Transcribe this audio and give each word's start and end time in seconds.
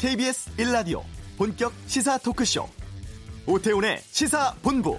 KBS 0.00 0.56
1라디오 0.56 1.02
본격 1.36 1.72
시사 1.86 2.16
토크쇼 2.16 2.66
오태훈의 3.46 4.00
시사본부 4.10 4.98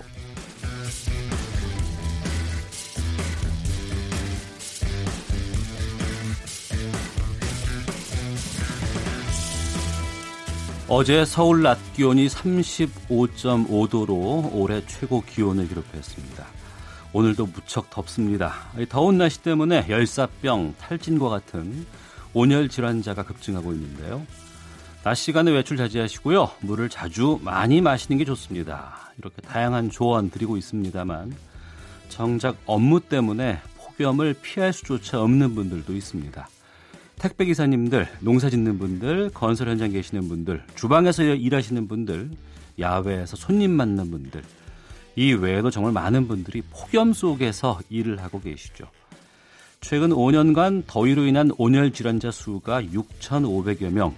어제 10.87 11.25
서울 11.25 11.63
낮 11.63 11.79
기온이 11.93 12.27
35.5도로 12.27 14.51
올해 14.53 14.85
최고 14.85 15.23
기온을 15.23 15.67
기록했습니다. 15.67 16.45
오늘도 17.13 17.47
무척 17.47 17.89
덥습니다. 17.89 18.53
더운 18.87 19.17
날씨 19.17 19.41
때문에 19.41 19.87
열사병, 19.89 20.75
탈진과 20.77 21.27
같은 21.27 21.87
온열 22.35 22.69
질환자가 22.69 23.23
급증하고 23.23 23.73
있는데요. 23.73 24.23
낮 25.03 25.15
시간에 25.15 25.49
외출 25.49 25.77
자제하시고요. 25.77 26.51
물을 26.59 26.87
자주 26.87 27.39
많이 27.43 27.81
마시는 27.81 28.19
게 28.19 28.25
좋습니다. 28.25 29.11
이렇게 29.17 29.41
다양한 29.41 29.89
조언 29.89 30.29
드리고 30.29 30.57
있습니다만 30.57 31.33
정작 32.09 32.57
업무 32.67 32.99
때문에 32.99 33.59
폭염을 33.77 34.35
피할 34.43 34.71
수조차 34.71 35.19
없는 35.21 35.55
분들도 35.55 35.93
있습니다. 35.93 36.47
택배 37.17 37.45
기사님들, 37.45 38.07
농사 38.19 38.49
짓는 38.49 38.77
분들, 38.77 39.31
건설 39.33 39.69
현장 39.69 39.91
계시는 39.91 40.27
분들, 40.27 40.63
주방에서 40.75 41.23
일하시는 41.23 41.87
분들, 41.87 42.29
야외에서 42.79 43.35
손님 43.35 43.71
만난 43.71 44.11
분들, 44.11 44.43
이 45.15 45.33
외에도 45.33 45.69
정말 45.71 45.93
많은 45.93 46.27
분들이 46.27 46.61
폭염 46.71 47.13
속에서 47.13 47.79
일을 47.89 48.21
하고 48.21 48.39
계시죠. 48.39 48.85
최근 49.81 50.09
5년간 50.09 50.83
더위로 50.87 51.25
인한 51.25 51.51
온열 51.57 51.91
질환자 51.91 52.31
수가 52.31 52.83
6,500여 52.83 53.91
명. 53.91 54.15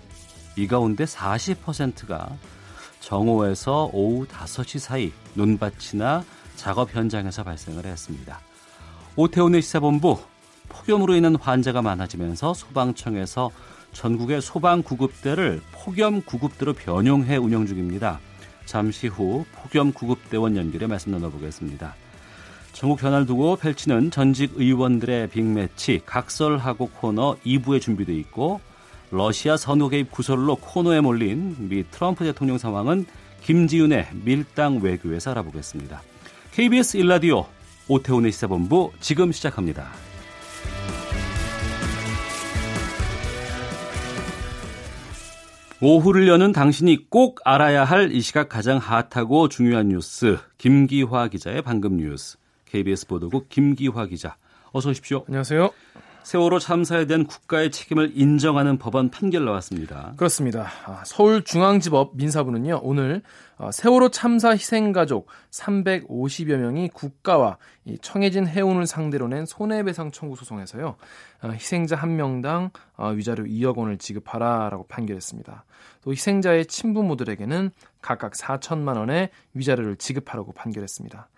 이 0.56 0.68
가운데 0.68 1.06
40%가 1.06 2.30
정오에서 3.00 3.90
오후 3.92 4.26
5시 4.28 4.80
사이 4.80 5.12
논밭이나 5.34 6.24
작업 6.56 6.96
현장에서 6.96 7.44
발생을 7.44 7.86
했습니다. 7.86 8.40
오태훈의 9.16 9.62
시사본부 9.62 10.20
폭염으로 10.70 11.16
인한 11.16 11.36
환자가 11.36 11.82
많아지면서 11.82 12.54
소방청에서 12.54 13.52
전국의 13.92 14.42
소방 14.42 14.82
구급대를 14.82 15.62
폭염 15.72 16.22
구급대로 16.22 16.74
변용해 16.74 17.38
운영 17.38 17.66
중입니다. 17.66 18.20
잠시 18.66 19.08
후 19.08 19.46
폭염 19.54 19.92
구급대원 19.92 20.56
연결해 20.56 20.88
말씀 20.88 21.12
나눠보겠습니다. 21.12 21.96
전국 22.72 23.00
변화를 23.00 23.26
두고 23.28 23.56
펼치는 23.58 24.10
전직 24.10 24.54
의원들의 24.56 25.30
빅매치 25.30 26.02
각설하고 26.06 26.90
코너 26.90 27.38
2부에 27.46 27.80
준비되어 27.80 28.16
있고 28.16 28.62
러시아 29.14 29.58
선호 29.58 29.90
개입 29.90 30.10
구설로 30.12 30.56
코너에 30.56 31.00
몰린 31.00 31.56
미 31.70 31.84
트럼프 31.92 32.24
대통령 32.24 32.58
상황은 32.58 33.06
김지윤의 33.44 34.08
밀당 34.24 34.80
외교에서 34.82 35.32
알아보겠습니다. 35.32 36.02
KBS 36.52 36.98
일라디오 36.98 37.46
오태훈의 37.88 38.32
시사본부 38.32 38.92
지금 39.00 39.32
시작합니다. 39.32 39.88
오후를 45.80 46.28
여는 46.28 46.52
당신이 46.52 47.10
꼭 47.10 47.40
알아야 47.44 47.84
할 47.84 48.12
이 48.14 48.22
시각 48.22 48.50
가장 48.50 48.78
핫하고 48.80 49.48
중요한 49.50 49.90
뉴스 49.90 50.38
김기화 50.58 51.28
기자의 51.28 51.62
방금 51.62 51.98
뉴스 51.98 52.38
KBS 52.66 53.06
보도국 53.08 53.50
김기화 53.50 54.08
기자 54.08 54.38
어서 54.72 54.90
오십시오. 54.90 55.24
안녕하세요. 55.28 55.70
세월호 56.24 56.60
참사에 56.60 57.06
대한 57.06 57.26
국가의 57.26 57.70
책임을 57.70 58.14
인정하는 58.16 58.78
법원 58.78 59.10
판결 59.10 59.46
나왔습니다. 59.46 60.14
그렇습니다. 60.16 60.68
아, 60.86 61.04
서울중앙지법 61.06 62.16
민사부는요 62.16 62.80
오늘 62.82 63.22
어, 63.58 63.72
세월호 63.72 64.10
참사 64.10 64.52
희생가족 64.52 65.28
350여 65.52 66.56
명이 66.56 66.90
국가와 66.90 67.58
청해진 68.02 68.48
해운을 68.48 68.88
상대로 68.88 69.28
낸 69.28 69.46
손해배상 69.46 70.12
청구 70.12 70.36
소송에서요 70.36 70.96
어, 71.44 71.50
희생자 71.50 71.96
한 71.96 72.16
명당 72.16 72.72
어, 72.96 73.10
위자료 73.10 73.44
2억 73.44 73.76
원을 73.76 73.98
지급하라라고 73.98 74.88
판결했습니다. 74.88 75.66
또 76.04 76.12
희생자의 76.12 76.66
친부모들에게는 76.68 77.72
각각 78.04 78.34
4천만 78.34 78.98
원의 78.98 79.32
위자료를 79.56 79.96
지급하라고 79.96 80.52
판결했습니다. 80.52 81.30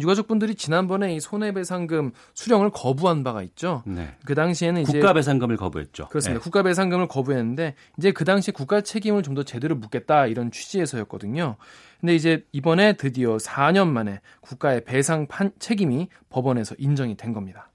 유가족분들이 0.00 0.54
지난번에 0.54 1.14
이 1.14 1.20
손해배상금 1.20 2.12
수령을 2.32 2.70
거부한 2.70 3.24
바가 3.24 3.42
있죠. 3.42 3.82
네. 3.84 4.14
그 4.24 4.34
당시에는 4.34 4.80
이제 4.80 4.92
국가배상금을 4.92 5.58
거부했죠. 5.58 6.08
그렇습니다. 6.08 6.38
네. 6.38 6.42
국가배상금을 6.42 7.08
거부했는데 7.08 7.74
이제 7.98 8.12
그 8.12 8.24
당시 8.24 8.50
국가 8.52 8.80
책임을 8.80 9.22
좀 9.22 9.32
더 9.32 9.42
제대로 9.42 9.74
묻겠다 9.74 10.26
이런 10.26 10.50
취지에서였거든요. 10.50 11.56
근데 12.00 12.14
이제 12.14 12.44
이번에 12.52 12.94
드디어 12.94 13.38
4년 13.38 13.88
만에 13.88 14.20
국가의 14.42 14.84
배상 14.84 15.26
판, 15.26 15.52
책임이 15.58 16.08
법원에서 16.28 16.74
인정이 16.78 17.16
된 17.16 17.32
겁니다. 17.32 17.70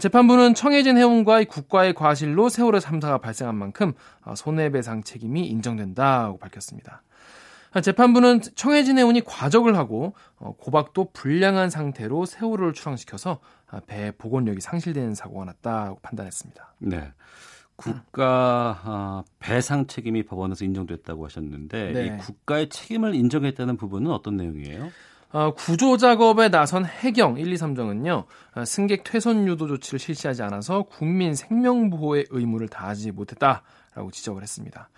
재판부는 0.00 0.54
청해진 0.54 0.98
해운과의 0.98 1.46
국가의 1.46 1.94
과실로 1.94 2.48
세월호 2.48 2.80
참사가 2.80 3.18
발생한 3.18 3.54
만큼 3.54 3.92
손해배상 4.36 5.02
책임이 5.04 5.46
인정된다고 5.46 6.38
밝혔습니다. 6.38 7.02
재판부는 7.82 8.40
청해진 8.54 8.98
해운이 8.98 9.22
과적을 9.22 9.76
하고 9.76 10.14
어, 10.36 10.54
고박도 10.58 11.10
불량한 11.12 11.70
상태로 11.70 12.24
세월호를 12.24 12.72
출항시켜서 12.72 13.40
배 13.86 14.12
복원력이 14.12 14.60
상실되는 14.60 15.14
사고가 15.14 15.44
났다고 15.44 15.98
판단했습니다. 16.00 16.74
네. 16.78 17.12
국가 17.76 18.80
어, 18.84 19.24
배상 19.38 19.86
책임이 19.86 20.24
법원에서 20.24 20.64
인정됐다고 20.64 21.24
하셨는데 21.26 21.92
네. 21.92 22.06
이 22.06 22.16
국가의 22.18 22.70
책임을 22.70 23.14
인정했다는 23.14 23.76
부분은 23.76 24.10
어떤 24.10 24.36
내용이에요? 24.36 24.90
어, 25.30 25.52
구조 25.54 25.96
작업에 25.96 26.48
나선 26.48 26.86
해경 26.86 27.38
1, 27.38 27.52
2, 27.52 27.54
3정은요 27.54 28.24
어, 28.56 28.64
승객 28.64 29.04
퇴선 29.04 29.46
유도 29.46 29.68
조치를 29.68 29.98
실시하지 30.00 30.42
않아서 30.42 30.82
국민 30.82 31.34
생명 31.34 31.90
보호의 31.90 32.26
의무를 32.30 32.68
다하지 32.68 33.12
못했다라고 33.12 34.10
지적을 34.10 34.42
했습니다. 34.42 34.88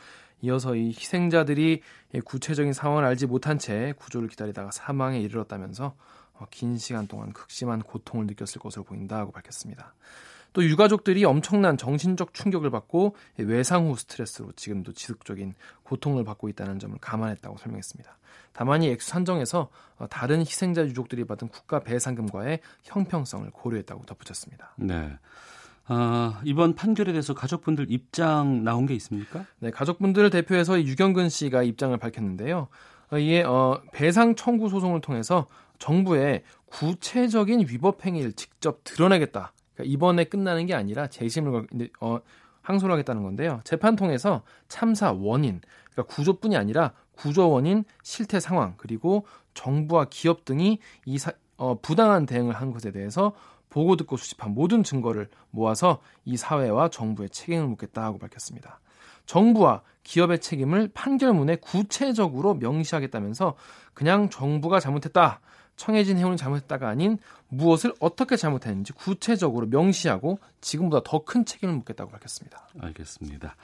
이어서 0.42 0.74
이 0.74 0.88
희생자들이 0.88 1.82
구체적인 2.24 2.72
상황을 2.72 3.04
알지 3.04 3.26
못한 3.26 3.58
채 3.58 3.94
구조를 3.98 4.28
기다리다가 4.28 4.70
사망에 4.70 5.20
이르렀다면서 5.20 5.94
어, 6.34 6.46
긴 6.50 6.78
시간 6.78 7.06
동안 7.06 7.32
극심한 7.32 7.82
고통을 7.82 8.26
느꼈을 8.26 8.60
것으로 8.60 8.84
보인다고 8.84 9.30
밝혔습니다. 9.30 9.94
또 10.52 10.64
유가족들이 10.64 11.24
엄청난 11.24 11.76
정신적 11.76 12.34
충격을 12.34 12.70
받고 12.70 13.14
외상 13.36 13.86
후 13.86 13.96
스트레스로 13.96 14.52
지금도 14.52 14.92
지속적인 14.92 15.54
고통을 15.84 16.24
받고 16.24 16.48
있다는 16.48 16.78
점을 16.78 16.96
감안했다고 16.98 17.58
설명했습니다. 17.58 18.16
다만 18.52 18.82
이 18.82 18.88
액수 18.88 19.10
산정에서 19.10 19.68
어, 19.98 20.06
다른 20.08 20.40
희생자 20.40 20.82
유족들이 20.82 21.24
받은 21.24 21.48
국가 21.48 21.80
배상금과의 21.80 22.60
형평성을 22.82 23.48
고려했다고 23.50 24.06
덧붙였습니다. 24.06 24.74
네. 24.76 25.16
아, 25.92 26.40
이번 26.44 26.76
판결에 26.76 27.10
대해서 27.10 27.34
가족분들 27.34 27.86
입장 27.90 28.62
나온 28.62 28.86
게 28.86 28.94
있습니까? 28.94 29.44
네, 29.58 29.72
가족분들을 29.72 30.30
대표해서 30.30 30.80
유경근 30.80 31.28
씨가 31.28 31.64
입장을 31.64 31.96
밝혔는데요. 31.96 32.68
어, 33.10 33.18
이에 33.18 33.42
어, 33.42 33.82
배상 33.92 34.36
청구 34.36 34.68
소송을 34.68 35.00
통해서 35.00 35.48
정부의 35.80 36.44
구체적인 36.66 37.66
위법 37.68 38.06
행위를 38.06 38.34
직접 38.34 38.84
드러내겠다. 38.84 39.52
그러니까 39.74 39.92
이번에 39.92 40.24
끝나는 40.24 40.66
게 40.66 40.74
아니라 40.74 41.08
재심을 41.08 41.66
어, 42.00 42.20
항소를 42.62 42.92
하겠다는 42.92 43.24
건데요. 43.24 43.60
재판 43.64 43.96
통해서 43.96 44.42
참사 44.68 45.10
원인, 45.10 45.60
그러니까 45.90 46.14
구조뿐이 46.14 46.56
아니라 46.56 46.92
구조 47.16 47.50
원인, 47.50 47.82
실태 48.04 48.38
상황, 48.38 48.74
그리고 48.76 49.26
정부와 49.54 50.06
기업 50.08 50.44
등이 50.44 50.78
이 51.04 51.18
사, 51.18 51.32
어, 51.56 51.80
부당한 51.80 52.26
대응을 52.26 52.54
한 52.54 52.70
것에 52.70 52.92
대해서 52.92 53.32
보고 53.70 53.96
듣고 53.96 54.16
수집한 54.16 54.52
모든 54.52 54.82
증거를 54.82 55.28
모아서 55.50 56.00
이 56.24 56.36
사회와 56.36 56.90
정부의 56.90 57.30
책임을 57.30 57.66
묻겠다고 57.68 58.18
밝혔습니다. 58.18 58.80
정부와 59.26 59.82
기업의 60.02 60.40
책임을 60.40 60.90
판결문에 60.92 61.56
구체적으로 61.56 62.54
명시하겠다면서 62.54 63.54
그냥 63.94 64.28
정부가 64.28 64.80
잘못했다. 64.80 65.40
청해진 65.76 66.18
해운이 66.18 66.36
잘못했다가 66.36 66.88
아닌 66.88 67.16
무엇을 67.48 67.94
어떻게 68.00 68.36
잘못했는지 68.36 68.92
구체적으로 68.92 69.66
명시하고 69.66 70.38
지금보다 70.60 71.02
더 71.08 71.24
큰 71.24 71.44
책임을 71.44 71.74
묻겠다고 71.76 72.10
밝혔습니다. 72.10 72.68
알겠습니다. 72.80 73.56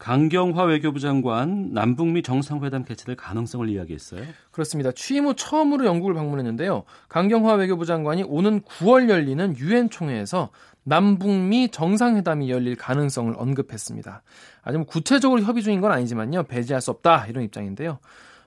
강경화 0.00 0.64
외교부 0.64 0.98
장관 0.98 1.74
남북미 1.74 2.22
정상회담 2.22 2.84
개최될 2.84 3.16
가능성을 3.16 3.68
이야기했어요. 3.68 4.22
그렇습니다. 4.50 4.92
취임 4.92 5.26
후 5.26 5.36
처음으로 5.36 5.84
영국을 5.84 6.14
방문했는데요. 6.14 6.84
강경화 7.10 7.52
외교부 7.54 7.84
장관이 7.84 8.22
오는 8.22 8.62
9월 8.62 9.10
열리는 9.10 9.54
유엔 9.58 9.90
총회에서 9.90 10.48
남북미 10.84 11.68
정상회담이 11.70 12.50
열릴 12.50 12.76
가능성을 12.76 13.34
언급했습니다. 13.36 14.22
아직 14.62 14.78
뭐 14.78 14.86
구체적으로 14.86 15.42
협의 15.42 15.62
중인 15.62 15.82
건 15.82 15.92
아니지만요. 15.92 16.44
배제할 16.44 16.80
수 16.80 16.90
없다 16.90 17.26
이런 17.26 17.44
입장인데요. 17.44 17.98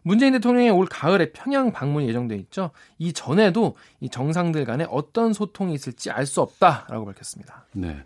문재인 0.01 0.33
대통령의 0.33 0.71
올 0.71 0.87
가을에 0.87 1.31
평양 1.33 1.71
방문이 1.71 2.07
예정돼 2.09 2.35
있죠. 2.35 2.71
이 2.97 3.13
전에도 3.13 3.77
이 4.01 4.09
정상들 4.09 4.65
간에 4.65 4.85
어떤 4.89 5.33
소통이 5.33 5.75
있을지 5.75 6.09
알 6.09 6.25
수 6.25 6.41
없다라고 6.41 7.05
밝혔습니다. 7.05 7.67
네. 7.73 8.03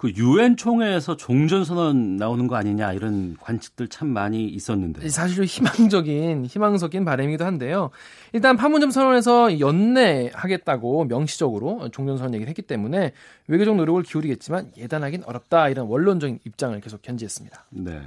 그 0.00 0.10
유엔 0.16 0.56
총회에서 0.56 1.18
종전 1.18 1.62
선언 1.62 2.16
나오는 2.16 2.46
거 2.46 2.56
아니냐 2.56 2.94
이런 2.94 3.36
관측들 3.38 3.88
참 3.88 4.08
많이 4.08 4.46
있었는데 4.46 5.06
사실 5.10 5.44
희망적인 5.44 6.46
희망적인 6.46 7.04
바람이기도 7.04 7.44
한데요. 7.44 7.90
일단 8.32 8.56
판문점 8.56 8.92
선언에서 8.92 9.60
연내 9.60 10.30
하겠다고 10.32 11.04
명시적으로 11.04 11.90
종전 11.90 12.16
선언 12.16 12.32
얘기를 12.32 12.48
했기 12.48 12.62
때문에 12.62 13.12
외교적 13.46 13.76
노력을 13.76 14.02
기울이겠지만 14.02 14.72
예단하긴 14.78 15.24
어렵다 15.24 15.68
이런 15.68 15.86
원론적인 15.86 16.38
입장을 16.46 16.80
계속 16.80 17.02
견지했습니다. 17.02 17.66
네. 17.68 18.00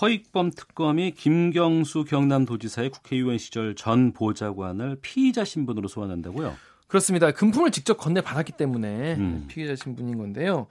허익범 0.00 0.52
특검이 0.52 1.10
김경수 1.10 2.04
경남도지사의 2.04 2.90
국회의원 2.90 3.36
시절 3.38 3.74
전 3.74 4.12
보좌관을 4.12 4.98
피의자 5.02 5.44
신분으로 5.44 5.88
소환한다고요? 5.88 6.54
그렇습니다. 6.88 7.30
금품을 7.30 7.70
직접 7.70 7.98
건네 7.98 8.22
받았기 8.22 8.52
때문에 8.52 9.14
음. 9.14 9.44
피해자 9.48 9.76
신 9.76 9.94
분인 9.94 10.18
건데요. 10.18 10.66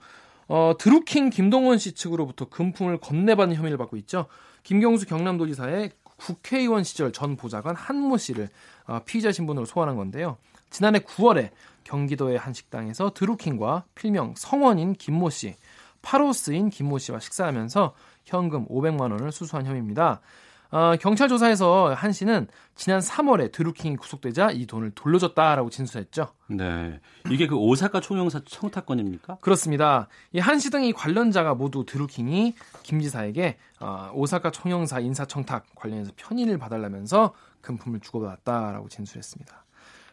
어, 0.48 0.72
드루킹 0.78 1.30
김동원 1.30 1.78
씨 1.78 1.92
측으로부터 1.92 2.48
금품을 2.48 2.98
건네받은 2.98 3.54
혐의를 3.54 3.78
받고 3.78 3.96
있죠. 3.98 4.26
김경수 4.64 5.06
경남도지사의 5.06 5.92
국회의원 6.02 6.82
시절 6.84 7.12
전 7.12 7.36
보좌관 7.36 7.76
한모 7.76 8.18
씨를 8.18 8.48
어, 8.86 9.00
피의자 9.04 9.30
신분으로 9.30 9.64
소환한 9.64 9.96
건데요. 9.96 10.36
지난해 10.70 10.98
9월에 10.98 11.50
경기도의 11.84 12.36
한 12.36 12.52
식당에서 12.52 13.12
드루킹과 13.14 13.84
필명 13.94 14.34
성원인 14.36 14.94
김모 14.94 15.30
씨, 15.30 15.54
파로스인 16.02 16.70
김모 16.70 16.98
씨와 16.98 17.20
식사하면서 17.20 17.94
현금 18.24 18.66
500만 18.66 19.12
원을 19.12 19.32
수수한 19.32 19.66
혐의입니다. 19.66 20.20
어, 20.70 20.94
경찰 21.00 21.28
조사에서 21.28 21.94
한 21.94 22.12
씨는 22.12 22.46
지난 22.74 23.00
3월에 23.00 23.50
드루킹이 23.52 23.96
구속되자 23.96 24.50
이 24.50 24.66
돈을 24.66 24.90
돌려줬다라고 24.90 25.70
진술했죠. 25.70 26.28
네. 26.48 27.00
이게 27.30 27.46
그 27.46 27.56
오사카 27.56 28.00
총영사 28.00 28.40
청탁건입니까? 28.46 29.38
그렇습니다. 29.40 30.08
이 30.32 30.40
한 30.40 30.58
씨 30.58 30.70
등이 30.70 30.92
관련자가 30.92 31.54
모두 31.54 31.84
드루킹이 31.86 32.54
김 32.82 33.00
지사에게 33.00 33.56
어, 33.80 34.10
오사카 34.14 34.50
총영사 34.50 35.00
인사청탁 35.00 35.64
관련해서 35.74 36.12
편의를 36.16 36.58
봐달라면서 36.58 37.32
금품을 37.62 38.00
주고받았다라고 38.00 38.88
진술했습니다. 38.88 39.64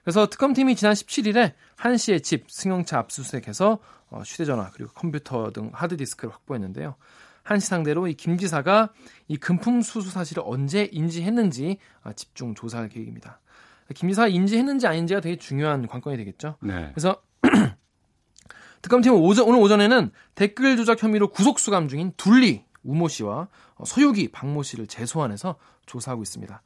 그래서 0.04 0.28
특검팀이 0.28 0.75
지난 0.75 0.94
17일에 0.94 1.54
한 1.75 1.98
씨의 1.98 2.22
집 2.22 2.46
승용차 2.50 3.00
압수수색해서 3.00 3.80
어, 4.12 4.22
휴대전화 4.25 4.69
그리고 4.74 4.92
컴퓨터 4.94 5.51
등 5.51 5.72
하드디스크를 5.74 6.34
확보했는데요. 6.34 6.96
한시 7.45 7.68
상대로 7.68 8.07
이 8.07 8.15
김 8.15 8.38
지사가 8.38 8.89
이 9.27 9.38
금품 9.38 9.81
수수 9.81 10.09
사실을 10.09 10.44
언제 10.45 10.89
인지했는지 10.92 11.77
아, 12.03 12.12
집중 12.12 12.56
조사할 12.56 12.89
계획입니다. 12.89 13.39
김 13.94 14.09
지사가 14.09 14.27
인지했는지 14.27 14.88
아닌지가 14.88 15.19
되게 15.21 15.38
중요한 15.38 15.88
관건이 15.88 16.18
되겠죠. 16.18 16.57
네. 16.62 16.89
그래서 16.94 17.21
특검팀은 18.81 19.18
오전, 19.19 19.47
오늘 19.47 19.59
오전에는 19.62 20.12
댓글 20.36 20.75
조작 20.77 21.01
혐의로 21.01 21.30
구속 21.30 21.59
수감 21.59 21.88
중인 21.88 22.13
둘리 22.18 22.65
우모 22.83 23.07
씨와 23.07 23.48
서유기 23.83 24.30
박모 24.31 24.63
씨를 24.63 24.88
재소환해서 24.88 25.56
조사하고 25.86 26.24
있습니다. 26.24 26.62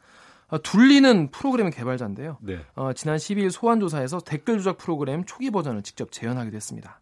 아, 0.52 0.58
둘리는 0.60 1.30
프로그램의 1.32 1.72
개발자인데요. 1.74 2.38
네. 2.42 2.60
어, 2.76 2.94
지난 2.94 3.18
12일 3.18 3.52
소환 3.52 3.80
조사에서 3.80 4.20
댓글 4.20 4.58
조작 4.58 4.78
프로그램 4.78 5.24
초기 5.26 5.52
버전을 5.52 5.84
직접 5.84 6.12
재현하기도 6.12 6.56
했습니다. 6.56 7.00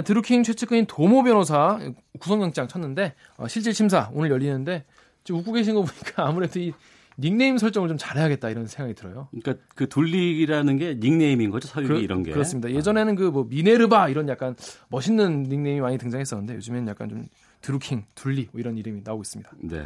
드루킹 0.00 0.42
최측근인 0.42 0.86
도모 0.86 1.22
변호사 1.22 1.78
구속영장 2.18 2.66
쳤는데 2.68 3.14
어, 3.36 3.46
실질 3.48 3.74
심사 3.74 4.10
오늘 4.14 4.30
열리는데 4.30 4.84
지금 5.24 5.40
웃고 5.40 5.52
계신 5.52 5.74
거 5.74 5.82
보니까 5.82 6.26
아무래도 6.28 6.58
이 6.60 6.72
닉네임 7.18 7.58
설정을 7.58 7.88
좀 7.90 7.98
잘해야겠다 7.98 8.48
이런 8.48 8.66
생각이 8.66 8.94
들어요. 8.94 9.28
그러니까 9.30 9.62
그 9.74 9.86
둘리라는 9.86 10.78
게 10.78 10.94
닉네임인 10.98 11.50
거죠, 11.50 11.68
서유기 11.68 11.92
그, 11.92 11.98
이런 12.00 12.22
게. 12.22 12.32
그렇습니다. 12.32 12.70
예전에는 12.70 13.16
그 13.16 13.30
뭐 13.30 13.44
미네르바 13.44 14.08
이런 14.08 14.28
약간 14.30 14.56
멋있는 14.88 15.42
닉네임이 15.42 15.80
많이 15.82 15.98
등장했었는데 15.98 16.54
요즘에는 16.56 16.88
약간 16.88 17.10
좀 17.10 17.26
드루킹, 17.60 18.04
둘리 18.14 18.48
뭐 18.50 18.60
이런 18.60 18.78
이름이 18.78 19.02
나오고 19.04 19.22
있습니다. 19.22 19.50
네. 19.60 19.84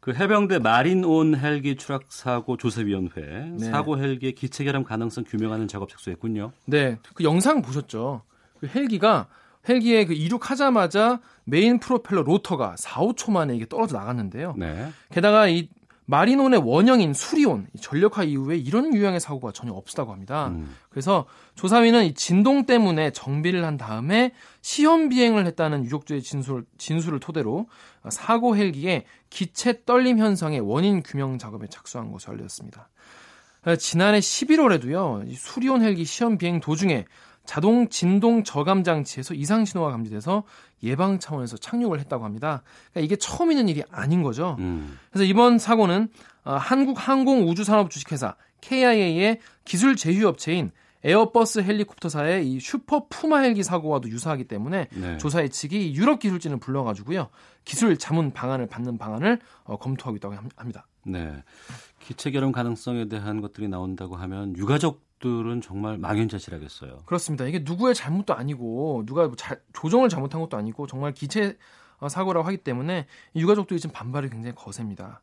그 0.00 0.12
해병대 0.14 0.58
마린온 0.60 1.34
헬기 1.34 1.76
추락 1.76 2.04
사고 2.10 2.56
조사위원회 2.56 3.10
네. 3.58 3.70
사고 3.70 3.98
헬기의 3.98 4.34
기체 4.34 4.64
결함 4.64 4.84
가능성 4.84 5.24
규명하는 5.26 5.66
작업 5.66 5.88
착수했군요. 5.88 6.52
네, 6.66 6.98
그 7.14 7.24
영상 7.24 7.60
보셨죠? 7.62 8.22
그 8.60 8.68
헬기가 8.68 9.28
헬기에 9.68 10.06
그 10.06 10.14
이륙하자마자 10.14 11.20
메인 11.44 11.78
프로펠러 11.78 12.22
로터가 12.22 12.76
4, 12.78 13.00
5초 13.00 13.32
만에 13.32 13.54
이게 13.54 13.66
떨어져 13.66 13.98
나갔는데요. 13.98 14.54
네. 14.56 14.90
게다가 15.10 15.48
이 15.48 15.68
마린온의 16.06 16.62
원형인 16.64 17.14
수리온 17.14 17.68
전력화 17.80 18.24
이후에 18.24 18.56
이런 18.56 18.92
유형의 18.92 19.20
사고가 19.20 19.52
전혀 19.52 19.72
없었다고 19.72 20.10
합니다. 20.10 20.48
음. 20.48 20.74
그래서 20.88 21.24
조사위는 21.54 22.04
이 22.04 22.14
진동 22.14 22.66
때문에 22.66 23.12
정비를 23.12 23.64
한 23.64 23.76
다음에 23.76 24.32
시험 24.60 25.08
비행을 25.08 25.46
했다는 25.46 25.84
유족주의 25.84 26.20
진술, 26.20 26.64
진술을 26.78 27.20
토대로 27.20 27.68
사고 28.08 28.56
헬기의 28.56 29.04
기체 29.28 29.84
떨림 29.84 30.18
현상의 30.18 30.58
원인 30.58 31.04
규명 31.04 31.38
작업에 31.38 31.68
착수한 31.68 32.10
것으로 32.10 32.32
알려졌습니다. 32.32 32.88
지난해 33.78 34.18
11월에도요, 34.18 35.32
수리온 35.36 35.82
헬기 35.82 36.04
시험 36.04 36.38
비행 36.38 36.58
도중에 36.58 37.04
자동 37.44 37.88
진동 37.88 38.44
저감 38.44 38.84
장치에서 38.84 39.34
이상 39.34 39.64
신호가 39.64 39.90
감지돼서 39.90 40.44
예방 40.82 41.18
차원에서 41.18 41.56
착륙을 41.56 41.98
했다고 42.00 42.24
합니다. 42.24 42.62
그러니까 42.92 43.04
이게 43.04 43.16
처음 43.16 43.50
있는 43.50 43.68
일이 43.68 43.82
아닌 43.90 44.22
거죠. 44.22 44.56
음. 44.60 44.98
그래서 45.10 45.24
이번 45.24 45.58
사고는 45.58 46.08
어, 46.44 46.54
한국항공우주산업 46.54 47.90
주식회사 47.90 48.36
KIA의 48.60 49.40
기술 49.64 49.96
제휴 49.96 50.26
업체인 50.26 50.70
에어버스 51.02 51.60
헬리콥터사의 51.60 52.50
이 52.50 52.60
슈퍼 52.60 53.06
푸마 53.08 53.38
헬기 53.38 53.62
사고와도 53.62 54.10
유사하기 54.10 54.44
때문에 54.44 54.88
네. 54.92 55.16
조사위 55.18 55.48
측이 55.48 55.94
유럽 55.94 56.20
기술진을 56.20 56.58
불러가지고요 56.58 57.28
기술 57.64 57.96
자문 57.96 58.32
방안을 58.32 58.66
받는 58.66 58.98
방안을 58.98 59.38
어, 59.64 59.78
검토하고 59.78 60.16
있다고 60.16 60.34
합니다. 60.56 60.86
네, 61.04 61.42
기체 62.00 62.30
결함 62.30 62.52
가능성에 62.52 63.08
대한 63.08 63.40
것들이 63.40 63.68
나온다고 63.68 64.16
하면 64.16 64.56
유가족 64.56 65.10
들은 65.20 65.60
정말 65.60 65.98
망연자실하겠어요. 65.98 67.02
그렇습니다. 67.04 67.44
이게 67.44 67.60
누구의 67.60 67.94
잘못도 67.94 68.34
아니고 68.34 69.04
누가 69.06 69.26
뭐 69.26 69.36
자, 69.36 69.56
조정을 69.74 70.08
잘못한 70.08 70.40
것도 70.40 70.56
아니고 70.56 70.86
정말 70.86 71.12
기체 71.12 71.58
어, 71.98 72.08
사고라고 72.08 72.46
하기 72.46 72.56
때문에 72.58 73.06
유가족들이 73.36 73.78
지금 73.78 73.92
반발이 73.92 74.30
굉장히 74.30 74.54
거셉니다. 74.54 75.20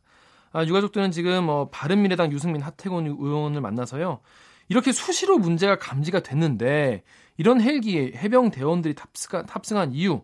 아, 0.51 0.63
유가족들은 0.63 1.12
지금 1.12 1.50
어, 1.50 1.69
바른미래당 1.69 2.31
유승민 2.31 2.62
하태경 2.62 3.07
의원을 3.07 3.59
만나서요. 3.59 4.19
이렇게 4.69 4.91
수시로 4.91 5.39
문제가 5.39 5.77
감지가 5.77 6.21
됐는데 6.21 7.03
이런 7.37 7.61
헬기에 7.61 8.13
해병 8.16 8.52
대원들이 8.52 8.95
탑승한, 8.95 9.45
탑승한 9.45 9.94
이유 9.94 10.21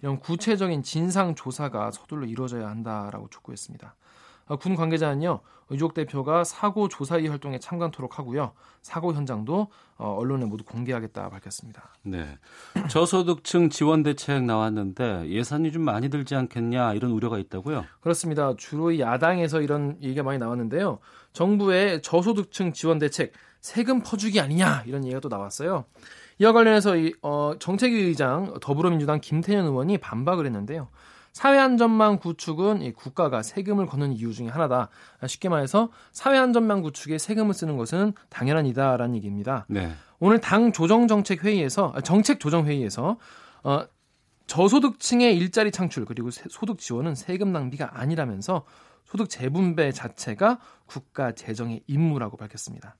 이런 0.00 0.18
구체적인 0.18 0.82
진상 0.82 1.34
조사가 1.34 1.92
서둘러 1.92 2.26
이루어져야 2.26 2.68
한다라고 2.68 3.28
촉구했습니다. 3.28 3.94
아, 4.52 4.56
군 4.56 4.76
관계자는요 4.76 5.40
의족 5.70 5.94
대표가 5.94 6.44
사고 6.44 6.88
조사위 6.88 7.28
활동에 7.28 7.58
참관토록 7.58 8.18
하고요 8.18 8.52
사고 8.82 9.14
현장도 9.14 9.68
어, 9.96 10.16
언론에 10.18 10.44
모두 10.44 10.64
공개하겠다 10.64 11.30
밝혔습니다. 11.30 11.94
네, 12.02 12.38
저소득층 12.90 13.70
지원 13.70 14.02
대책 14.02 14.42
나왔는데 14.42 15.28
예산이 15.28 15.72
좀 15.72 15.82
많이 15.82 16.10
들지 16.10 16.34
않겠냐 16.34 16.92
이런 16.94 17.12
우려가 17.12 17.38
있다고요? 17.38 17.84
그렇습니다. 18.00 18.54
주로 18.58 18.98
야당에서 18.98 19.62
이런 19.62 19.96
얘기가 20.02 20.22
많이 20.22 20.38
나왔는데요. 20.38 20.98
정부의 21.32 22.02
저소득층 22.02 22.72
지원 22.72 22.98
대책 22.98 23.32
세금 23.60 24.02
퍼주기 24.02 24.40
아니냐 24.40 24.82
이런 24.86 25.04
얘기가 25.04 25.20
또 25.20 25.28
나왔어요. 25.28 25.84
이와 26.40 26.52
관련해서 26.52 26.96
이, 26.96 27.14
어, 27.22 27.52
정책위 27.58 27.94
의장 28.02 28.58
더불어민주당 28.60 29.20
김태년 29.20 29.64
의원이 29.64 29.98
반박을 29.98 30.44
했는데요. 30.44 30.88
사회 31.32 31.58
안전망 31.58 32.18
구축은 32.18 32.82
이 32.82 32.92
국가가 32.92 33.42
세금을 33.42 33.86
걷는 33.86 34.12
이유 34.12 34.34
중에 34.34 34.48
하나다. 34.48 34.90
쉽게 35.26 35.48
말해서 35.48 35.90
사회 36.12 36.38
안전망 36.38 36.82
구축에 36.82 37.16
세금을 37.16 37.54
쓰는 37.54 37.76
것은 37.78 38.12
당연한 38.28 38.66
이다라는 38.66 39.16
얘기입니다. 39.16 39.64
네. 39.68 39.92
오늘 40.20 40.40
당 40.40 40.72
조정 40.72 41.08
정책 41.08 41.44
회의에서 41.44 41.92
아, 41.96 42.00
정책 42.02 42.38
조정 42.38 42.66
회의에서 42.66 43.16
어, 43.64 43.84
저소득층의 44.46 45.36
일자리 45.36 45.70
창출 45.70 46.04
그리고 46.04 46.30
소득 46.30 46.78
지원은 46.78 47.14
세금 47.14 47.52
낭비가 47.52 47.98
아니라면서 47.98 48.64
소득 49.04 49.30
재분배 49.30 49.92
자체가 49.92 50.58
국가 50.86 51.32
재정의 51.32 51.82
임무라고 51.86 52.36
밝혔습니다. 52.36 52.96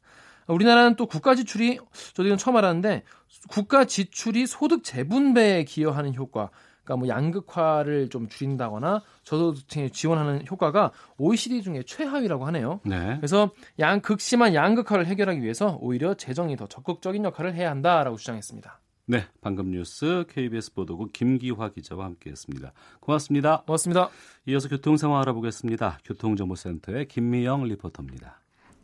우리나라는 0.47 0.97
또 0.97 1.07
국가 1.07 1.35
지출이 1.35 1.79
저도 2.15 2.27
이건 2.27 2.39
처음 2.39 2.57
알았는데 2.57 3.05
국가 3.49 3.85
지출이 3.85 4.47
소득 4.47 4.83
재분배에 4.83 5.65
기여하는 5.65 6.15
효과 6.15 6.51
그러니까 6.85 6.97
뭐 6.97 7.09
양극화를 7.09 8.09
좀 8.11 8.29
줄인다거나 8.29 9.03
저소득층에 9.25 9.89
지원하는 9.91 10.45
효과가 10.51 10.91
OECD 11.19 11.63
중에 11.63 11.83
최하위라고 11.85 12.47
하네요. 12.47 12.81
네. 12.85 13.17
그래서 13.17 13.51
양 13.79 14.01
극심한 14.01 14.55
양극화를 14.55 15.07
해결하기 15.07 15.43
위해서 15.43 15.79
오히려 15.81 16.15
재정이 16.15 16.57
더 16.57 16.67
적극적인 16.67 17.25
역할을 17.25 17.55
해야 17.55 17.71
한다라고 17.71 18.17
주장했습니다. 18.17 18.81
네, 19.07 19.25
방금 19.41 19.71
뉴스 19.71 20.25
KBS 20.29 20.75
보도국 20.75 21.13
김기화 21.13 21.71
기자와 21.71 22.05
함께했습니다. 22.05 22.73
고맙습니다. 23.01 23.63
고맙습니다. 23.67 24.09
이어서 24.47 24.69
교통 24.69 24.97
상황 24.97 25.21
알아보겠습니다. 25.21 25.99
교통정보센터의 26.05 27.09
김미영 27.09 27.65
리포터입니다. 27.65 28.42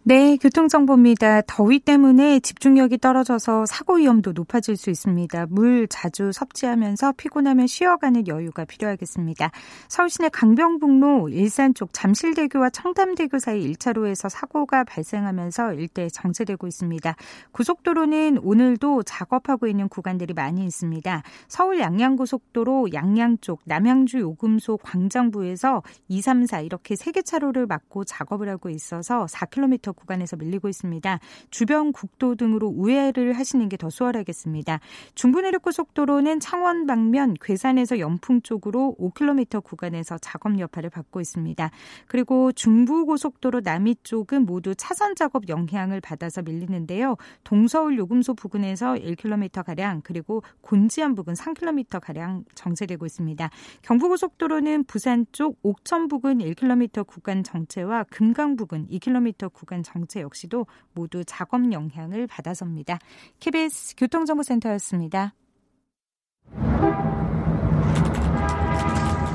네, 0.09 0.39
교통정보입니다. 0.39 1.43
더위 1.43 1.81
때문에 1.81 2.41
집중력이 2.41 2.97
떨어져서 2.97 3.67
사고 3.67 3.97
위험도 3.97 4.33
높아질 4.33 4.79
수 4.79 4.89
있습니다. 4.89 5.49
물 5.51 5.87
자주 5.87 6.33
섭취하면서 6.33 7.13
피곤하면 7.19 7.67
쉬어가는 7.67 8.27
여유가 8.27 8.65
필요하겠습니다. 8.65 9.51
서울시내 9.89 10.31
강병북로 10.31 11.29
일산 11.29 11.75
쪽 11.75 11.93
잠실대교와 11.93 12.71
청담대교 12.71 13.39
사이 13.39 13.71
1차로에서 13.71 14.31
사고가 14.31 14.85
발생하면서 14.85 15.75
일대 15.75 16.09
정체되고 16.09 16.67
있습니다. 16.67 17.15
고속도로는 17.53 18.39
오늘도 18.39 19.03
작업하고 19.03 19.67
있는 19.67 19.91
구간들이 19.91 20.33
많이 20.33 20.65
있습니다. 20.65 21.23
서울 21.49 21.81
양양고속도로 21.81 22.95
양양 22.95 23.37
쪽 23.43 23.61
남양주 23.67 24.21
요금소 24.21 24.79
광장부에서 24.79 25.83
2, 26.09 26.23
3, 26.23 26.47
4 26.47 26.61
이렇게 26.61 26.95
3개 26.95 27.23
차로를 27.23 27.67
막고 27.67 28.05
작업을 28.05 28.49
하고 28.49 28.71
있어서 28.71 29.27
4km 29.27 29.98
구간에서 29.99 30.37
밀리고 30.37 30.69
있습니다. 30.69 31.21
주변 31.51 31.93
국도 31.93 32.35
등으로 32.35 32.69
우회를 32.69 33.33
하시는 33.33 33.67
게 33.67 33.79
더 33.79 33.89
수월하겠습니다. 33.89 34.81
중부내륙고속도로는 35.15 36.41
창원 36.41 36.87
방면 36.87 37.35
괴산에서 37.41 37.99
연풍 38.01 38.43
쪽으로 38.43 38.95
5km 39.01 39.63
구간에서 39.63 40.19
작업 40.19 40.59
여파를 40.59 40.91
받고 40.91 41.21
있습니다. 41.21 41.71
그리고 42.07 42.53
중부고속도로 42.53 43.61
남이 43.65 43.97
쪽은 44.03 44.45
모두 44.45 44.75
차선 44.75 45.15
작업 45.15 45.49
영향을 45.49 46.01
받아서 46.01 46.43
밀리는데요. 46.43 47.17
동서울 47.45 47.97
요금소 47.97 48.35
부근에서 48.35 48.95
1km 48.95 49.65
가량 49.65 50.03
그리고 50.05 50.43
곤지암 50.61 51.15
부근 51.15 51.35
3km 51.35 52.01
가량 52.01 52.45
정체되고 52.55 53.07
있습니다. 53.07 53.49
경부고속도로는 53.83 54.85
부산 54.85 55.25
쪽 55.33 55.59
옥천 55.63 56.09
부근 56.09 56.39
1km 56.39 57.07
구간 57.07 57.45
정체와 57.45 58.05
금강 58.11 58.57
부근 58.57 58.89
2km 58.89 59.53
구간 59.53 59.83
정체 59.89 60.21
역시도 60.21 60.67
모두 60.93 61.25
작업 61.25 61.73
영향을 61.73 62.27
받아섭니다. 62.27 62.99
KBS 63.41 63.95
교통정보센터였습니다. 63.97 65.35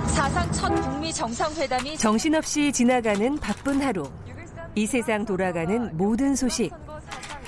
사상 0.08 0.52
첫 0.52 0.70
북미 0.76 1.12
정상회담이 1.12 1.98
정신없이 1.98 2.72
지나가는 2.72 3.36
바쁜 3.38 3.82
하루. 3.82 4.10
이 4.76 4.86
세상 4.86 5.26
돌아가는 5.26 5.96
모든 5.98 6.36
소식. 6.36 6.72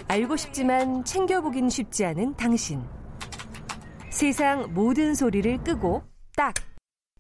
알고 0.08 0.36
싶지만 0.36 1.04
챙겨보긴 1.04 1.70
쉽지 1.70 2.06
않은 2.06 2.36
당신. 2.36 2.84
세상 4.10 4.74
모든 4.74 5.14
소리를 5.14 5.64
끄고 5.64 6.04
딱 6.36 6.54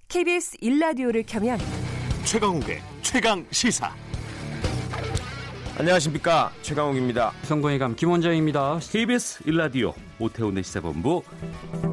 KBS 0.07 0.57
일라디오를 0.61 1.23
켜면 1.27 1.59
최강욱의 2.23 2.81
최강 3.01 3.45
시사. 3.51 4.04
안녕하십니까 5.77 6.51
최강욱입니다. 6.61 7.33
성공회감 7.43 7.95
김원장입니다. 7.97 8.79
KBS 8.79 9.43
일라디오 9.45 9.93
오태훈의 10.19 10.63
시사본부 10.63 11.21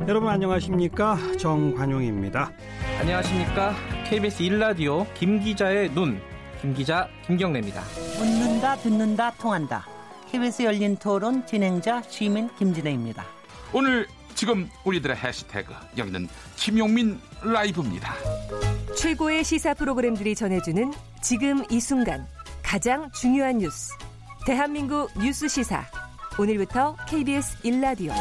여러분 0.07 0.29
안녕하십니까 0.29 1.19
정관용입니다. 1.37 2.53
안녕하십니까. 3.01 3.75
KBS 4.09 4.45
1라디오 4.45 5.13
김 5.15 5.41
기자의 5.41 5.91
눈. 5.95 6.21
김기자 6.61 7.09
김경래입니다. 7.27 7.83
묻는다 8.19 8.77
듣는다 8.77 9.33
통한다. 9.33 9.85
KBS 10.31 10.63
열린 10.63 10.97
토론 10.97 11.45
진행자 11.45 12.03
시민 12.09 12.49
김진혜입니다. 12.57 13.25
오늘 13.73 14.07
지금 14.37 14.71
우리들의 14.85 15.17
해시태그 15.17 15.75
여기는 15.99 16.29
김용민 16.55 17.19
라이브입니다. 17.43 18.15
최고의 18.97 19.43
시사 19.43 19.75
프로그램들이 19.75 20.37
전해주는 20.37 20.93
지금 21.21 21.65
이 21.69 21.81
순간 21.81 22.29
가장 22.73 23.11
중요한 23.13 23.59
뉴스. 23.59 23.93
대한민국 24.47 25.11
뉴스 25.19 25.47
시사. 25.47 25.85
오늘부터 26.39 26.97
KBS 27.07 27.59
일라디오. 27.65 28.15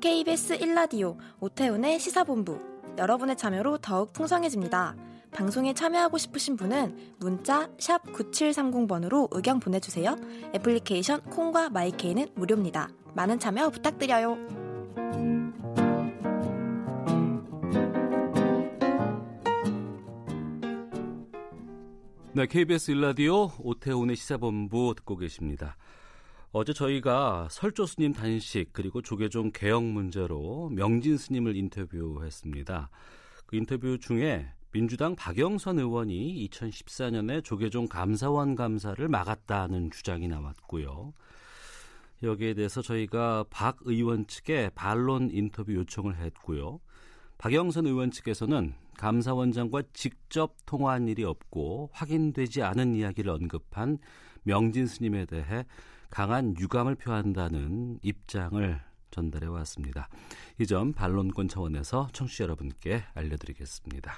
KBS 0.00 0.58
1라디오 0.58 1.18
오태훈의 1.40 2.00
시사본부 2.00 2.58
여러분의 2.96 3.36
참여로 3.36 3.76
더욱 3.76 4.14
풍성해집니다. 4.14 4.96
방송에 5.30 5.74
참여하고 5.74 6.16
싶으신 6.16 6.56
분은 6.56 7.16
문자 7.18 7.68
9730번으로 7.76 9.28
의견 9.32 9.60
보내주세요. 9.60 10.16
애플리케이션 10.54 11.20
콩과 11.24 11.68
마이케이는 11.68 12.28
무료입니다. 12.36 12.88
많은 13.12 13.38
참여 13.38 13.68
부탁드려요. 13.68 14.67
네, 22.38 22.46
KBS 22.46 22.92
일라디오 22.92 23.50
오태훈의 23.58 24.14
시사본부 24.14 24.94
듣고 24.96 25.16
계십니다. 25.16 25.76
어제 26.52 26.72
저희가 26.72 27.48
설조 27.50 27.84
스님 27.84 28.12
단식 28.12 28.72
그리고 28.72 29.02
조계종 29.02 29.50
개혁 29.50 29.82
문제로 29.82 30.68
명진 30.68 31.16
스님을 31.16 31.56
인터뷰했습니다. 31.56 32.90
그 33.44 33.56
인터뷰 33.56 33.98
중에 33.98 34.52
민주당 34.70 35.16
박영선 35.16 35.80
의원이 35.80 36.48
2014년에 36.48 37.42
조계종 37.42 37.88
감사원 37.88 38.54
감사를 38.54 39.08
막았다는 39.08 39.90
주장이 39.90 40.28
나왔고요. 40.28 41.14
여기에 42.22 42.54
대해서 42.54 42.82
저희가 42.82 43.46
박 43.50 43.78
의원 43.80 44.28
측에 44.28 44.70
반론 44.76 45.30
인터뷰 45.32 45.74
요청을 45.74 46.14
했고요. 46.14 46.78
박영선 47.38 47.86
의원 47.86 48.10
측에서는 48.10 48.74
감사원장과 48.96 49.82
직접 49.92 50.56
통화한 50.66 51.06
일이 51.06 51.22
없고 51.22 51.90
확인되지 51.92 52.62
않은 52.62 52.96
이야기를 52.96 53.30
언급한 53.30 53.98
명진 54.42 54.86
스님에 54.86 55.24
대해 55.26 55.64
강한 56.10 56.56
유감을 56.58 56.96
표한다는 56.96 58.00
입장을 58.02 58.80
전달해 59.10 59.46
왔습니다. 59.46 60.08
이 60.58 60.66
점 60.66 60.92
반론권 60.92 61.48
차원에서 61.48 62.08
청취자 62.12 62.44
여러분께 62.44 63.04
알려드리겠습니다. 63.14 64.12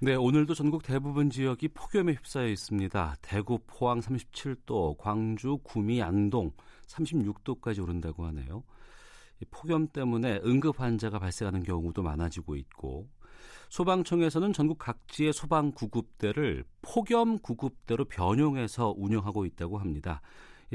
네, 0.00 0.14
오늘도 0.14 0.54
전국 0.54 0.82
대부분 0.84 1.30
지역이 1.30 1.68
폭염에 1.68 2.12
휩싸여 2.12 2.48
있습니다. 2.48 3.16
대구, 3.22 3.58
포항 3.66 4.00
37도, 4.00 4.96
광주, 4.98 5.58
구미, 5.64 6.02
안동 6.02 6.52
36도까지 6.86 7.82
오른다고 7.82 8.24
하네요. 8.26 8.62
폭염 9.50 9.88
때문에 9.88 10.40
응급 10.44 10.80
환자가 10.80 11.18
발생하는 11.18 11.62
경우도 11.62 12.02
많아지고 12.02 12.56
있고 12.56 13.08
소방청에서는 13.68 14.52
전국 14.52 14.78
각지의 14.78 15.32
소방 15.32 15.72
구급대를 15.72 16.64
폭염 16.82 17.38
구급대로 17.38 18.04
변용해서 18.06 18.94
운영하고 18.96 19.44
있다고 19.44 19.78
합니다. 19.78 20.20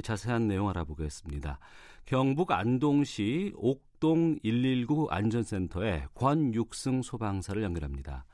자세한 0.01 0.47
내용 0.47 0.69
알아보겠습니다. 0.69 1.59
경북 2.05 2.51
안동시 2.51 3.53
옥동 3.55 4.39
119 4.43 5.07
안전센터의 5.09 6.07
권육승 6.15 7.01
소방사를 7.01 7.61
연결합니다. 7.61 8.25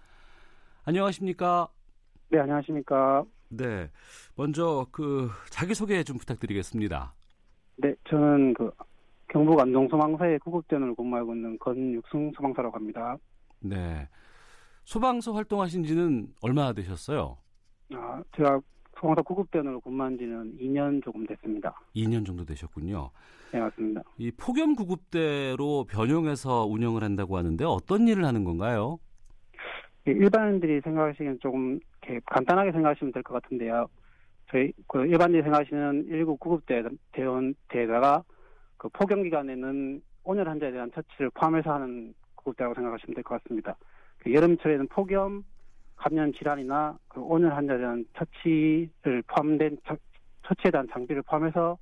안녕하십니까? 0.85 1.67
네, 2.29 2.39
안녕하십니까? 2.39 3.23
네. 3.49 3.89
먼저 4.35 4.87
그 4.91 5.29
자기 5.49 5.73
소개 5.73 6.03
좀 6.03 6.17
부탁드리겠습니다. 6.17 7.13
네, 7.77 7.93
저는 8.09 8.53
그 8.53 8.71
경북 9.29 9.59
안동 9.59 9.87
소방서의 9.87 10.39
구급대원으로 10.39 10.95
근무하고 10.95 11.35
있는 11.35 11.57
권육승 11.59 12.31
소방사라고 12.35 12.75
합니다. 12.75 13.15
네. 13.61 14.07
소방서 14.85 15.33
활동하신 15.33 15.83
지는 15.83 16.27
얼마나 16.41 16.73
되셨어요? 16.73 17.37
아, 17.93 18.21
제가 18.35 18.59
소방서 18.99 19.21
구급대원으로 19.21 19.81
근무한 19.81 20.17
지는 20.17 20.57
2년 20.57 21.03
조금 21.03 21.25
됐습니다. 21.27 21.73
2년 21.95 22.25
정도 22.25 22.43
되셨군요. 22.43 23.11
네, 23.53 23.59
맞습니다. 23.59 24.01
이 24.17 24.31
폭염 24.31 24.75
구급대로 24.75 25.85
변용해서 25.85 26.65
운영을 26.65 27.03
한다고 27.03 27.37
하는데 27.37 27.63
어떤 27.65 28.07
일을 28.07 28.25
하는 28.25 28.43
건가요? 28.43 28.97
일반인들이 30.05 30.81
생각하시기엔 30.81 31.37
조금 31.39 31.79
이렇게 32.01 32.19
간단하게 32.25 32.71
생각하시면 32.71 33.13
될 33.13 33.21
것 33.21 33.41
같은데요. 33.41 33.87
저희 34.49 34.71
그 34.87 35.05
일반인들이 35.05 35.43
생각하시는 35.43 36.07
1구 36.09 36.39
구급대 36.39 36.81
대원대에다가 37.11 38.23
그 38.79 38.87
폭염 38.89 39.21
기간에는 39.23 40.01
온열 40.23 40.47
환자에 40.47 40.71
대한 40.71 40.89
처치를 40.93 41.29
포함해서 41.31 41.71
하는 41.73 42.13
구급대라고 42.35 42.73
생각하시면 42.75 43.13
될 43.13 43.23
것 43.23 43.43
같습니다. 43.43 43.75
그 44.19 44.33
여름철에는 44.33 44.87
폭염, 44.87 45.43
감염 45.97 46.31
질환이나 46.33 46.97
그 47.09 47.19
온열 47.21 47.53
환자에 47.53 47.77
대한 47.77 48.05
처치를 48.17 49.21
포함된 49.27 49.77
처, 49.85 49.95
처치에 50.47 50.71
대한 50.71 50.87
장비를 50.91 51.21
포함해서 51.23 51.77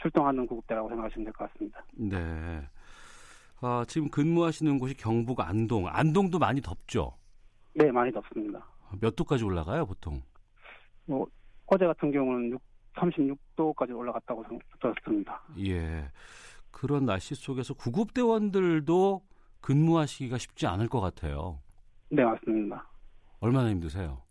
출동하는 0.00 0.46
구급대라고 0.46 0.88
생각하시면 0.88 1.24
될 1.24 1.32
것 1.34 1.52
같습니다. 1.52 1.84
네. 1.92 2.62
아, 3.60 3.84
지금 3.88 4.08
근무하시는 4.08 4.78
곳이 4.78 4.96
경북 4.96 5.40
안동. 5.40 5.88
안동도 5.88 6.38
많이 6.38 6.60
덥죠? 6.60 7.14
네, 7.74 7.90
많이 7.90 8.12
덥습니다. 8.12 8.64
몇 9.00 9.16
도까지 9.16 9.42
올라가요, 9.44 9.84
보통? 9.86 10.22
뭐 11.06 11.26
어제 11.66 11.84
같은 11.84 12.12
경우는 12.12 12.50
6, 12.52 12.62
36도까지 12.98 13.96
올라갔다고 13.96 14.44
들었습니다. 14.80 15.40
예. 15.60 16.04
그런 16.70 17.06
날씨 17.06 17.34
속에서 17.34 17.74
구급대원들도 17.74 19.22
근무하시기가 19.60 20.38
쉽지 20.38 20.66
않을 20.66 20.88
것 20.88 21.00
같아요. 21.00 21.58
네, 22.10 22.24
맞습니다. 22.24 22.86
얼마나 23.40 23.70
힘드세요? 23.70 24.22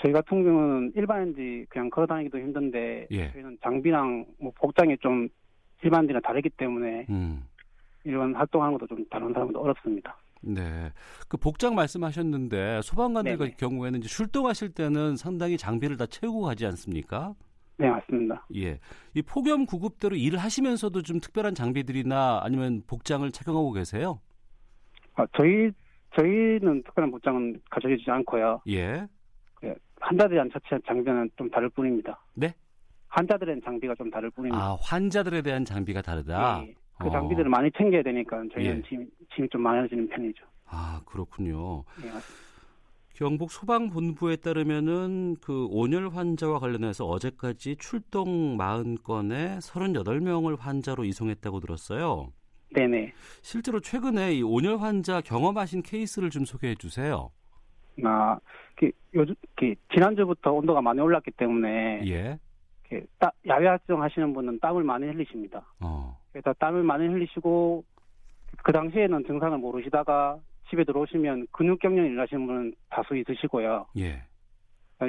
저희 0.00 0.12
같은 0.12 0.42
경우는 0.42 0.92
일반인지 0.94 1.66
그냥 1.68 1.90
걸어 1.90 2.06
다니기도 2.06 2.38
힘든데 2.38 3.08
예. 3.10 3.32
저희는 3.32 3.58
장비랑 3.62 4.26
뭐 4.38 4.52
복장이 4.54 4.96
좀 4.98 5.28
일반인이랑 5.82 6.22
다르기 6.22 6.48
때문에 6.50 7.06
음. 7.10 7.44
이런 8.04 8.34
활동하는 8.34 8.78
것도 8.78 8.86
좀 8.94 9.04
다른 9.10 9.32
사람도 9.32 9.60
어렵습니다. 9.60 10.16
네. 10.40 10.92
그 11.28 11.36
복장 11.36 11.74
말씀하셨는데 11.74 12.82
소방관들 12.82 13.38
네네. 13.38 13.56
경우에는 13.56 13.98
이제 14.00 14.08
출동하실 14.08 14.70
때는 14.74 15.16
상당히 15.16 15.56
장비를 15.56 15.96
다 15.96 16.06
채우고 16.06 16.42
가지 16.42 16.66
않습니까? 16.66 17.34
네, 17.76 17.88
맞습니다. 17.90 18.46
예. 18.56 18.78
이 19.14 19.22
폭염 19.22 19.66
구급대로 19.66 20.16
일을 20.16 20.38
하시면서도 20.38 21.02
좀 21.02 21.20
특별한 21.20 21.54
장비들이나 21.54 22.40
아니면 22.42 22.82
복장을 22.86 23.28
착용하고 23.30 23.72
계세요? 23.72 24.20
아, 25.14 25.26
저희 25.36 25.70
저희는 26.16 26.84
특별한 26.84 27.10
복장은 27.10 27.60
가져지지 27.70 28.10
않고요. 28.10 28.62
예. 28.68 29.06
그 29.54 29.74
환자들에 30.00 30.36
대한 30.36 30.50
처치한 30.52 30.82
장비는 30.86 31.30
좀 31.36 31.50
다를 31.50 31.68
뿐입니다. 31.70 32.22
네? 32.34 32.54
환자들의 33.08 33.60
장비가 33.64 33.94
좀 33.94 34.10
다를 34.10 34.30
뿐입니다. 34.30 34.62
아, 34.62 34.76
환자들에 34.80 35.42
대한 35.42 35.64
장비가 35.64 36.02
다르다. 36.02 36.62
예, 36.66 36.74
그 36.98 37.08
어. 37.08 37.10
장비들을 37.10 37.48
많이 37.48 37.70
챙겨야 37.72 38.02
되니까 38.02 38.42
저희는 38.52 38.78
예. 38.78 38.88
짐, 38.88 39.08
짐이 39.34 39.48
좀 39.50 39.62
많아지는 39.62 40.08
편이죠. 40.08 40.44
아, 40.66 41.00
그렇군요. 41.06 41.84
예, 42.02 42.06
맞습니다. 42.06 42.43
경북 43.14 43.52
소방본부에 43.52 44.36
따르면은 44.36 45.36
그 45.40 45.66
온열 45.70 46.08
환자와 46.08 46.58
관련해서 46.58 47.06
어제까지 47.06 47.76
출동 47.76 48.56
40건에 48.58 49.58
38명을 49.60 50.58
환자로 50.58 51.04
이송했다고 51.04 51.60
들었어요. 51.60 52.32
네네. 52.74 53.12
실제로 53.40 53.78
최근에 53.78 54.34
이 54.34 54.42
온열 54.42 54.78
환자 54.78 55.20
경험하신 55.20 55.82
케이스를 55.82 56.30
좀 56.30 56.44
소개해 56.44 56.74
주세요. 56.74 57.30
아, 58.04 58.36
그 58.74 58.90
요즘 59.14 59.32
그 59.54 59.72
지난주부터 59.92 60.50
온도가 60.52 60.80
많이 60.82 61.00
올랐기 61.00 61.30
때문에 61.36 62.02
예. 62.08 62.36
이렇게 62.90 63.06
따- 63.20 63.30
야외 63.46 63.68
활동하시는 63.68 64.34
분은 64.34 64.58
땀을 64.58 64.82
많이 64.82 65.06
흘리십니다. 65.06 65.64
어. 65.80 66.18
그래서 66.32 66.52
땀을 66.58 66.82
많이 66.82 67.06
흘리시고 67.06 67.84
그 68.64 68.72
당시에는 68.72 69.24
증상을 69.24 69.56
모르시다가 69.58 70.36
집에 70.70 70.84
들어오시면 70.84 71.46
근육 71.52 71.78
경련 71.80 72.06
일하시는 72.06 72.46
분은 72.46 72.74
다수 72.90 73.16
있으시고요. 73.16 73.86
예. 73.98 74.22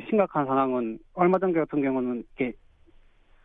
심각한 0.09 0.45
상황은 0.45 0.99
얼마 1.13 1.37
전 1.39 1.53
같은 1.53 1.81
경우는 1.81 2.23
이렇게 2.37 2.57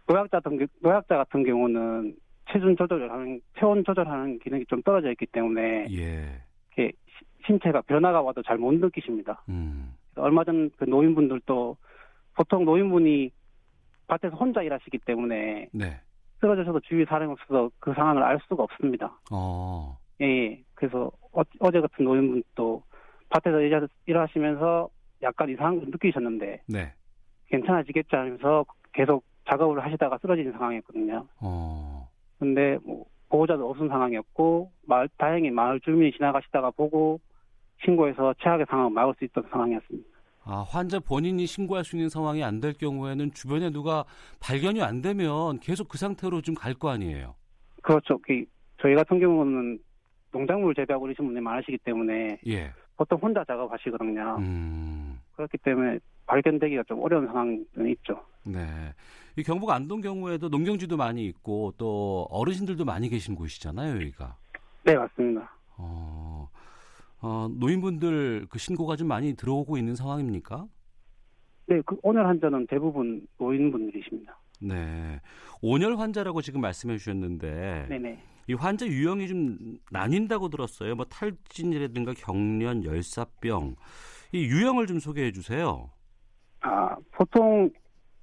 노약자 0.09 0.41
같은 0.41 0.59
경- 0.59 0.67
노약자 0.83 1.17
같은 1.17 1.45
경우는 1.45 2.17
체중 2.51 2.75
조절을 2.75 3.11
하는 3.13 3.41
체온 3.59 3.85
조절하는 3.85 4.39
기능이 4.41 4.65
좀 4.67 4.83
떨어져 4.83 5.11
있기 5.13 5.27
때문에 5.27 5.87
예. 5.93 6.43
이렇게 6.77 6.93
시- 7.07 7.25
신체가 7.47 7.83
변화가 7.83 8.21
와도 8.23 8.43
잘 8.43 8.59
못 8.59 8.75
느끼십니다. 8.75 9.45
음. 9.49 9.95
얼마 10.17 10.43
전 10.45 10.71
그 10.77 10.85
노인분들도 10.85 11.77
보통 12.35 12.65
노인분이 12.65 13.31
밭에서 14.09 14.35
혼자 14.37 14.63
일하시기 14.63 14.99
때문에 14.99 15.69
네. 15.73 16.01
쓰러져서도 16.41 16.81
주위 16.81 17.05
사람이 17.05 17.31
없어서 17.33 17.71
그 17.79 17.93
상황을 17.95 18.23
알 18.25 18.41
수가 18.49 18.65
없습니다. 18.65 19.21
어. 19.31 19.97
예, 20.21 20.27
예. 20.27 20.65
그래서 20.81 21.13
어, 21.33 21.43
제 21.71 21.79
같은 21.79 22.05
노인분도 22.07 22.83
밭에서 23.29 23.61
일하, 23.61 23.87
일하시면서 24.07 24.89
약간 25.23 25.51
이상한 25.51 25.79
걸 25.79 25.91
느끼셨는데 25.91 26.63
네. 26.69 26.93
괜찮아지겠지 27.49 28.09
하면서 28.17 28.65
계속 28.95 29.23
작업을 29.47 29.85
하시다가 29.85 30.17
쓰러지는 30.23 30.53
상황이었거든요. 30.53 31.27
어. 31.43 32.09
근데 32.39 32.79
뭐 32.83 33.05
보호자도 33.29 33.69
없는 33.69 33.89
상황이었고 33.89 34.73
마을 34.87 35.07
다행히 35.19 35.51
마을 35.51 35.79
주민이 35.81 36.13
지나가시다가 36.13 36.71
보고 36.71 37.21
신고해서 37.85 38.35
최악의 38.43 38.65
상황을 38.71 38.91
막을 38.93 39.15
수 39.19 39.25
있던 39.27 39.45
상황이었습니다. 39.51 40.09
아, 40.45 40.65
환자 40.67 40.99
본인이 40.99 41.45
신고할 41.45 41.85
수 41.85 41.97
있는 41.97 42.09
상황이 42.09 42.43
안 42.43 42.61
될 42.61 42.73
경우에는 42.73 43.33
주변에 43.35 43.69
누가 43.71 44.05
발견이 44.41 44.83
안 44.83 45.03
되면 45.03 45.61
계속 45.61 45.89
그 45.89 45.99
상태로 45.99 46.41
좀 46.41 46.55
갈 46.55 46.73
거 46.75 46.89
아니에요. 46.89 47.35
그렇죠. 47.83 48.19
그 48.23 48.43
저희 48.81 48.95
같은 48.95 49.21
경우는 49.21 49.79
농작물 50.33 50.75
재배하고 50.75 51.07
이러신 51.07 51.25
분들이 51.25 51.43
많으시기 51.43 51.79
때문에 51.79 52.41
예. 52.47 52.73
보통 52.97 53.19
혼자 53.19 53.45
작업하시거든요. 53.45 54.37
음. 54.41 55.19
그렇기 55.35 55.59
때문에 55.59 55.99
발견되기가 56.27 56.85
좀 56.87 57.03
어려운 57.03 57.27
상황은 57.27 57.67
있죠. 57.93 58.23
네. 58.45 58.61
이 59.37 59.43
경북 59.43 59.71
안동 59.71 60.01
경우에도 60.01 60.49
농경지도 60.49 60.97
많이 60.97 61.25
있고 61.27 61.73
또 61.79 62.27
어르신들도 62.31 62.85
많이 62.85 63.09
계신 63.09 63.35
곳이잖아요, 63.35 63.97
여기가. 63.97 64.37
네, 64.85 64.95
맞습니다. 64.97 65.51
어, 65.77 66.49
어, 67.21 67.49
노인분들 67.59 68.47
그 68.51 68.59
신고가 68.59 68.97
좀 68.97 69.09
많이 69.09 69.35
들어오고 69.35 69.79
있는 69.79 69.95
상황입니까? 69.95 70.67
네, 71.67 71.81
그 71.87 71.97
오늘 72.03 72.27
환자는 72.27 72.67
대부분 72.67 73.27
노인분들이십니다. 73.39 74.39
네. 74.61 75.21
온열 75.63 75.97
환자라고 75.97 76.43
지금 76.43 76.61
말씀해 76.61 76.99
주셨는데 76.99 77.87
네네. 77.89 78.23
이 78.49 78.55
환자 78.55 78.87
유형이 78.87 79.29
좀 79.29 79.79
나뉜다고 79.91 80.49
들었어요. 80.49 80.95
뭐 80.97 81.05
탈진이라든가 81.07 82.13
경련, 82.17 82.85
열사병. 82.85 83.77
이 84.33 84.45
유형을 84.47 84.87
좀 84.87 84.99
소개해 84.99 85.33
주세요. 85.33 85.91
아, 86.61 86.97
보통 87.13 87.71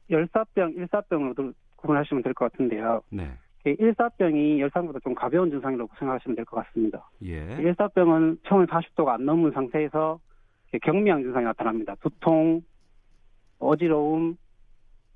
열사병, 0.09 0.73
일사병으로 0.73 1.33
들- 1.33 1.53
구분하시면 1.77 2.23
될 2.23 2.33
것 2.33 2.51
같은데요. 2.51 3.01
네. 3.11 3.31
이 3.65 3.75
일사병이 3.79 4.61
열사보다 4.61 4.99
좀 4.99 5.13
가벼운 5.13 5.49
증상이라고 5.51 5.91
생각하시면 5.99 6.35
될 6.35 6.45
것 6.45 6.63
같습니다. 6.65 7.09
예. 7.23 7.57
일사병은 7.59 8.39
체온이 8.47 8.65
40도가 8.67 9.09
안 9.09 9.25
넘은 9.25 9.51
상태에서 9.51 10.19
경미한 10.83 11.21
증상이 11.23 11.43
나타납니다. 11.45 11.95
두통, 12.01 12.61
어지러움 13.59 14.37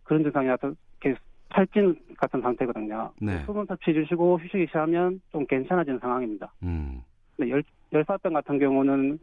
그런 0.03 0.23
증상이 0.23 0.47
나타 0.47 0.71
이렇게 1.01 1.19
탈진 1.51 1.95
같은 2.17 2.41
상태거든요. 2.41 3.11
네. 3.21 3.43
수분 3.45 3.65
섭취해 3.65 3.93
주시고 3.93 4.39
휴식이 4.39 4.67
시하면 4.71 5.21
좀 5.31 5.45
괜찮아지는 5.45 5.99
상황입니다. 5.99 6.51
음. 6.63 7.01
근데 7.35 7.51
열, 7.51 7.63
열사병 7.93 8.33
같은 8.33 8.59
경우는 8.59 9.19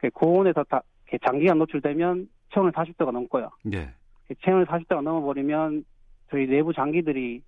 이렇게 0.00 0.10
고온에서 0.14 0.64
다, 0.64 0.82
장기간 1.24 1.58
노출되면 1.58 2.28
체온이 2.52 2.70
40도가 2.72 3.10
넘고요. 3.10 3.50
예. 3.72 3.90
체온이 4.42 4.64
40도가 4.64 5.02
넘어버리면 5.02 5.84
저희 6.30 6.46
내부 6.46 6.72
장기들이 6.72 7.42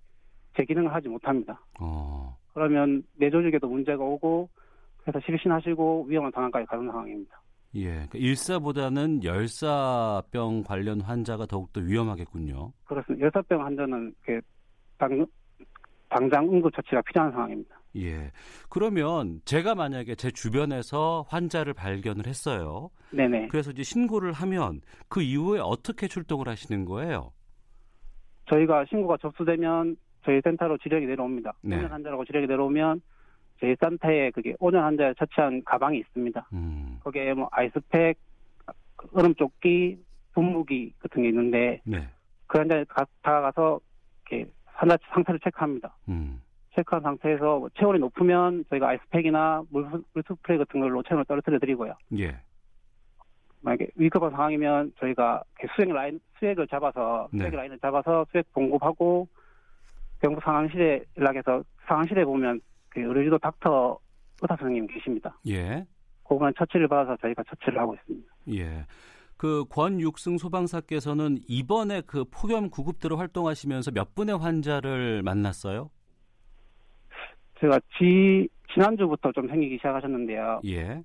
제 0.57 0.65
기능을 0.65 0.93
하지 0.93 1.09
못합니다. 1.09 1.61
어. 1.81 2.37
그러면 2.53 3.03
뇌 3.17 3.31
조직에도 3.31 3.69
문제가 3.69 4.05
오고 4.05 4.49
그래서 5.03 5.21
실신하시고 5.25 6.07
위험한 6.09 6.33
상황까지 6.33 6.67
가는 6.67 6.87
상황입니다. 6.87 7.41
예. 7.75 7.91
그러니까 7.91 8.19
일사보다는 8.19 9.25
열사병 9.25 10.63
관련 10.65 11.01
환자가 11.01 11.47
더욱더 11.47 11.81
위험하겠군요. 11.81 12.73
그렇습니다. 12.85 13.25
열사병 13.25 13.65
환자는 13.65 14.15
이렇게 14.27 14.47
당, 14.99 15.27
당장 16.09 16.45
응급처치가 16.45 17.03
필요한 17.03 17.33
상황입니다. 17.33 17.81
예. 17.97 18.31
그러면 18.69 19.41
제가 19.45 19.75
만약에 19.75 20.15
제 20.15 20.31
주변에서 20.31 21.25
환자를 21.29 21.75
발견을 21.75 22.27
했어요. 22.27 22.91
네네. 23.11 23.49
그래서 23.49 23.71
이제 23.71 23.83
신고를 23.83 24.33
하면 24.33 24.81
그 25.09 25.23
이후에 25.23 25.61
어떻게 25.61 26.09
출동을 26.09 26.49
하시는 26.49 26.85
거예요? 26.85 27.33
저희가 28.47 28.85
신고가 28.87 29.17
접수되면 29.21 29.97
저희 30.25 30.41
센터로 30.43 30.79
지령이 30.79 31.07
내려옵니다. 31.07 31.53
네. 31.63 31.77
환자라고 31.77 32.25
지령이 32.25 32.47
내려오면 32.47 33.01
저희 33.65 33.75
센터에 33.81 34.31
그게 34.31 34.55
온열 34.59 34.85
환자에 34.85 35.15
처치한 35.19 35.63
가방이 35.65 35.99
있습니다. 36.01 36.49
음. 36.53 36.99
거기에 37.03 37.33
뭐 37.33 37.49
아이스팩, 37.51 38.19
얼음 39.15 39.35
조끼, 39.37 39.99
분무기 40.35 40.93
같은 40.99 41.23
게 41.23 41.29
있는데 41.29 41.81
네. 41.85 42.07
그 42.47 42.59
환자에 42.59 42.85
가- 42.85 43.07
다가가서 43.23 43.81
이렇게 44.31 44.51
환자 44.67 44.99
상태를 45.15 45.41
체크합니다. 45.41 45.97
음. 46.11 46.43
체크한 46.75 47.03
상태에서 47.03 47.59
뭐 47.61 47.69
체온이 47.79 48.01
높으면 48.01 48.65
저희가 48.69 48.89
아이스팩이나 48.89 49.63
물, 49.71 49.89
물 50.13 50.23
스프레이 50.29 50.59
같은 50.59 50.81
걸로 50.81 51.03
체온을 51.03 51.25
떨어뜨려 51.25 51.59
드리고요. 51.59 51.95
예. 52.19 52.37
만약에 53.63 53.87
위급한 53.95 54.31
상황이면 54.33 54.93
저희가 54.99 55.43
수액 55.75 55.91
라인, 55.91 56.21
수액을 56.39 56.67
잡아서, 56.67 57.29
네. 57.33 57.39
수액 57.45 57.55
라인을 57.55 57.79
잡아서 57.79 58.27
수액 58.31 58.53
공급하고 58.53 59.27
병국 60.21 60.43
상황실에 60.43 61.05
연락해서 61.17 61.63
상황실에 61.87 62.25
보면 62.27 62.61
그 62.95 63.01
의료지도 63.01 63.39
닥터 63.39 63.99
의사 64.41 64.57
선생님 64.57 64.87
계십니다. 64.87 65.37
예. 65.49 65.85
그분은 66.29 66.53
처치를 66.57 66.89
받아서 66.89 67.17
저희가 67.21 67.43
처치를 67.49 67.79
하고 67.79 67.95
있습니다. 67.95 68.33
예. 68.55 68.87
그 69.37 69.65
권육승 69.69 70.39
소방사께서는 70.39 71.39
이번에 71.49 72.01
그 72.07 72.25
폭염 72.31 72.71
구급대로 72.71 73.17
활동하시면서 73.17 73.91
몇 73.91 74.15
분의 74.15 74.39
환자를 74.39 75.23
만났어요? 75.23 75.91
제가 77.61 77.79
지, 77.99 78.49
지난주부터 78.73 79.33
좀 79.33 79.49
생기기 79.49 79.77
시작하셨는데요. 79.79 80.61
예. 80.67 81.03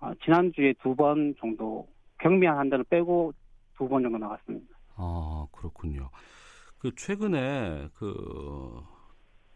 아, 0.00 0.12
지난주에 0.24 0.74
두 0.82 0.94
번 0.94 1.34
정도 1.38 1.86
경미한 2.18 2.56
환자를 2.56 2.84
빼고 2.84 3.32
두 3.76 3.88
번 3.88 4.02
정도 4.02 4.18
나갔습니다. 4.18 4.76
아 4.96 5.46
그렇군요. 5.52 6.10
그 6.78 6.94
최근에 6.94 7.88
그 7.94 8.82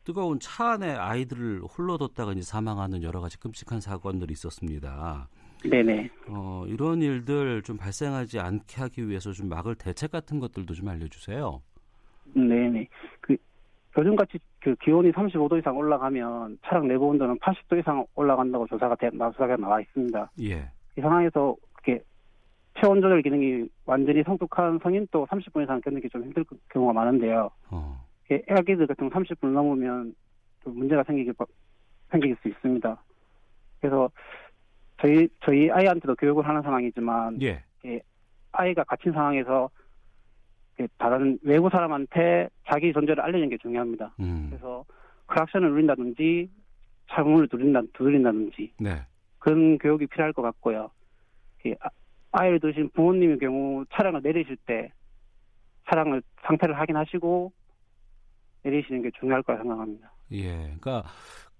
뜨거운 0.04 0.38
차 0.38 0.72
안에 0.72 0.92
아이들을 0.92 1.62
홀로 1.62 1.96
뒀다가 1.98 2.32
이제 2.32 2.42
사망하는 2.42 3.02
여러 3.02 3.20
가지 3.20 3.38
끔찍한 3.40 3.80
사건들이 3.80 4.32
있었습니다. 4.32 5.28
네네. 5.68 6.10
어, 6.28 6.64
이런 6.66 7.00
일들 7.00 7.62
좀 7.62 7.78
발생하지 7.78 8.38
않게 8.38 8.82
하기 8.82 9.08
위해서 9.08 9.32
좀 9.32 9.48
막을 9.48 9.76
대책 9.76 10.10
같은 10.10 10.38
것들도 10.38 10.74
좀 10.74 10.88
알려주세요. 10.88 11.62
네네. 12.34 12.86
그 13.20 13.36
요즘같이 13.96 14.38
그 14.60 14.74
기온이 14.76 15.10
35도 15.12 15.58
이상 15.58 15.76
올라가면 15.76 16.58
차량 16.64 16.88
내부 16.88 17.06
온도는 17.06 17.38
80도 17.38 17.78
이상 17.78 18.04
올라간다고 18.14 18.66
조사가 18.66 18.96
돼, 18.96 19.10
조사가 19.10 19.56
나와 19.56 19.80
있습니다. 19.80 20.30
예. 20.42 20.70
이 20.98 21.00
상황에서 21.00 21.56
그렇게 21.72 22.02
체온 22.80 23.00
조절 23.00 23.22
기능이 23.22 23.66
완전히 23.86 24.22
성숙한 24.24 24.80
성인 24.82 25.06
도 25.10 25.26
30분 25.30 25.62
이상 25.62 25.80
견디기 25.80 26.10
좀 26.10 26.24
힘들 26.24 26.44
경우가 26.70 26.92
많은데요. 26.92 27.50
어. 27.70 28.04
애기들 28.30 28.86
같은 28.86 29.08
경우 29.08 29.24
30분 29.24 29.48
넘으면 29.48 30.14
좀 30.62 30.78
문제가 30.78 31.02
생기기 31.04 31.32
생길 32.10 32.36
수 32.42 32.48
있습니다. 32.48 33.02
그래서 33.80 34.10
저희 35.00 35.28
저희 35.44 35.70
아이한테도 35.70 36.14
교육을 36.16 36.46
하는 36.46 36.62
상황이지만 36.62 37.40
예. 37.84 38.00
아이가 38.52 38.84
갇힌 38.84 39.12
상황에서 39.12 39.68
다른 40.98 41.38
외부 41.42 41.68
사람한테 41.70 42.48
자기 42.66 42.92
존재를 42.92 43.22
알리는 43.22 43.48
게 43.48 43.58
중요합니다. 43.58 44.14
음. 44.20 44.46
그래서 44.48 44.84
크락션을 45.26 45.70
누린다든지 45.70 46.50
창문을 47.10 47.48
두드린다, 47.48 47.82
두드린다든지 47.92 48.72
네. 48.80 49.02
그런 49.38 49.78
교육이 49.78 50.06
필요할 50.06 50.32
것 50.32 50.42
같고요. 50.42 50.90
아, 51.80 51.88
아이를 52.32 52.60
두신 52.60 52.90
부모님의 52.90 53.38
경우 53.38 53.84
차량을 53.92 54.22
내리실 54.22 54.56
때 54.66 54.90
차량을 55.88 56.22
상태를 56.42 56.78
확인하시고 56.78 57.52
내리시는 58.64 59.02
게 59.02 59.10
중요할 59.18 59.42
거라 59.42 59.58
생각합니다. 59.58 60.12
예, 60.32 60.52
그러니까 60.52 61.04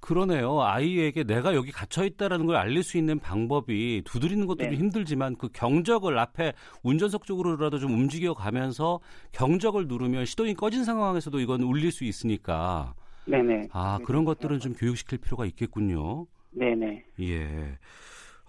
그러네요. 0.00 0.60
아이에게 0.60 1.24
내가 1.24 1.54
여기 1.54 1.72
갇혀 1.72 2.04
있다라는 2.04 2.44
걸 2.44 2.56
알릴 2.56 2.82
수 2.82 2.98
있는 2.98 3.18
방법이 3.18 4.02
두드리는 4.04 4.46
것도 4.46 4.64
네. 4.64 4.70
좀 4.70 4.74
힘들지만 4.74 5.36
그 5.36 5.48
경적을 5.48 6.18
앞에 6.18 6.52
운전석 6.82 7.24
쪽으로라도 7.24 7.78
좀 7.78 7.92
움직여 7.94 8.34
가면서 8.34 9.00
경적을 9.32 9.86
누르면 9.88 10.26
시동이 10.26 10.54
꺼진 10.54 10.84
상황에서도 10.84 11.40
이건 11.40 11.62
울릴 11.62 11.90
수 11.90 12.04
있으니까. 12.04 12.94
네네. 13.26 13.68
아 13.72 13.98
그런 14.04 14.26
것들은 14.26 14.58
좀 14.58 14.74
교육시킬 14.74 15.18
필요가 15.18 15.46
있겠군요. 15.46 16.26
네네. 16.50 17.04
예. 17.20 17.78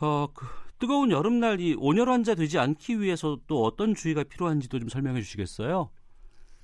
어, 0.01 0.27
그, 0.33 0.45
뜨거운 0.77 1.09
여름날 1.11 1.61
이 1.61 1.73
온열 1.77 2.09
환자 2.09 2.35
되지 2.35 2.59
않기 2.59 2.99
위해서 2.99 3.39
또 3.47 3.63
어떤 3.63 3.95
주의가 3.95 4.23
필요한지도 4.23 4.79
좀 4.79 4.89
설명해 4.89 5.21
주시겠어요? 5.21 5.89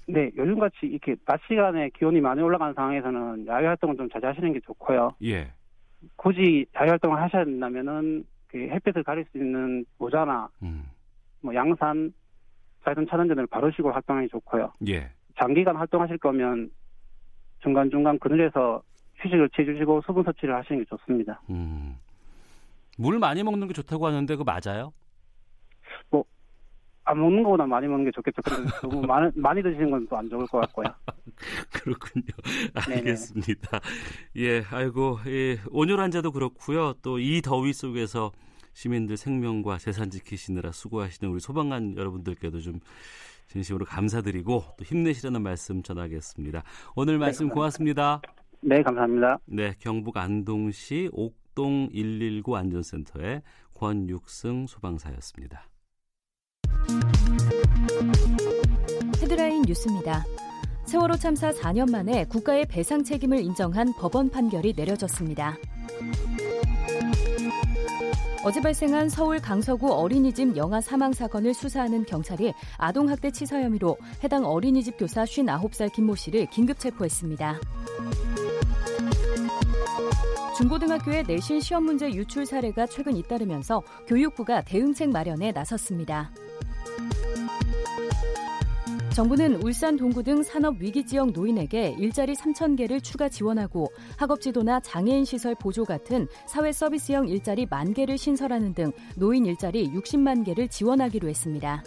네, 0.07 0.31
요즘같이 0.35 0.77
이렇게 0.83 1.15
낮 1.25 1.39
시간에 1.47 1.89
기온이 1.89 2.19
많이 2.21 2.41
올라가는 2.41 2.73
상황에서는 2.73 3.47
야외 3.47 3.67
활동을 3.67 3.95
좀 3.97 4.09
자제하시는 4.09 4.53
게 4.53 4.59
좋고요. 4.61 5.15
예. 5.23 5.51
굳이 6.15 6.65
야외 6.75 6.89
활동을 6.89 7.21
하셔야 7.21 7.45
된다면은 7.45 8.25
그 8.47 8.57
햇볕을 8.57 9.03
가릴 9.03 9.25
수 9.31 9.37
있는 9.37 9.85
모자나 9.97 10.49
음. 10.63 10.83
뭐 11.41 11.53
양산, 11.55 12.13
짧은 12.83 13.07
차단전을 13.07 13.47
바르시고 13.47 13.91
활동하기 13.91 14.29
좋고요. 14.29 14.73
예. 14.89 15.09
장기간 15.39 15.75
활동하실 15.75 16.17
거면 16.17 16.69
중간 17.61 17.89
중간 17.89 18.19
그늘에서 18.19 18.81
휴식을 19.17 19.49
취해주시고 19.51 20.01
수분 20.05 20.23
섭취를 20.23 20.55
하시는 20.55 20.83
게 20.83 20.85
좋습니다. 20.89 21.41
음. 21.49 21.95
물 22.97 23.19
많이 23.19 23.43
먹는 23.43 23.67
게 23.67 23.73
좋다고 23.73 24.07
하는데 24.07 24.35
그거 24.35 24.43
맞아요? 24.43 24.91
뭐, 27.05 27.13
안 27.13 27.19
먹는 27.19 27.43
것보다 27.43 27.65
많이 27.65 27.87
먹는 27.87 28.05
게 28.05 28.11
좋겠죠. 28.11 28.41
근데 28.43 28.63
너무 28.81 29.01
많이, 29.07 29.31
많이 29.35 29.61
드시는 29.63 29.89
건 29.91 30.07
또 30.07 30.17
안 30.17 30.29
좋을 30.29 30.45
것 30.47 30.59
같고요. 30.59 30.85
그렇군요. 31.73 32.25
네네. 32.87 32.95
알겠습니다. 32.97 33.79
예, 34.37 34.63
아이고, 34.71 35.19
예, 35.27 35.59
온열 35.71 35.99
환자도 35.99 36.31
그렇고요. 36.31 36.93
또 37.01 37.19
이 37.19 37.41
더위 37.41 37.73
속에서 37.73 38.31
시민들 38.73 39.17
생명과 39.17 39.77
재산 39.79 40.09
지키시느라 40.09 40.71
수고하시는 40.71 41.31
우리 41.31 41.39
소방관 41.41 41.97
여러분들께도 41.97 42.59
좀 42.61 42.79
진심으로 43.47 43.85
감사드리고 43.85 44.63
또 44.77 44.85
힘내시라는 44.85 45.41
말씀 45.41 45.83
전하겠습니다. 45.83 46.63
오늘 46.95 47.17
말씀 47.17 47.49
고맙습니다. 47.49 48.21
네, 48.61 48.81
감사합니다. 48.81 49.39
네, 49.45 49.73
경북 49.79 50.15
안동시 50.17 51.09
옥동 51.11 51.89
119 51.91 52.55
안전센터의 52.55 53.41
권육승 53.73 54.67
소방사였습니다. 54.67 55.70
헤드라인 59.31 59.61
뉴스입니다. 59.61 60.25
세월호 60.83 61.15
참사 61.15 61.51
4년 61.51 61.89
만에 61.89 62.25
국가의 62.25 62.65
배상 62.65 63.01
책임을 63.01 63.39
인정한 63.39 63.93
법원 63.93 64.29
판결이 64.29 64.73
내려졌습니다. 64.75 65.55
어제 68.43 68.59
발생한 68.59 69.07
서울 69.07 69.39
강서구 69.39 69.93
어린이집 69.93 70.57
영아 70.57 70.81
사망 70.81 71.13
사건을 71.13 71.53
수사하는 71.53 72.03
경찰이 72.05 72.53
아동학대 72.77 73.31
치사 73.31 73.61
혐의로 73.61 73.95
해당 74.21 74.45
어린이집 74.45 74.97
교사 74.97 75.23
59살 75.23 75.93
김모 75.93 76.15
씨를 76.15 76.47
긴급 76.47 76.77
체포했습니다. 76.77 77.57
중고등학교의 80.57 81.23
내신 81.25 81.61
시험 81.61 81.85
문제 81.85 82.11
유출 82.11 82.45
사례가 82.45 82.85
최근 82.87 83.15
잇따르면서 83.15 83.81
교육부가 84.07 84.61
대응책 84.61 85.09
마련에 85.09 85.53
나섰습니다. 85.53 86.31
정부는 89.13 89.61
울산 89.61 89.97
동구 89.97 90.23
등 90.23 90.41
산업 90.41 90.77
위기 90.79 91.05
지역 91.05 91.31
노인에게 91.31 91.95
일자리 91.99 92.33
3천 92.33 92.77
개를 92.77 93.01
추가 93.01 93.27
지원하고 93.27 93.91
학업 94.15 94.39
지도나 94.39 94.79
장애인 94.79 95.25
시설 95.25 95.53
보조 95.53 95.83
같은 95.83 96.27
사회 96.47 96.71
서비스형 96.71 97.27
일자리 97.27 97.65
만 97.69 97.93
개를 97.93 98.17
신설하는 98.17 98.73
등 98.73 98.91
노인 99.17 99.45
일자리 99.45 99.91
60만 99.91 100.45
개를 100.45 100.69
지원하기로 100.69 101.27
했습니다. 101.27 101.83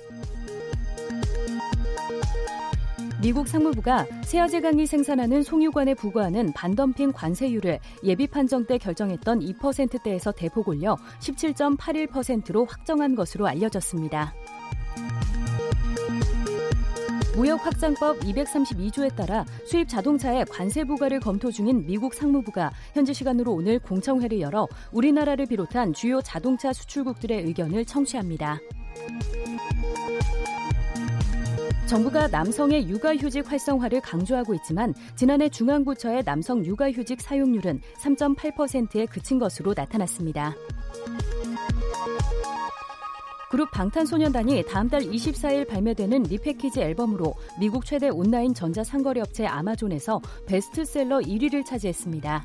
미국 3.23 3.49
상무부가 3.49 4.05
세아제강이 4.25 4.85
생산하는 4.85 5.43
송유관에 5.43 5.95
부과하는 5.95 6.53
반덤핑 6.53 7.13
관세율을 7.13 7.79
예비 8.03 8.27
판정 8.27 8.67
때 8.67 8.77
결정했던 8.77 9.41
2%대에서 9.41 10.31
대폭 10.31 10.69
올려 10.69 10.99
17.81%로 11.21 12.67
확정한 12.67 13.15
것으로 13.15 13.47
알려졌습니다. 13.47 14.35
무역 17.37 17.67
확장법 17.67 18.21
232조에 18.21 19.15
따라 19.17 19.45
수입 19.65 19.89
자동차에 19.89 20.45
관세 20.45 20.85
부과를 20.85 21.19
검토 21.19 21.51
중인 21.51 21.85
미국 21.85 22.15
상무부가 22.15 22.71
현지 22.93 23.13
시간으로 23.13 23.53
오늘 23.53 23.81
공청회를 23.81 24.41
열어 24.41 24.69
우리나라를 24.93 25.47
비롯한 25.47 25.93
주요 25.93 26.23
자동차 26.23 26.73
수출국들의 26.73 27.43
의견을 27.43 27.85
청취합니다. 27.87 28.61
정부가 31.87 32.29
남성의 32.29 32.89
육아휴직 32.89 33.51
활성화를 33.51 34.01
강조하고 34.01 34.55
있지만 34.55 34.95
지난해 35.17 35.49
중앙부처의 35.49 36.25
남성 36.25 36.65
육아휴직 36.65 37.21
사용률은 37.21 37.81
3.8%에 37.99 39.07
그친 39.07 39.39
것으로 39.39 39.75
나타났습니다. 39.77 40.55
그룹 43.55 43.71
방탄소년단이 43.71 44.65
다음 44.65 44.89
달 44.89 45.03
24일 45.03 45.69
발매되는 45.69 46.25
리패키지 46.25 46.81
앨범으로 46.81 47.37
미국 47.61 47.85
최대 47.87 48.09
온라인 48.09 48.53
전자상거래 48.53 49.21
업체 49.21 49.47
아마존에서 49.47 50.21
베스트셀러 50.49 51.21
1위를 51.21 51.65
차지했습니다. 51.65 52.45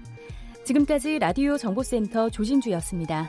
지금까지 0.66 1.18
라디오 1.18 1.58
정보센터 1.58 2.30
조진주였습니다. 2.30 3.28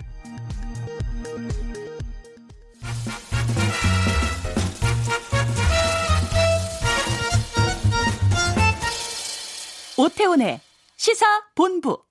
오태훈의 9.97 10.61
시사 10.99 11.25
본부. 11.55 12.10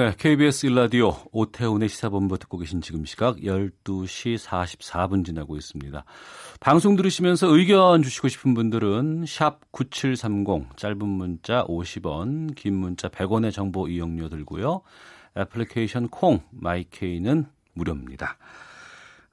네, 0.00 0.14
KBS 0.16 0.64
일라디오 0.64 1.14
오태훈의 1.30 1.90
시사본부 1.90 2.38
듣고 2.38 2.56
계신 2.56 2.80
지금 2.80 3.04
시각 3.04 3.36
12시 3.36 4.38
44분 4.38 5.26
지나고 5.26 5.58
있습니다. 5.58 6.04
방송 6.58 6.96
들으시면서 6.96 7.54
의견 7.54 8.02
주시고 8.02 8.28
싶은 8.28 8.54
분들은 8.54 9.26
샵 9.28 9.60
9730 9.72 10.74
짧은 10.78 11.06
문자 11.06 11.64
50원, 11.64 12.54
긴 12.54 12.76
문자 12.76 13.10
100원의 13.10 13.52
정보 13.52 13.88
이용료 13.88 14.30
들고요. 14.30 14.80
애플리케이션 15.36 16.08
콩 16.08 16.40
마이케이는 16.50 17.44
무료입니다. 17.74 18.38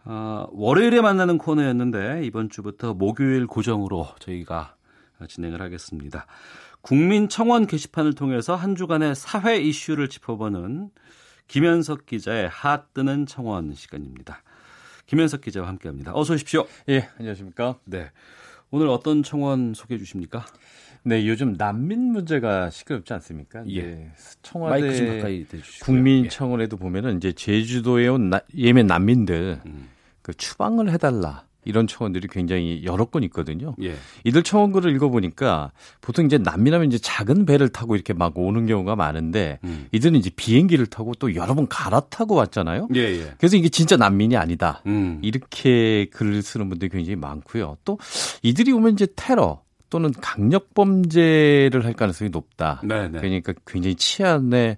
어, 0.03 0.47
월요일에 0.51 0.99
만나는 0.99 1.37
코너였는데 1.37 2.23
이번 2.25 2.49
주부터 2.49 2.93
목요일 2.93 3.47
고정으로 3.47 4.09
저희가 4.19 4.75
진행을 5.29 5.61
하겠습니다. 5.61 6.25
국민청원 6.81 7.67
게시판을 7.67 8.13
통해서 8.13 8.55
한 8.55 8.75
주간의 8.75 9.15
사회 9.15 9.57
이슈를 9.57 10.07
짚어보는 10.07 10.89
김현석 11.47 12.05
기자의 12.05 12.49
핫 12.49 12.93
뜨는 12.93 13.25
청원 13.25 13.73
시간입니다. 13.73 14.43
김현석 15.05 15.41
기자와 15.41 15.67
함께합니다. 15.67 16.11
어서 16.13 16.33
오십시오. 16.33 16.65
예, 16.89 17.07
안녕하십니까? 17.17 17.79
네. 17.85 18.11
오늘 18.69 18.89
어떤 18.89 19.23
청원 19.23 19.73
소개해 19.73 19.97
주십니까? 19.97 20.45
네, 21.03 21.25
요즘 21.25 21.53
난민 21.53 22.11
문제가 22.11 22.69
시끄럽지 22.69 23.13
않습니까? 23.13 23.63
예. 23.69 24.11
청와대 24.41 25.15
가까이 25.15 25.45
대주시고요. 25.45 25.85
국민청원에도 25.85 26.75
보면은 26.75 27.15
이제 27.17 27.31
제주도에 27.31 28.09
온 28.09 28.29
나, 28.29 28.41
예멘 28.57 28.87
난민들 28.87 29.61
음. 29.65 29.89
그 30.21 30.33
추방을 30.33 30.91
해달라. 30.91 31.46
이런 31.67 31.85
청원들이 31.85 32.29
굉장히 32.29 32.83
여러 32.85 33.05
건 33.05 33.23
있거든요. 33.23 33.75
예. 33.81 33.95
이들 34.23 34.43
청원글을 34.43 34.95
읽어보니까 34.95 35.71
보통 35.99 36.25
이제 36.25 36.37
난민하면 36.37 36.87
이제 36.87 36.97
작은 36.97 37.45
배를 37.45 37.69
타고 37.69 37.95
이렇게 37.95 38.13
막 38.13 38.37
오는 38.37 38.65
경우가 38.65 38.95
많은데 38.95 39.59
음. 39.65 39.87
이들은 39.91 40.17
이제 40.17 40.29
비행기를 40.33 40.87
타고 40.87 41.13
또 41.19 41.35
여러 41.35 41.55
번 41.55 41.67
갈아타고 41.67 42.35
왔잖아요. 42.35 42.87
예, 42.95 42.99
예. 42.99 43.33
그래서 43.37 43.57
이게 43.57 43.67
진짜 43.67 43.97
난민이 43.97 44.37
아니다. 44.37 44.81
음. 44.87 45.19
이렇게 45.21 46.05
글을 46.11 46.41
쓰는 46.41 46.69
분들이 46.69 46.89
굉장히 46.89 47.17
많고요. 47.17 47.77
또 47.83 47.99
이들이 48.43 48.71
오면 48.71 48.93
이제 48.93 49.07
테러 49.15 49.61
또는 49.89 50.11
강력 50.21 50.73
범죄를 50.73 51.85
할 51.85 51.93
가능성이 51.93 52.29
높다. 52.29 52.81
네, 52.83 53.09
네. 53.09 53.19
그러니까 53.19 53.53
굉장히 53.65 53.95
치안에 53.95 54.77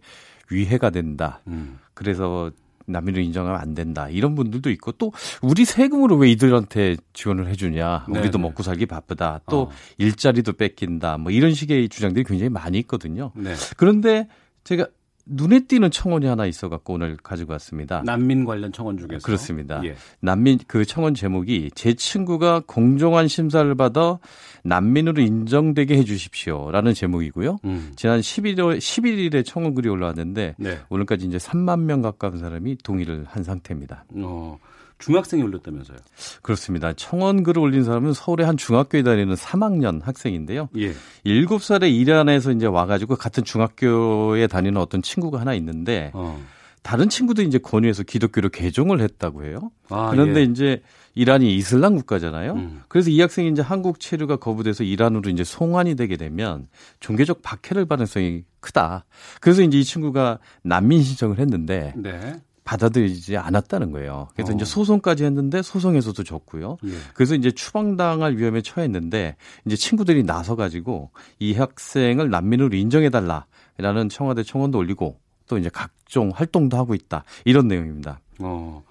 위해가 0.50 0.90
된다. 0.90 1.42
음. 1.48 1.80
그래서 1.94 2.52
난민을 2.92 3.24
인정하면 3.24 3.60
안 3.60 3.74
된다. 3.74 4.10
이런 4.10 4.36
분들도 4.36 4.70
있고 4.72 4.92
또 4.94 5.12
우리 5.42 5.66
세금으로 5.66 6.16
왜 6.18 6.30
이들한테 6.32 6.98
지원을 7.14 7.48
해주냐. 7.48 8.06
네, 8.10 8.20
우리도 8.20 8.38
네. 8.38 8.42
먹고 8.42 8.64
살기 8.64 8.86
바쁘다. 8.86 9.42
또 9.50 9.62
어. 9.62 9.70
일자리도 9.98 10.54
뺏긴다. 10.54 11.18
뭐 11.18 11.32
이런 11.32 11.54
식의 11.54 11.90
주장들이 11.90 12.26
굉장히 12.26 12.50
많이 12.50 12.80
있거든요. 12.80 13.32
네. 13.36 13.54
그런데 13.78 14.28
제가 14.64 14.88
눈에 15.30 15.62
띄는 15.62 15.92
청원이 15.92 16.26
하나 16.26 16.46
있어갖고 16.46 16.94
오늘 16.94 17.18
가지고 17.18 17.54
왔습니다. 17.54 18.02
난민 18.06 18.46
관련 18.46 18.72
청원 18.72 18.98
중에서 18.98 19.24
그렇습니다. 19.24 19.82
예. 19.86 19.96
난민 20.20 20.60
그 20.68 20.86
청원 20.86 21.14
제목이 21.14 21.72
제 21.76 21.94
친구가 21.94 22.64
공정한 22.66 23.28
심사를 23.28 23.74
받아 23.76 24.20
난민으로 24.64 25.22
인정되게 25.22 25.98
해주십시오라는 25.98 26.94
제목이고요. 26.94 27.58
음. 27.66 27.92
지난 27.96 28.20
11월 28.20 28.78
11일에 28.78 29.46
청원 29.46 29.76
글이 29.76 29.88
올라왔는데 29.88 30.56
네. 30.58 30.80
오늘까지 30.90 31.28
이제 31.28 31.38
3만 31.38 31.82
명 31.82 32.02
가까운 32.02 32.40
사람이 32.40 32.78
동의를 32.84 33.26
한 33.28 33.44
상태입니다. 33.44 34.06
어, 34.16 34.58
중학생이 35.00 35.42
올렸다면서요? 35.44 35.98
그렇습니다. 36.42 36.94
청원 36.94 37.44
글을 37.44 37.62
올린 37.62 37.84
사람은 37.84 38.14
서울의 38.14 38.46
한 38.46 38.58
중학교에 38.58 39.02
다니는 39.02 39.34
3학년 39.34 40.04
학생인데요. 40.04 40.70
예. 40.78 40.94
7살에 41.26 41.92
이란에서 41.92 42.52
이제 42.52 42.66
와가지고 42.66 43.16
같은 43.16 43.44
중학교에 43.44 44.48
다니는 44.48 44.80
어떤 44.80 45.02
친구가 45.02 45.40
하나 45.40 45.54
있는데 45.56 46.12
어. 46.14 46.40
다른 46.84 47.10
친구도 47.10 47.42
이제 47.42 47.58
권유해서 47.58 48.04
기독교로 48.04 48.50
개종을 48.50 49.02
했다고 49.02 49.46
해요. 49.46 49.72
아, 49.90 50.10
그런데 50.12 50.42
예. 50.42 50.44
이제 50.44 50.82
이란이 51.16 51.56
이슬람 51.56 51.96
국가잖아요. 51.96 52.54
음. 52.54 52.82
그래서 52.88 53.10
이 53.10 53.20
학생이 53.20 53.50
이제 53.50 53.62
한국 53.62 54.00
체류가 54.00 54.38
거부돼서 54.38 54.84
이란으로 54.84 55.30
이제 55.30 55.44
송환이 55.44 55.96
되게 55.96 56.18
되면 56.18 56.68
종교적 57.00 57.42
박해를 57.42 57.86
받을 57.86 58.00
가능성이 58.00 58.44
크다. 58.60 59.06
그래서 59.42 59.62
이제 59.62 59.80
이 59.80 59.84
친구가 59.84 60.40
난민 60.64 61.04
신청을 61.04 61.40
했는데 61.40 61.94
네. 61.98 62.40
받아들이지 62.70 63.36
않았다는 63.36 63.92
거예요. 63.92 64.28
그래서 64.36 64.52
어. 64.52 64.56
이제 64.56 64.64
소송까지 64.64 65.24
했는데 65.24 65.64
소송에서도 65.64 66.24
졌고요. 66.24 66.78
예. 66.86 66.90
그래서 67.16 67.34
이제 67.34 67.50
추방당할 67.50 68.38
위험에 68.38 68.62
처했는데 68.62 69.38
이제 69.66 69.76
친구들이 69.76 70.24
나서 70.24 70.56
가지고 70.56 71.10
이 71.40 71.56
학생을 71.56 72.30
난민으로 72.30 72.76
인정해 72.76 73.10
달라라는 73.10 74.10
청와대 74.10 74.44
청원도 74.44 74.78
올리고 74.78 75.20
또 75.48 75.58
이제 75.58 75.70
각종 75.74 76.30
활동도 76.30 76.78
하고 76.78 76.94
있다. 76.94 77.24
이런 77.44 77.68
내용입니다. 77.68 78.20
어. 78.40 78.84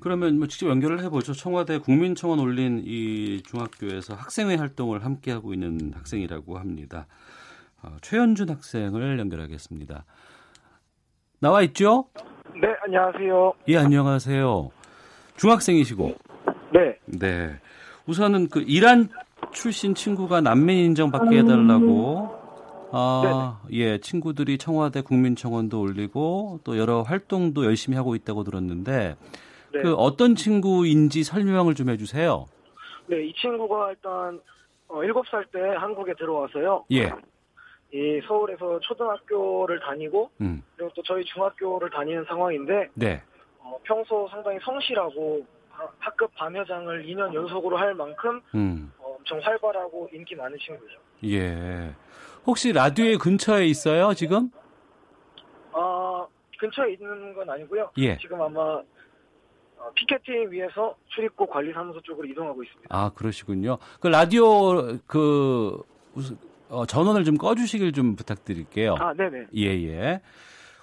그러면 0.00 0.38
뭐 0.38 0.48
직접 0.48 0.68
연결을 0.68 1.04
해보죠. 1.04 1.32
청와대 1.32 1.78
국민청원 1.78 2.40
올린 2.40 2.82
이 2.84 3.40
중학교에서 3.44 4.14
학생회 4.14 4.56
활동을 4.56 5.04
함께 5.04 5.30
하고 5.30 5.54
있는 5.54 5.92
학생이라고 5.94 6.58
합니다. 6.58 7.06
어, 7.82 7.96
최현준 8.02 8.50
학생을 8.50 9.20
연결하겠습니다. 9.20 10.04
나와 11.38 11.62
있죠? 11.62 12.08
네, 12.54 12.68
안녕하세요. 12.84 13.52
예, 13.68 13.76
안녕하세요. 13.78 14.70
중학생이시고. 15.36 16.14
네. 16.72 16.98
네. 17.06 17.50
우선은 18.06 18.48
그 18.48 18.62
이란 18.66 19.08
출신 19.52 19.94
친구가 19.94 20.40
난민 20.40 20.76
인정 20.76 21.10
받게 21.10 21.38
해달라고 21.38 22.42
아, 22.92 23.60
예, 23.72 23.98
친구들이 23.98 24.58
청와대 24.58 25.00
국민청원도 25.00 25.80
올리고 25.80 26.60
또 26.64 26.78
여러 26.78 27.02
활동도 27.02 27.64
열심히 27.64 27.96
하고 27.96 28.14
있다고 28.14 28.44
들었는데 28.44 29.16
네. 29.72 29.82
그 29.82 29.94
어떤 29.94 30.34
친구인지 30.34 31.24
설명을 31.24 31.74
좀 31.74 31.88
해주세요. 31.88 32.46
네, 33.06 33.26
이 33.26 33.32
친구가 33.34 33.90
일단 33.90 34.40
어, 34.88 34.96
7살 34.96 35.50
때 35.52 35.58
한국에 35.78 36.12
들어와서요. 36.18 36.84
예. 36.92 37.10
이 37.94 38.20
서울에서 38.26 38.80
초등학교를 38.80 39.80
다니고 39.80 40.30
음. 40.40 40.62
그리고 40.76 40.90
또 40.94 41.02
저희 41.02 41.24
중학교를 41.24 41.90
다니는 41.90 42.24
상황인데 42.24 42.88
네. 42.94 43.22
어, 43.58 43.78
평소 43.82 44.26
상당히 44.30 44.58
성실하고 44.62 45.46
하- 45.70 45.88
학급 45.98 46.34
반여장을 46.34 47.04
2년 47.04 47.34
연속으로 47.34 47.76
할 47.76 47.94
만큼 47.94 48.40
음. 48.54 48.90
어, 48.98 49.14
엄청 49.18 49.38
활발하고 49.40 50.08
인기 50.12 50.34
많은 50.34 50.56
친구죠. 50.58 50.98
예. 51.24 51.94
혹시 52.46 52.72
라디오의 52.72 53.18
근처에 53.18 53.66
있어요, 53.66 54.14
지금? 54.14 54.50
아, 55.72 56.26
근처에 56.58 56.92
있는 56.94 57.34
건 57.34 57.48
아니고요. 57.50 57.90
예. 57.98 58.16
지금 58.18 58.40
아마 58.40 58.60
어, 59.78 59.90
피켓팅 59.94 60.50
위에서 60.50 60.96
출입국 61.08 61.50
관리사무소 61.50 62.00
쪽으로 62.00 62.26
이동하고 62.26 62.62
있습니다. 62.62 62.88
아, 62.96 63.10
그러시군요. 63.14 63.76
그 64.00 64.06
라디오 64.08 64.96
그 65.06 65.82
어, 66.72 66.86
전원을 66.86 67.24
좀 67.24 67.36
꺼주시길 67.36 67.92
좀 67.92 68.16
부탁드릴게요. 68.16 68.94
아, 68.98 69.12
네네. 69.12 69.46
예, 69.56 69.66
예. 69.88 70.20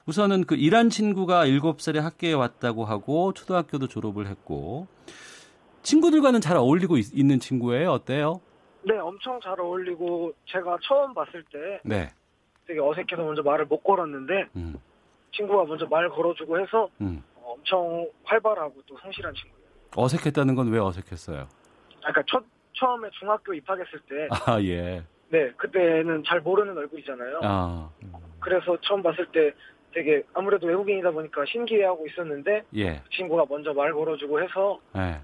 우선은 0.05 0.43
그 0.45 0.55
이란 0.55 0.89
친구가 0.89 1.47
7살에 1.47 1.99
학교에 1.99 2.33
왔다고 2.33 2.85
하고 2.85 3.33
초등학교도 3.33 3.87
졸업을 3.87 4.27
했고 4.27 4.87
친구들과는 5.81 6.41
잘 6.41 6.57
어울리고 6.57 6.97
있, 6.97 7.25
는 7.25 7.39
친구예요. 7.39 7.91
어때요? 7.91 8.39
네, 8.83 8.97
엄청 8.97 9.39
잘 9.41 9.59
어울리고 9.59 10.33
제가 10.45 10.77
처음 10.83 11.13
봤을 11.15 11.43
때 11.51 11.79
네. 11.83 12.09
되게 12.67 12.79
어색해서 12.79 13.23
먼저 13.23 13.41
말을 13.41 13.65
못 13.65 13.83
걸었는데 13.83 14.45
음. 14.55 14.75
친구가 15.33 15.65
먼저 15.65 15.85
말 15.87 16.07
걸어주고 16.09 16.59
해서 16.59 16.87
음. 17.01 17.23
어, 17.35 17.53
엄청 17.53 18.07
활발하고 18.25 18.75
또 18.85 18.95
성실한 19.01 19.33
친구예요. 19.33 19.59
어색했다는 19.95 20.53
건 20.53 20.69
왜 20.71 20.79
어색했어요? 20.79 21.39
아, 21.41 22.11
그러니까 22.11 22.23
첫 22.29 22.43
처음에 22.73 23.09
중학교 23.19 23.53
입학했을 23.55 23.99
때, 24.07 24.27
아, 24.45 24.61
예. 24.61 25.03
네 25.29 25.51
그때는 25.57 26.23
잘 26.25 26.41
모르는 26.41 26.77
얼굴이잖아요. 26.77 27.39
아, 27.43 27.89
그래서 28.39 28.77
처음 28.81 29.03
봤을 29.03 29.25
때 29.27 29.53
되게 29.93 30.23
아무래도 30.33 30.67
외국인이다 30.67 31.11
보니까 31.11 31.45
신기해하고 31.45 32.05
있었는데 32.07 32.63
예. 32.75 33.01
그 33.03 33.09
친구가 33.11 33.45
먼저 33.49 33.73
말 33.73 33.93
걸어주고 33.93 34.41
해서 34.41 34.79
예. 34.95 35.19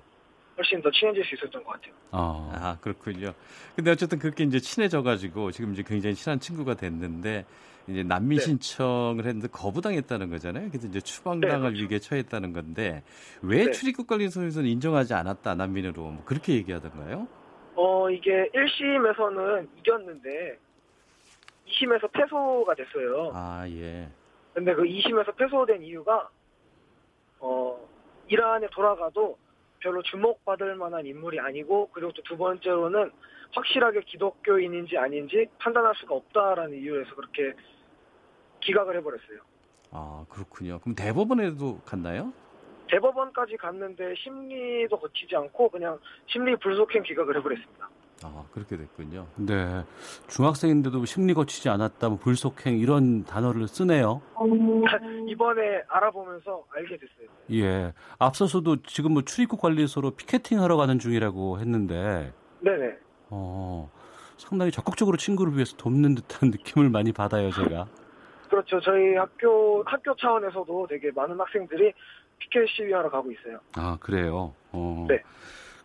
훨씬 0.58 0.82
더 0.82 0.90
친해질 0.90 1.24
수 1.26 1.36
있었던 1.36 1.64
것 1.64 1.74
같아요. 1.74 1.94
어. 2.12 2.52
아, 2.54 2.78
그렇군요. 2.80 3.34
근데 3.76 3.92
어쨌든 3.92 4.20
그렇게 4.20 4.44
이제 4.46 4.60
친해져가지고 4.60 5.52
지금 5.52 5.74
이제 5.74 5.84
굉장히 5.86 6.16
친한 6.16 6.40
친구가 6.40 6.76
됐는데 6.76 7.46
이제 7.88 8.04
난민 8.04 8.40
네. 8.40 8.46
신청을 8.46 9.26
했는데 9.26 9.48
거부당했다는 9.50 10.30
거잖아요. 10.30 10.70
그래서 10.70 10.88
이제 10.88 11.02
추방당할 11.02 11.74
네, 11.74 11.82
위기에 11.82 12.00
처했다는 12.00 12.54
건데 12.54 13.04
왜 13.42 13.66
네. 13.66 13.72
출입국 13.72 14.08
관리소에서는 14.08 14.68
인정하지 14.68 15.14
않았다 15.14 15.56
난민으로 15.56 16.02
뭐 16.02 16.24
그렇게 16.26 16.54
얘기하던가요? 16.54 17.28
어 17.76 18.10
이게 18.10 18.50
1심에서는 18.54 19.68
이겼는데 19.80 20.58
2심에서 21.68 22.12
패소가 22.12 22.74
됐어요. 22.76 23.32
아 23.34 23.66
예. 23.70 24.08
근데 24.54 24.74
그 24.74 24.84
2심에서 24.84 25.36
패소된 25.36 25.84
이유가 25.84 26.30
어 27.40 27.78
이란에 28.28 28.68
돌아가도 28.72 29.38
별로 29.80 30.02
주목받을 30.04 30.76
만한 30.76 31.06
인물이 31.06 31.40
아니고 31.40 31.90
그리고 31.94 32.12
또 32.14 32.22
두 32.24 32.38
번째로는 32.38 33.12
확실하게 33.54 34.02
기독교인인지 34.02 34.98
아닌지 34.98 35.48
판단할 35.60 35.94
수가 35.96 36.16
없다라는 36.16 36.78
이유에서 36.78 37.14
그렇게 37.16 37.54
기각을 38.62 38.98
해버렸어요. 38.98 39.40
아 39.92 40.26
그렇군요. 40.30 40.80
그럼 40.80 40.96
대법원에도 40.96 41.80
갔나요? 41.86 42.34
대법원까지 42.90 43.58
갔는데 43.58 44.14
심리도 44.16 45.00
거치지 45.00 45.36
않고 45.36 45.70
그냥 45.70 45.98
심리 46.28 46.56
불속행 46.58 47.04
기각을 47.04 47.38
해버렸습니다. 47.38 47.90
아 48.24 48.44
그렇게 48.54 48.78
됐군요. 48.78 49.28
네. 49.36 49.84
중학생인데도 50.28 51.04
심리 51.06 51.34
거치지 51.34 51.68
않았다, 51.70 52.10
뭐 52.10 52.18
불속행 52.18 52.78
이런 52.80 53.26
단어를 53.26 53.68
쓰네요. 53.68 54.22
이번에 55.28 55.84
알아보면서 55.90 56.64
알게 56.74 56.98
됐어요. 56.98 57.28
예. 57.52 57.94
앞서서도 58.18 58.84
지금 58.84 59.14
뭐 59.14 59.22
출입국 59.24 59.60
관리소로 59.60 60.12
피켓팅 60.12 60.62
하러 60.62 60.78
가는 60.78 60.98
중이라고 60.98 61.60
했는데, 61.60 62.34
네네. 62.62 62.96
어, 63.30 63.92
상당히 64.38 64.72
적극적으로 64.72 65.18
친구를 65.18 65.54
위해서 65.54 65.76
돕는 65.76 66.16
듯한 66.16 66.50
느낌을 66.52 66.90
많이 66.90 67.12
받아요, 67.12 67.52
제가. 67.52 67.86
그렇죠. 68.50 68.80
저희 68.80 69.16
학교 69.16 69.84
학교 69.86 70.16
차원에서도 70.16 70.88
되게 70.88 71.12
많은 71.12 71.38
학생들이 71.38 71.92
피켓 72.40 72.68
시위하러 72.70 73.10
가고 73.10 73.32
있어요. 73.32 73.60
아, 73.76 73.98
그래요. 74.00 74.54
어. 74.72 75.06
네. 75.10 75.22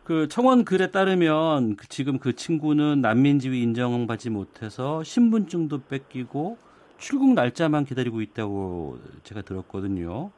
그 0.04 0.26
청원 0.28 0.64
글에 0.64 0.90
따르면 0.90 1.76
그 1.76 1.86
지금 1.88 2.18
그 2.18 2.34
친구는 2.34 3.00
난민지위 3.00 3.62
인정받지 3.62 4.30
못해서 4.30 5.04
신분증도 5.04 5.82
뺏기고 5.84 6.58
출국 6.98 7.34
날짜만 7.34 7.84
기다리고 7.84 8.20
있다고 8.20 8.98
제가 9.22 9.42
들었거든요. 9.42 10.30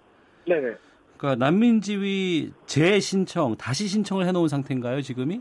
네네. 0.47 0.77
그러니까 1.17 1.45
난민지위 1.45 2.53
재신청 2.67 3.57
다시 3.57 3.87
신청을 3.87 4.27
해놓은 4.27 4.49
상태인가요 4.49 5.01
지금이? 5.01 5.41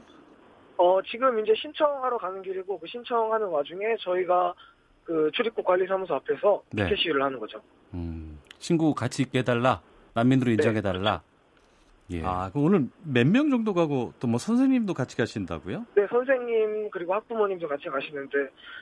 어 0.77 0.99
지금 1.03 1.39
이제 1.39 1.53
신청하러 1.55 2.17
가는 2.17 2.41
길이고 2.41 2.79
그 2.79 2.87
신청하는 2.87 3.47
와중에 3.47 3.97
저희가 3.99 4.53
그 5.03 5.29
출입국 5.33 5.65
관리사무소 5.65 6.15
앞에서 6.15 6.63
네. 6.71 6.83
피켓 6.83 6.99
시위를 6.99 7.21
하는 7.21 7.39
거죠. 7.39 7.61
음, 7.93 8.39
친구 8.59 8.93
같이 8.93 9.23
있게 9.23 9.39
해달라. 9.39 9.81
난민으로 10.13 10.51
인정해달라. 10.51 11.21
예. 12.11 12.21
아, 12.25 12.49
그럼 12.51 12.65
오늘 12.65 12.87
몇 13.03 13.25
명 13.27 13.49
정도 13.49 13.73
가고 13.73 14.13
또 14.19 14.27
뭐 14.27 14.37
선생님도 14.37 14.93
같이 14.93 15.15
가신다고요? 15.15 15.85
네, 15.95 16.05
선생님 16.09 16.89
그리고 16.91 17.13
학부모님도 17.13 17.67
같이 17.67 17.85
가시는데 17.87 18.37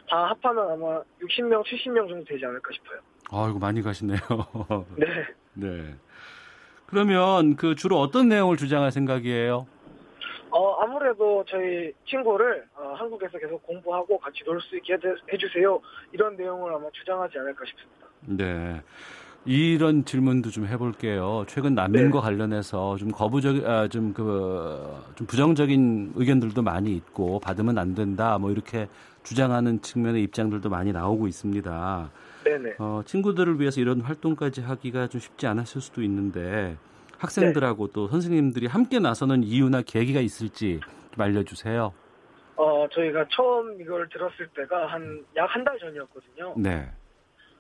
다 0.10 0.30
합하면 0.30 0.72
아마 0.72 1.02
60명, 1.22 1.64
70명 1.64 2.08
정도 2.10 2.24
되지 2.26 2.44
않을까 2.46 2.70
싶어요. 2.74 3.00
아이고 3.32 3.60
많이 3.60 3.82
가시네요. 3.84 4.18
네. 4.98 5.06
네. 5.54 5.96
그러면 6.88 7.56
그 7.56 7.76
주로 7.76 8.00
어떤 8.00 8.28
내용을 8.30 8.58
주장할 8.58 8.92
생각이에요? 8.92 9.68
어, 10.52 10.82
아무래도 10.82 11.46
저희 11.48 11.94
친구를 12.08 12.66
어, 12.76 12.94
한국에서 12.98 13.38
계속 13.38 13.62
공부하고 13.68 14.18
같이 14.18 14.44
놀 14.44 14.60
수 14.62 14.76
있게 14.78 14.94
해- 14.94 14.98
해주세요. 15.32 15.80
이런 16.12 16.36
내용을 16.36 16.74
아마 16.74 16.88
주장하지 16.92 17.38
않을까 17.38 17.64
싶습니다. 17.66 18.08
네. 18.22 18.82
이런 19.46 20.06
질문도 20.06 20.50
좀 20.52 20.68
해볼게요. 20.68 21.46
최근 21.48 21.74
난민과 21.74 22.22
관련해서 22.22 22.98
좀 22.98 23.10
거부적, 23.12 23.66
아, 23.66 23.88
좀 23.88 24.14
그, 24.14 25.02
좀 25.16 25.26
부정적인 25.28 26.14
의견들도 26.16 26.62
많이 26.62 26.96
있고 26.96 27.40
받으면 27.40 27.78
안 27.78 27.96
된다, 27.96 28.38
뭐 28.38 28.52
이렇게 28.52 28.88
주장하는 29.24 29.82
측면의 29.82 30.24
입장들도 30.24 30.70
많이 30.70 30.92
나오고 30.92 31.28
있습니다. 31.28 32.12
네네. 32.44 32.76
어, 32.80 33.02
친구들을 33.06 33.60
위해서 33.60 33.82
이런 33.82 34.02
활동까지 34.02 34.62
하기가 34.62 35.08
좀 35.08 35.20
쉽지 35.20 35.48
않았을 35.48 35.82
수도 35.82 36.02
있는데 36.04 36.78
학생들하고 37.18 37.88
또 37.88 38.08
선생님들이 38.08 38.68
함께 38.68 39.00
나서는 39.00 39.44
이유나 39.44 39.82
계기가 39.82 40.20
있을지 40.22 40.80
좀 41.14 41.22
알려주세요. 41.24 41.92
어, 42.56 42.88
저희가 42.92 43.26
처음 43.32 43.80
이걸 43.82 44.08
들었을 44.10 44.48
때가 44.56 44.88
한 44.88 45.24
약 45.36 45.48
한 45.50 45.64
달 45.64 45.78
전이었거든요. 45.80 46.54
네. 46.58 46.90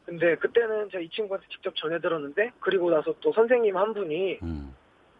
근데 0.09 0.35
그때는 0.37 0.89
제가 0.89 1.03
이 1.03 1.09
친구한테 1.09 1.45
직접 1.49 1.75
전해 1.75 1.99
들었는데 1.99 2.51
그리고 2.59 2.89
나서 2.89 3.13
또 3.21 3.31
선생님 3.31 3.77
한 3.77 3.93
분이 3.93 4.39
음. 4.41 4.75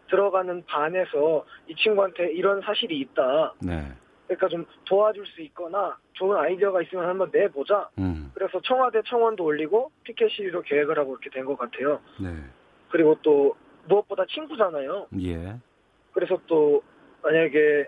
들어가는 0.08 0.64
반에서 0.66 1.44
이 1.68 1.76
친구한테 1.76 2.32
이런 2.32 2.60
사실이 2.60 2.98
있다. 2.98 3.54
네. 3.60 3.84
그러니까 4.26 4.48
좀 4.48 4.66
도와줄 4.86 5.24
수 5.28 5.42
있거나 5.42 5.96
좋은 6.14 6.36
아이디어가 6.36 6.82
있으면 6.82 7.08
한번 7.08 7.30
내보자. 7.32 7.88
음. 7.98 8.32
그래서 8.34 8.60
청와대 8.62 9.00
청원도 9.06 9.44
올리고 9.44 9.92
피켓 10.02 10.28
시위로 10.32 10.62
계획을 10.62 10.98
하고 10.98 11.12
이렇게 11.12 11.30
된 11.30 11.44
것 11.46 11.56
같아요. 11.56 12.00
네. 12.20 12.34
그리고 12.88 13.16
또 13.22 13.54
무엇보다 13.86 14.24
친구잖아요. 14.26 15.06
예. 15.22 15.54
그래서 16.12 16.36
또 16.48 16.82
만약에 17.22 17.86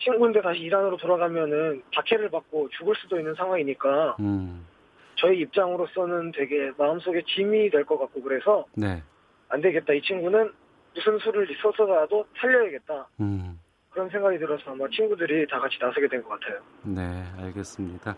친구인데 0.00 0.42
다시 0.42 0.58
이란으로 0.62 0.96
돌아가면은 0.96 1.84
박해를 1.94 2.28
받고 2.30 2.70
죽을 2.70 2.96
수도 2.96 3.18
있는 3.20 3.34
상황이니까 3.34 4.16
음. 4.18 4.66
저희 5.16 5.40
입장으로서는 5.40 6.32
되게 6.32 6.72
마음속에 6.78 7.22
짐이 7.26 7.70
될 7.70 7.84
것 7.84 7.98
같고 7.98 8.22
그래서 8.22 8.64
네. 8.74 9.02
안 9.48 9.60
되겠다. 9.60 9.92
이 9.92 10.02
친구는 10.02 10.52
무슨 10.94 11.18
수를 11.18 11.46
써서라도 11.62 12.26
살려야겠다. 12.40 13.08
음. 13.20 13.58
그런 13.90 14.08
생각이 14.10 14.38
들어서 14.38 14.72
아마 14.72 14.86
친구들이 14.88 15.46
다 15.48 15.60
같이 15.60 15.76
나서게 15.80 16.08
된 16.08 16.22
것 16.22 16.30
같아요. 16.40 16.60
네, 16.82 17.24
알겠습니다. 17.44 18.16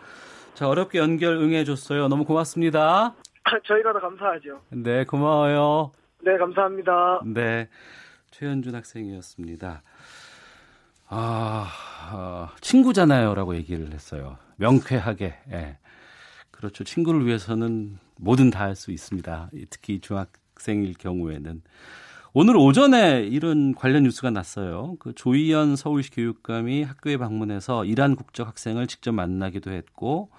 자, 0.54 0.68
어렵게 0.68 0.98
연결 0.98 1.36
응해줬어요. 1.36 2.08
너무 2.08 2.24
고맙습니다. 2.24 3.14
저희가 3.66 3.92
더 3.92 4.00
감사하죠. 4.00 4.62
네, 4.70 5.04
고마워요. 5.04 5.92
네, 6.22 6.36
감사합니다. 6.38 7.20
네, 7.26 7.68
최현준 8.30 8.74
학생이었습니다. 8.74 9.82
아, 11.08 11.68
아, 12.10 12.54
친구잖아요라고 12.60 13.54
얘기를 13.56 13.92
했어요. 13.92 14.38
명쾌하게. 14.56 15.34
예. 15.52 15.78
그렇죠. 16.56 16.84
친구를 16.84 17.26
위해서는 17.26 17.98
뭐든 18.16 18.50
다 18.50 18.60
할 18.64 18.76
수 18.76 18.90
있습니다. 18.90 19.50
특히 19.70 20.00
중학생일 20.00 20.94
경우에는. 20.94 21.62
오늘 22.32 22.56
오전에 22.56 23.22
이런 23.22 23.74
관련 23.74 24.02
뉴스가 24.02 24.30
났어요. 24.30 24.96
그 24.98 25.14
조희연 25.14 25.76
서울시 25.76 26.10
교육감이 26.10 26.82
학교에 26.82 27.16
방문해서 27.16 27.84
이란 27.86 28.14
국적 28.14 28.46
학생을 28.46 28.86
직접 28.86 29.12
만나기도 29.12 29.70
했고 29.70 30.30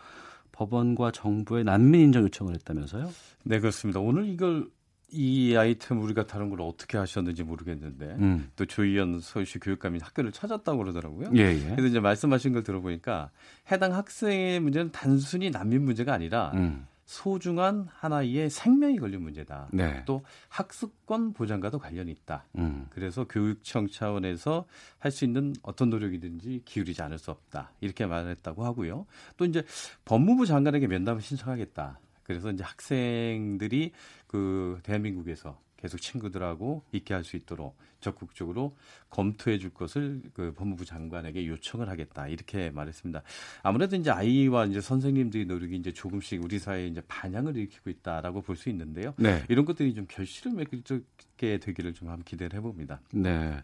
법원과 0.51 1.11
정부에 1.11 1.63
난민 1.63 2.01
인정 2.01 2.23
요청을 2.23 2.53
했다면서요? 2.55 3.09
네, 3.43 3.59
그렇습니다. 3.59 3.99
오늘 3.99 4.27
이걸 4.27 4.67
이 5.09 5.55
아이템 5.55 6.01
우리가 6.01 6.27
다른 6.27 6.49
걸 6.49 6.61
어떻게 6.61 6.97
하셨는지 6.97 7.43
모르겠는데 7.43 8.05
음. 8.19 8.51
또 8.55 8.65
조희연 8.65 9.21
서울시 9.21 9.57
교육감이 9.59 9.99
학교를 10.01 10.31
찾았다고 10.33 10.77
그러더라고요. 10.79 11.31
예, 11.35 11.43
예. 11.55 11.69
그래서 11.69 11.87
이제 11.87 11.99
말씀하신 11.99 12.53
걸 12.53 12.63
들어보니까 12.63 13.31
해당 13.71 13.93
학생의 13.93 14.59
문제는 14.59 14.91
단순히 14.91 15.49
난민 15.49 15.83
문제가 15.83 16.13
아니라 16.13 16.51
음. 16.55 16.85
소중한 17.05 17.87
하나의 17.89 18.49
생명이 18.49 18.97
걸린 18.99 19.21
문제다. 19.21 19.69
네. 19.71 20.03
또 20.05 20.25
학습권 20.49 21.31
보장과도 21.31 21.79
관련이 21.79 22.11
있다. 22.11 22.43
음. 22.57 22.87
그래서 22.89 23.23
교육청 23.23 23.87
차원에서 23.87 24.65
할 24.99 25.11
수 25.13 25.23
있는 25.23 25.53
어떤 25.61 25.89
노력이든지 25.89 26.63
기울이지 26.65 27.01
않을 27.01 27.17
수 27.17 27.31
없다. 27.31 27.71
이렇게 27.79 28.05
말했다고 28.05 28.65
하고요. 28.65 29.05
또 29.37 29.45
이제 29.45 29.63
법무부 30.03 30.45
장관에게 30.45 30.87
면담을 30.87 31.21
신청하겠다. 31.21 31.97
그래서 32.27 32.51
이제 32.51 32.63
학생들이 32.63 33.91
그 34.27 34.79
대한민국에서 34.83 35.59
계속 35.77 36.01
친구들하고 36.01 36.83
있게 36.91 37.13
할 37.13 37.23
수 37.23 37.35
있도록 37.37 37.77
적극적으로 37.99 38.75
검토해 39.09 39.57
줄 39.59 39.69
것을 39.71 40.21
그 40.33 40.53
법무부 40.53 40.85
장관에게 40.85 41.45
요청을 41.47 41.87
하겠다. 41.89 42.27
이렇게 42.27 42.69
말했습니다. 42.71 43.21
아무래도 43.63 43.95
이제 43.95 44.09
아이와 44.11 44.65
이제 44.65 44.81
선생님들의 44.81 45.45
노력이 45.45 45.75
이제 45.75 45.91
조금씩 45.91 46.43
우리 46.43 46.57
사회에 46.59 46.87
이제 46.87 47.01
반향을 47.07 47.55
일으키고 47.55 47.89
있다라고 47.89 48.41
볼 48.41 48.55
수 48.55 48.69
있는데요. 48.69 49.13
네. 49.17 49.43
이런 49.49 49.65
것들이 49.65 49.93
좀 49.93 50.05
결실을 50.07 50.53
맺게 50.53 51.57
되기를 51.59 51.93
좀 51.93 52.09
한번 52.09 52.23
기대를 52.23 52.57
해봅니다. 52.57 53.01
네. 53.13 53.61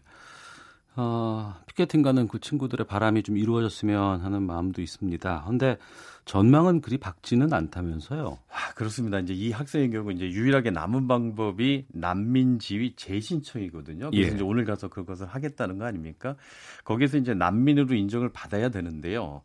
어, 0.96 1.54
피켓팅 1.66 2.02
가는 2.02 2.28
그 2.28 2.38
친구들의 2.38 2.86
바람이 2.86 3.22
좀 3.24 3.36
이루어졌으면 3.36 4.20
하는 4.20 4.42
마음도 4.42 4.80
있습니다. 4.80 5.44
근데 5.46 5.76
전망은 6.24 6.80
그리 6.80 6.98
밝지는 6.98 7.52
않다면서요. 7.52 8.38
아, 8.48 8.74
그렇습니다. 8.74 9.18
이제 9.18 9.34
이 9.34 9.50
학생의 9.50 9.90
경우 9.90 10.12
이제 10.12 10.26
유일하게 10.30 10.70
남은 10.70 11.08
방법이 11.08 11.86
난민 11.88 12.60
지위 12.60 12.94
재신청이거든요. 12.94 14.10
그래서 14.10 14.30
예. 14.30 14.34
이제 14.34 14.44
오늘 14.44 14.64
가서 14.64 14.88
그것을 14.88 15.26
하겠다는 15.26 15.78
거 15.78 15.84
아닙니까? 15.84 16.36
거기서 16.84 17.18
이제 17.18 17.34
난민으로 17.34 17.94
인정을 17.94 18.30
받아야 18.32 18.68
되는데요. 18.68 19.42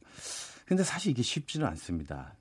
근데 0.66 0.84
사실 0.84 1.12
이게 1.12 1.24
쉽지는 1.24 1.66
않습니다. 1.68 2.36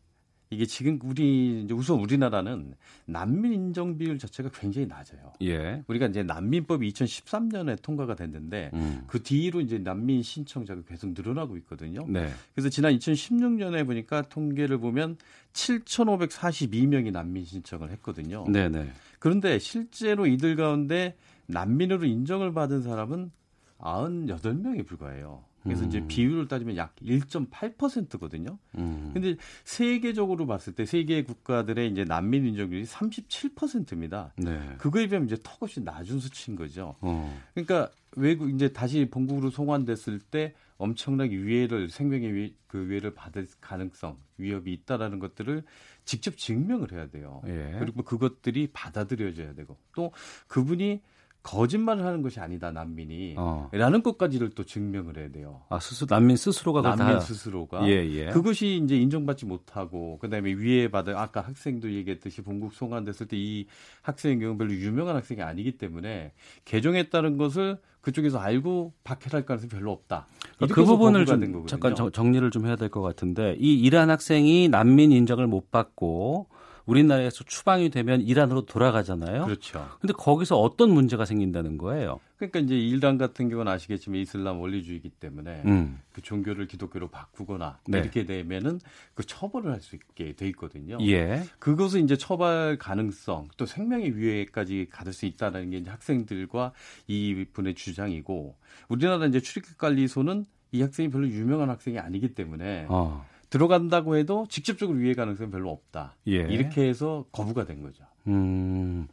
이게 0.50 0.64
지금 0.64 0.98
우리 1.02 1.62
이제 1.62 1.74
우선 1.74 2.00
우리나라는 2.00 2.74
난민 3.04 3.52
인정 3.52 3.98
비율 3.98 4.18
자체가 4.18 4.50
굉장히 4.54 4.86
낮아요. 4.86 5.32
예. 5.42 5.82
우리가 5.86 6.06
이제 6.06 6.22
난민법이 6.22 6.88
2013년에 6.90 7.80
통과가 7.82 8.14
됐는데 8.14 8.70
음. 8.72 9.02
그 9.06 9.22
뒤로 9.22 9.60
이제 9.60 9.78
난민 9.78 10.22
신청자가 10.22 10.82
계속 10.88 11.12
늘어나고 11.12 11.56
있거든요. 11.58 12.06
네. 12.08 12.30
그래서 12.54 12.68
지난 12.70 12.96
2016년에 12.96 13.84
보니까 13.86 14.22
통계를 14.22 14.78
보면 14.78 15.16
7,542명이 15.52 17.12
난민 17.12 17.44
신청을 17.44 17.90
했거든요. 17.92 18.44
네 18.48 18.68
네. 18.68 18.90
그런데 19.18 19.58
실제로 19.58 20.26
이들 20.26 20.56
가운데 20.56 21.16
난민으로 21.46 22.06
인정을 22.06 22.52
받은 22.52 22.82
사람은 22.82 23.30
98명에 23.78 24.86
불과해요. 24.86 25.47
그래서 25.62 25.82
음. 25.82 25.88
이제 25.88 26.06
비율을 26.06 26.48
따지면 26.48 26.76
약 26.76 26.94
1.8%거든요. 26.96 28.58
음. 28.76 29.10
근데 29.12 29.36
세계적으로 29.64 30.46
봤을 30.46 30.74
때 30.74 30.86
세계 30.86 31.22
국가들의 31.24 31.90
이제 31.90 32.04
난민 32.04 32.46
인정률이 32.46 32.84
37%입니다. 32.84 34.32
네. 34.36 34.60
그거에 34.78 35.06
비하면 35.06 35.26
이제 35.26 35.36
턱없이 35.42 35.80
낮은 35.80 36.20
수치인 36.20 36.56
거죠. 36.56 36.96
어. 37.00 37.40
그러니까 37.54 37.90
외국 38.16 38.50
이제 38.50 38.72
다시 38.72 39.08
본국으로 39.10 39.50
송환됐을 39.50 40.20
때 40.20 40.54
엄청나게 40.76 41.36
위해를 41.36 41.90
생명의 41.90 42.34
위, 42.34 42.54
그 42.66 42.88
위해를 42.88 43.12
받을 43.14 43.46
가능성 43.60 44.16
위협이 44.38 44.72
있다라는 44.72 45.18
것들을 45.18 45.64
직접 46.04 46.36
증명을 46.36 46.92
해야 46.92 47.08
돼요. 47.08 47.42
예. 47.46 47.76
그리고 47.78 48.02
그것들이 48.02 48.68
받아들여져야 48.72 49.54
되고 49.54 49.76
또 49.94 50.12
그분이 50.46 51.00
거짓말을 51.48 52.04
하는 52.04 52.20
것이 52.20 52.40
아니다 52.40 52.70
난민이 52.70 53.34
어. 53.38 53.70
라는 53.72 54.02
것까지를 54.02 54.50
또 54.50 54.64
증명을 54.64 55.16
해야 55.16 55.30
돼요. 55.30 55.62
아 55.70 55.80
스스 55.80 56.04
난민 56.08 56.36
스스로가 56.36 56.82
난민 56.82 57.06
다... 57.06 57.20
스스로가 57.20 57.88
예, 57.88 58.04
예. 58.06 58.26
그것이 58.26 58.82
이제 58.84 58.96
인정받지 58.96 59.46
못하고 59.46 60.18
그다음에 60.18 60.52
위에 60.52 60.88
받은 60.88 61.16
아까 61.16 61.40
학생도 61.40 61.92
얘기했듯이 61.92 62.42
본국 62.42 62.74
송환됐을 62.74 63.26
때 63.26 63.38
이 63.38 63.66
학생의 64.02 64.40
경우 64.40 64.58
별로 64.58 64.72
유명한 64.74 65.14
학생이 65.16 65.40
아니기 65.42 65.78
때문에 65.78 66.32
개종했다는 66.64 67.38
것을 67.38 67.78
그쪽에서 68.00 68.38
알고 68.38 68.92
박해할 69.04 69.44
가능성이 69.46 69.70
별로 69.70 69.92
없다. 69.92 70.26
그 70.70 70.84
부분을 70.84 71.24
좀 71.26 71.66
잠깐 71.66 71.94
정리를 71.94 72.50
좀 72.50 72.66
해야 72.66 72.76
될 72.76 72.88
것 72.88 73.00
같은데 73.00 73.56
이 73.60 73.74
이란 73.78 74.10
학생이 74.10 74.68
난민 74.68 75.12
인정을 75.12 75.46
못 75.46 75.70
받고 75.70 76.48
우리나라에서 76.88 77.44
추방이 77.44 77.90
되면 77.90 78.20
이란으로 78.22 78.62
돌아가잖아요. 78.64 79.44
그렇죠. 79.44 79.88
근데 80.00 80.12
거기서 80.14 80.58
어떤 80.58 80.90
문제가 80.90 81.24
생긴다는 81.24 81.76
거예요? 81.78 82.18
그러니까 82.38 82.60
이제 82.60 82.78
이란 82.78 83.18
같은 83.18 83.48
경우는 83.48 83.70
아시겠지만 83.72 84.20
이슬람 84.20 84.60
원리주의이기 84.60 85.10
때문에 85.10 85.62
음. 85.66 86.00
그 86.12 86.22
종교를 86.22 86.66
기독교로 86.66 87.08
바꾸거나 87.08 87.80
네. 87.88 87.98
이렇게 87.98 88.24
되면은 88.24 88.80
그 89.14 89.24
처벌을 89.26 89.72
할 89.72 89.78
수 89.80 89.96
있게 89.96 90.34
돼 90.34 90.48
있거든요. 90.48 90.98
예. 91.02 91.44
그것은 91.58 92.02
이제 92.04 92.16
처벌 92.16 92.78
가능성 92.78 93.48
또 93.56 93.64
생명의 93.64 94.16
위해까지 94.16 94.88
가질 94.90 95.12
수 95.12 95.24
있다는 95.26 95.70
게 95.70 95.78
이제 95.78 95.90
학생들과 95.90 96.72
이 97.06 97.46
분의 97.52 97.74
주장이고 97.74 98.56
우리나라 98.88 99.26
이제 99.26 99.40
출입국관리소는 99.40 100.46
이 100.72 100.82
학생이 100.82 101.10
별로 101.10 101.28
유명한 101.28 101.70
학생이 101.70 101.98
아니기 101.98 102.34
때문에 102.34 102.86
어. 102.88 103.24
들어간다고 103.50 104.16
해도 104.16 104.46
직접적으로 104.48 104.98
위해 104.98 105.14
가능성이 105.14 105.50
별로 105.50 105.70
없다. 105.70 106.16
예. 106.28 106.46
이렇게 106.50 106.88
해서 106.88 107.24
거부가 107.32 107.64
된 107.64 107.82
거죠. 107.82 108.04
음. 108.26 109.08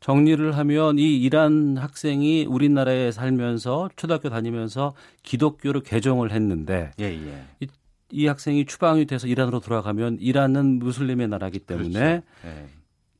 정리를 0.00 0.56
하면 0.56 0.98
이 0.98 1.16
이란 1.22 1.76
학생이 1.78 2.44
우리나라에 2.46 3.10
살면서 3.12 3.90
초등학교 3.96 4.28
다니면서 4.28 4.94
기독교를 5.22 5.82
개종을 5.82 6.32
했는데 6.32 6.92
예, 7.00 7.04
예. 7.06 7.44
이, 7.60 7.66
이, 8.12 8.26
학생이 8.26 8.66
추방이 8.66 9.06
돼서 9.06 9.26
이란으로 9.26 9.60
돌아가면 9.60 10.18
이란은 10.20 10.78
무슬림의 10.78 11.28
나라기 11.28 11.60
때문에 11.60 11.92
그렇죠. 11.92 12.22
예. 12.44 12.66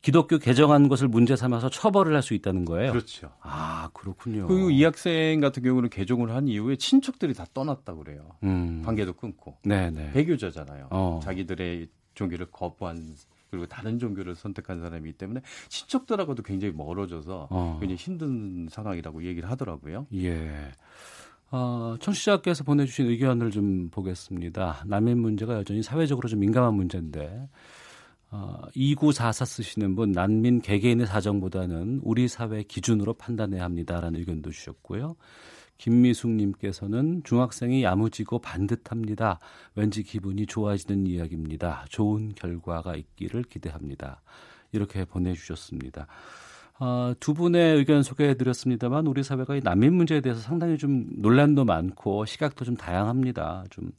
기독교 0.07 0.39
개정한 0.39 0.87
것을 0.87 1.09
문제 1.09 1.35
삼아서 1.35 1.69
처벌을 1.69 2.15
할 2.15 2.23
수 2.23 2.33
있다는 2.35 2.65
거예요. 2.65 2.93
그렇죠. 2.93 3.33
아 3.41 3.91
그렇군요. 3.93 4.47
그리고 4.47 4.71
이 4.71 4.85
학생 4.85 5.41
같은 5.41 5.65
경우는 5.65 5.91
개종을 5.91 6.31
한 6.31 6.47
이후에 6.47 6.77
친척들이 6.77 7.35
다 7.35 7.45
떠났다고 7.53 8.05
그래요. 8.05 8.37
음. 8.45 8.83
관계도 8.85 9.15
끊고. 9.15 9.57
네네. 9.65 10.13
배교자잖아요. 10.13 10.89
어. 10.93 11.19
자기들의 11.25 11.89
종교를 12.15 12.47
거부한 12.53 13.17
그리고 13.51 13.67
다른 13.67 13.99
종교를 13.99 14.37
선택한 14.37 14.81
사람이기 14.81 15.19
때문에 15.19 15.41
친척들하고도 15.71 16.45
굉장히 16.45 16.73
멀어져서 16.73 17.49
어. 17.51 17.79
굉장히 17.81 17.97
힘든 17.97 18.69
상황이라고 18.71 19.25
얘기를 19.25 19.51
하더라고요. 19.51 20.07
예. 20.15 20.71
어, 21.51 21.97
청취자께서 21.99 22.63
보내주신 22.63 23.09
의견을 23.09 23.51
좀 23.51 23.89
보겠습니다. 23.91 24.85
난민 24.87 25.19
문제가 25.19 25.55
여전히 25.55 25.83
사회적으로 25.83 26.29
좀 26.29 26.39
민감한 26.39 26.75
문제인데 26.75 27.49
어, 28.31 28.63
2944 28.75 29.45
쓰시는 29.45 29.95
분 29.95 30.13
난민 30.13 30.61
개개인의 30.61 31.07
사정보다는 31.07 32.01
우리 32.03 32.29
사회 32.29 32.63
기준으로 32.63 33.15
판단해야 33.15 33.63
합니다라는 33.65 34.19
의견도 34.19 34.51
주셨고요. 34.51 35.17
김미숙님께서는 35.79 37.23
중학생이 37.25 37.83
야무지고 37.83 38.39
반듯합니다. 38.39 39.39
왠지 39.75 40.03
기분이 40.03 40.47
좋아지는 40.47 41.07
이야기입니다. 41.07 41.85
좋은 41.89 42.35
결과가 42.35 42.97
있기를 42.97 43.43
기대합니다. 43.45 44.23
이렇게 44.73 45.05
보내주셨습니다. 45.05 46.07
어, 46.79 47.13
두 47.21 47.33
분의 47.33 47.77
의견 47.77 48.03
소개해드렸습니다만 48.03 49.07
우리 49.07 49.23
사회가 49.23 49.57
이 49.57 49.61
난민 49.63 49.95
문제에 49.95 50.21
대해서 50.21 50.41
상당히 50.41 50.77
좀 50.77 51.07
논란도 51.17 51.65
많고 51.65 52.27
시각도 52.27 52.65
좀 52.65 52.77
다양합니다. 52.77 53.65
좀 53.71 53.93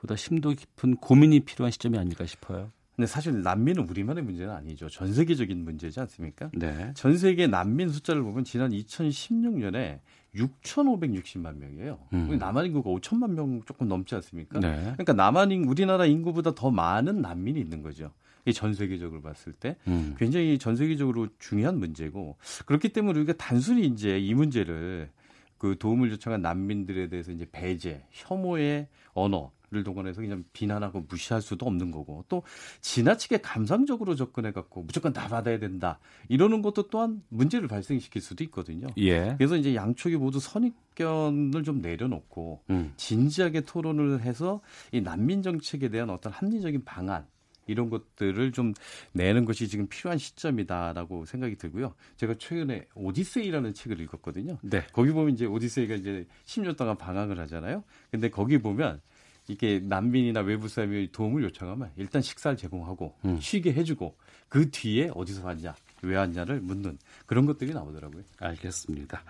보다 0.00 0.16
심도 0.16 0.50
깊은 0.50 0.96
고민이 0.96 1.40
필요한 1.40 1.70
시점이 1.70 1.98
아닐까 1.98 2.26
싶어요. 2.26 2.72
근데 2.98 3.06
사실 3.06 3.42
난민은 3.42 3.88
우리만의 3.88 4.24
문제는 4.24 4.52
아니죠. 4.52 4.88
전 4.88 5.14
세계적인 5.14 5.62
문제지 5.62 6.00
않습니까? 6.00 6.50
네. 6.52 6.90
전 6.96 7.16
세계 7.16 7.46
난민 7.46 7.90
숫자를 7.90 8.24
보면 8.24 8.42
지난 8.42 8.72
2016년에 8.72 10.00
6,560만 10.34 11.58
명이에요. 11.58 12.00
음. 12.12 12.36
남한 12.40 12.66
인구가 12.66 12.90
5천만 12.90 13.34
명 13.34 13.62
조금 13.66 13.86
넘지 13.86 14.16
않습니까? 14.16 14.58
네. 14.58 14.80
그러니까 14.94 15.12
남한 15.12 15.52
인 15.52 15.64
우리나라 15.66 16.06
인구보다 16.06 16.56
더 16.56 16.72
많은 16.72 17.22
난민이 17.22 17.60
있는 17.60 17.82
거죠. 17.82 18.10
이전 18.46 18.74
세계적으로 18.74 19.22
봤을 19.22 19.52
때 19.52 19.76
음. 19.86 20.16
굉장히 20.18 20.58
전 20.58 20.74
세계적으로 20.74 21.28
중요한 21.38 21.78
문제고 21.78 22.36
그렇기 22.66 22.88
때문에 22.88 23.20
우리가 23.20 23.34
단순히 23.34 23.86
이제 23.86 24.18
이 24.18 24.34
문제를 24.34 25.08
그 25.56 25.76
도움을 25.78 26.10
요청한 26.10 26.42
난민들에 26.42 27.08
대해서 27.08 27.30
이제 27.30 27.46
배제, 27.52 28.02
혐오의 28.10 28.88
언어 29.12 29.52
를 29.70 29.84
동원해서 29.84 30.22
그냥 30.22 30.44
비난하고 30.54 31.04
무시할 31.10 31.42
수도 31.42 31.66
없는 31.66 31.90
거고 31.90 32.24
또 32.28 32.42
지나치게 32.80 33.38
감상적으로 33.42 34.14
접근해 34.14 34.50
갖고 34.50 34.82
무조건 34.82 35.12
다 35.12 35.28
받아야 35.28 35.58
된다 35.58 35.98
이러는 36.30 36.62
것도 36.62 36.88
또한 36.88 37.22
문제를 37.28 37.68
발생시킬 37.68 38.22
수도 38.22 38.42
있거든요. 38.44 38.86
예. 38.96 39.34
그래서 39.36 39.58
이제 39.58 39.74
양쪽이 39.74 40.16
모두 40.16 40.40
선입견을 40.40 41.64
좀 41.64 41.82
내려놓고 41.82 42.62
음. 42.70 42.94
진지하게 42.96 43.62
토론을 43.62 44.22
해서 44.22 44.62
이 44.90 45.02
난민 45.02 45.42
정책에 45.42 45.90
대한 45.90 46.08
어떤 46.08 46.32
합리적인 46.32 46.84
방안 46.84 47.26
이런 47.68 47.90
것들을 47.90 48.50
좀 48.52 48.74
내는 49.12 49.44
것이 49.44 49.68
지금 49.68 49.86
필요한 49.86 50.18
시점이다라고 50.18 51.26
생각이 51.26 51.56
들고요. 51.56 51.94
제가 52.16 52.34
최근에 52.38 52.86
오디세이라는 52.94 53.74
책을 53.74 54.00
읽었거든요. 54.00 54.58
네. 54.62 54.84
거기 54.92 55.12
보면 55.12 55.34
이제 55.34 55.44
오디세이가 55.44 55.94
이제 55.94 56.26
10년 56.46 56.76
동안 56.76 56.96
방황을 56.96 57.38
하잖아요. 57.40 57.84
근데 58.10 58.30
거기 58.30 58.58
보면 58.58 59.00
이게 59.48 59.80
난민이나 59.82 60.40
외부 60.40 60.68
사람이 60.68 61.10
도움을 61.12 61.42
요청하면 61.44 61.90
일단 61.96 62.22
식사를 62.22 62.56
제공하고 62.56 63.14
음. 63.24 63.38
쉬게 63.40 63.72
해주고 63.72 64.16
그 64.48 64.70
뒤에 64.70 65.10
어디서 65.14 65.44
왔냐 65.44 65.74
왜 66.02 66.16
왔냐를 66.16 66.60
묻는 66.60 66.98
그런 67.26 67.46
것들이 67.46 67.72
나오더라고요. 67.72 68.22
알겠습니다. 68.38 69.22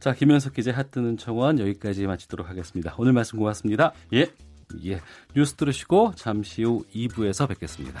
자 0.00 0.14
김현석 0.14 0.54
기자 0.54 0.72
핫뜨는 0.72 1.18
청원 1.18 1.58
여기까지 1.58 2.06
마치도록 2.06 2.48
하겠습니다. 2.48 2.94
오늘 2.98 3.12
말씀 3.12 3.38
고맙습니다. 3.38 3.92
예. 4.14 4.26
예. 4.84 5.00
뉴스 5.34 5.54
들으시고 5.54 6.14
잠시 6.16 6.62
후 6.62 6.84
2부에서 6.94 7.48
뵙겠습니다. 7.48 8.00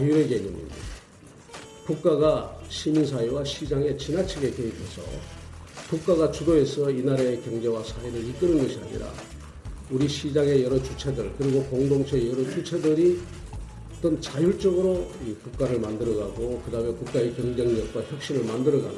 자율의 0.00 0.28
개념입니다. 0.28 0.76
국가가 1.84 2.58
시민사회와 2.70 3.44
시장에 3.44 3.94
지나치게 3.94 4.50
개입해서 4.50 5.02
국가가 5.90 6.30
주도해서 6.30 6.90
이 6.90 7.02
나라의 7.02 7.42
경제와 7.42 7.84
사회를 7.84 8.26
이끄는 8.28 8.62
것이 8.62 8.78
아니라 8.78 9.12
우리 9.90 10.08
시장의 10.08 10.64
여러 10.64 10.82
주체들 10.82 11.34
그리고 11.36 11.62
공동체의 11.64 12.30
여러 12.30 12.50
주체들이 12.50 13.20
어떤 13.98 14.18
자율적으로 14.22 15.06
이 15.26 15.34
국가를 15.34 15.78
만들어가고 15.78 16.62
그 16.64 16.70
다음에 16.70 16.92
국가의 16.92 17.34
경쟁력과 17.34 18.00
혁신을 18.00 18.44
만들어가는 18.44 18.96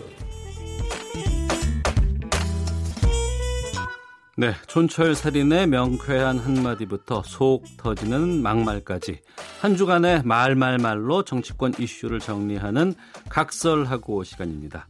네, 4.36 4.54
촌철 4.66 5.14
살인의 5.14 5.66
명쾌한 5.66 6.38
한마디부터 6.38 7.22
속 7.22 7.64
터지는 7.76 8.42
막말까지 8.42 9.20
한 9.60 9.76
주간의 9.76 10.22
말말말로 10.24 11.22
정치권 11.22 11.74
이슈를 11.78 12.18
정리하는 12.18 12.94
각설하고 13.28 14.24
시간입니다. 14.24 14.88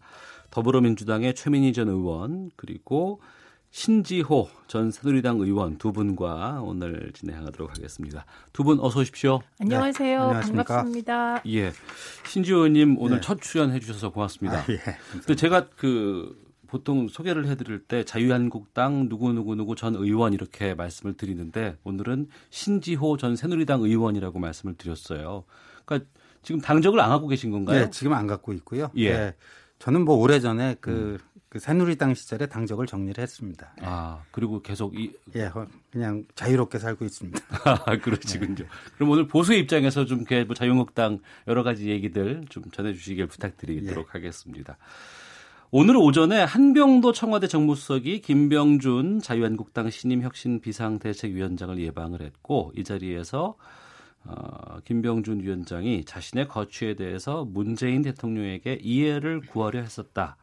더불어민주당의 0.50 1.34
최민희 1.34 1.72
전 1.72 1.88
의원 1.88 2.50
그리고 2.54 3.20
신지호 3.72 4.48
전 4.68 4.90
새누리당 4.92 5.40
의원 5.40 5.76
두 5.78 5.92
분과 5.92 6.60
오늘 6.62 7.10
진행하도록 7.14 7.70
하겠습니다. 7.70 8.26
두 8.52 8.62
분 8.62 8.78
어서 8.80 9.00
오십시오. 9.00 9.40
안녕하세요. 9.60 10.32
네, 10.34 10.40
반갑습니다. 10.40 11.42
예, 11.48 11.72
신지호 12.26 12.58
의원님 12.58 12.96
오늘 13.00 13.16
네. 13.16 13.20
첫 13.22 13.40
출연해 13.40 13.80
주셔서 13.80 14.10
고맙습니다. 14.10 14.58
아, 14.58 14.64
예. 14.68 15.34
제가 15.34 15.68
그 15.76 16.38
보통 16.72 17.06
소개를 17.06 17.48
해드릴 17.48 17.80
때 17.80 18.02
자유한국당 18.02 19.10
누구누구누구 19.10 19.76
전 19.76 19.94
의원 19.94 20.32
이렇게 20.32 20.72
말씀을 20.72 21.18
드리는데 21.18 21.76
오늘은 21.84 22.28
신지호 22.48 23.18
전 23.18 23.36
새누리당 23.36 23.82
의원이라고 23.82 24.38
말씀을 24.38 24.76
드렸어요. 24.78 25.44
그러니까 25.84 26.08
지금 26.42 26.62
당적을 26.62 26.98
안 26.98 27.10
갖고 27.10 27.28
계신 27.28 27.50
건가요? 27.50 27.78
네, 27.78 27.90
지금 27.90 28.14
안 28.14 28.26
갖고 28.26 28.54
있고요. 28.54 28.90
예. 28.96 29.12
네, 29.12 29.34
저는 29.80 30.06
뭐 30.06 30.16
오래전에 30.16 30.76
그, 30.80 30.90
음. 30.90 31.18
그 31.50 31.58
새누리당 31.58 32.14
시절에 32.14 32.46
당적을 32.46 32.86
정리를 32.86 33.20
했습니다. 33.20 33.74
아, 33.82 34.22
그리고 34.30 34.62
계속 34.62 34.98
이 34.98 35.12
예, 35.36 35.50
그냥 35.90 36.24
자유롭게 36.34 36.78
살고 36.78 37.04
있습니다. 37.04 37.38
아, 37.84 37.98
그러시군요. 37.98 38.54
네. 38.54 38.66
그럼 38.94 39.10
오늘 39.10 39.28
보수의 39.28 39.60
입장에서 39.60 40.06
좀 40.06 40.20
이렇게 40.20 40.44
뭐 40.44 40.54
자유한국당 40.54 41.18
여러 41.48 41.62
가지 41.64 41.90
얘기들 41.90 42.46
좀 42.48 42.62
전해 42.72 42.94
주시길 42.94 43.26
부탁드리도록 43.26 44.06
예. 44.06 44.10
하겠습니다. 44.12 44.78
오늘 45.74 45.96
오전에 45.96 46.42
한병도 46.42 47.12
청와대 47.12 47.46
정무수석이 47.46 48.20
김병준 48.20 49.20
자유한국당 49.22 49.88
신임 49.88 50.20
혁신 50.20 50.60
비상대책위원장을 50.60 51.78
예방을 51.78 52.20
했고 52.20 52.72
이 52.76 52.84
자리에서 52.84 53.56
어, 54.24 54.80
김병준 54.84 55.40
위원장이 55.40 56.04
자신의 56.04 56.48
거취에 56.48 56.92
대해서 56.92 57.46
문재인 57.46 58.02
대통령에게 58.02 58.80
이해를 58.82 59.40
구하려 59.40 59.80
했었다. 59.80 60.36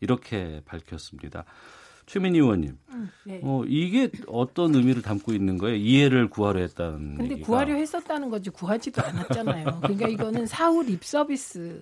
이렇게 0.00 0.62
밝혔습니다. 0.64 1.44
최민희 2.06 2.38
의원님, 2.38 2.78
음, 2.90 3.10
네. 3.24 3.40
어, 3.42 3.64
이게 3.66 4.08
어떤 4.28 4.76
의미를 4.76 5.02
담고 5.02 5.32
있는 5.32 5.58
거예요? 5.58 5.74
이해를 5.74 6.30
구하려 6.30 6.60
했다는. 6.60 7.16
근데 7.16 7.32
얘기가. 7.32 7.46
구하려 7.46 7.74
했었다는 7.74 8.30
거지 8.30 8.48
구하지도 8.50 9.02
않았잖아요. 9.02 9.80
그러니까 9.82 10.08
이거는 10.08 10.46
사후 10.46 10.84
립 10.84 11.04
서비스 11.04 11.80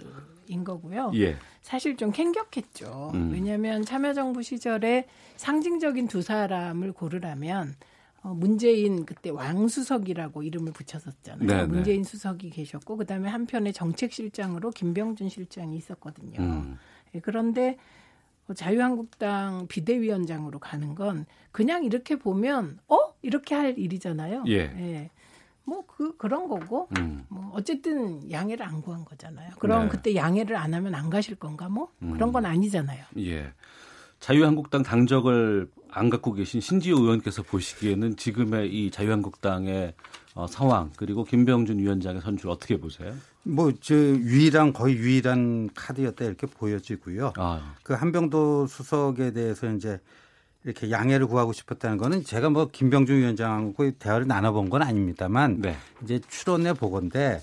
인 0.48 0.64
거고요. 0.64 1.12
예. 1.14 1.36
사실 1.62 1.96
좀 1.96 2.12
캥격했죠. 2.12 3.12
음. 3.14 3.30
왜냐하면 3.32 3.84
참여정부 3.84 4.42
시절에 4.42 5.06
상징적인 5.36 6.08
두 6.08 6.22
사람을 6.22 6.92
고르라면 6.92 7.74
어, 8.22 8.34
문재인 8.34 9.06
그때 9.06 9.30
왕수석이라고 9.30 10.42
이름을 10.42 10.72
붙였었잖아요. 10.72 11.46
네네. 11.46 11.66
문재인 11.66 12.02
수석이 12.02 12.50
계셨고 12.50 12.96
그다음에 12.96 13.28
한편에 13.28 13.72
정책실장으로 13.72 14.70
김병준 14.70 15.28
실장이 15.28 15.76
있었거든요. 15.76 16.40
음. 16.40 16.78
예, 17.14 17.20
그런데 17.20 17.76
자유한국당 18.54 19.66
비대위원장으로 19.68 20.58
가는 20.58 20.94
건 20.94 21.26
그냥 21.52 21.84
이렇게 21.84 22.16
보면 22.16 22.78
어 22.88 22.98
이렇게 23.22 23.54
할 23.54 23.78
일이잖아요. 23.78 24.44
예. 24.48 24.54
예. 24.54 25.10
뭐 25.66 25.84
그 25.96 26.16
그런 26.16 26.46
거고 26.48 26.88
음. 26.98 27.24
뭐 27.28 27.50
어쨌든 27.54 28.30
양해를 28.30 28.66
안 28.66 28.82
구한 28.82 29.04
거잖아요. 29.04 29.50
그럼 29.58 29.84
네. 29.84 29.88
그때 29.88 30.14
양해를 30.14 30.56
안 30.56 30.74
하면 30.74 30.94
안 30.94 31.08
가실 31.10 31.36
건가 31.36 31.68
뭐 31.68 31.88
음. 32.02 32.12
그런 32.12 32.32
건 32.32 32.44
아니잖아요. 32.46 33.04
예. 33.18 33.52
자유한국당 34.20 34.82
당적을 34.82 35.70
안 35.90 36.10
갖고 36.10 36.32
계신 36.32 36.60
신지호 36.60 36.98
의원께서 36.98 37.42
보시기에는 37.42 38.16
지금의 38.16 38.72
이 38.72 38.90
자유한국당의 38.90 39.94
어, 40.34 40.46
상황 40.46 40.90
그리고 40.96 41.24
김병준 41.24 41.78
위원장의 41.78 42.20
선출 42.20 42.50
어떻게 42.50 42.78
보세요? 42.78 43.14
뭐 43.42 43.72
저 43.80 43.94
유일한 43.94 44.72
거의 44.74 44.96
유일한 44.96 45.70
카드였다 45.74 46.24
이렇게 46.26 46.46
보여지고요. 46.46 47.32
아. 47.36 47.74
그 47.82 47.94
한병도 47.94 48.66
수석에 48.66 49.32
대해서 49.32 49.72
이제 49.72 49.98
이렇게 50.66 50.90
양해를 50.90 51.28
구하고 51.28 51.52
싶었다는 51.52 51.96
거는 51.96 52.24
제가 52.24 52.50
뭐 52.50 52.68
김병준 52.70 53.18
위원장하고 53.18 53.92
대화를 53.92 54.26
나눠본 54.26 54.68
건 54.68 54.82
아닙니다만 54.82 55.60
네. 55.62 55.76
이제 56.02 56.20
추론해 56.28 56.74
보건데 56.74 57.40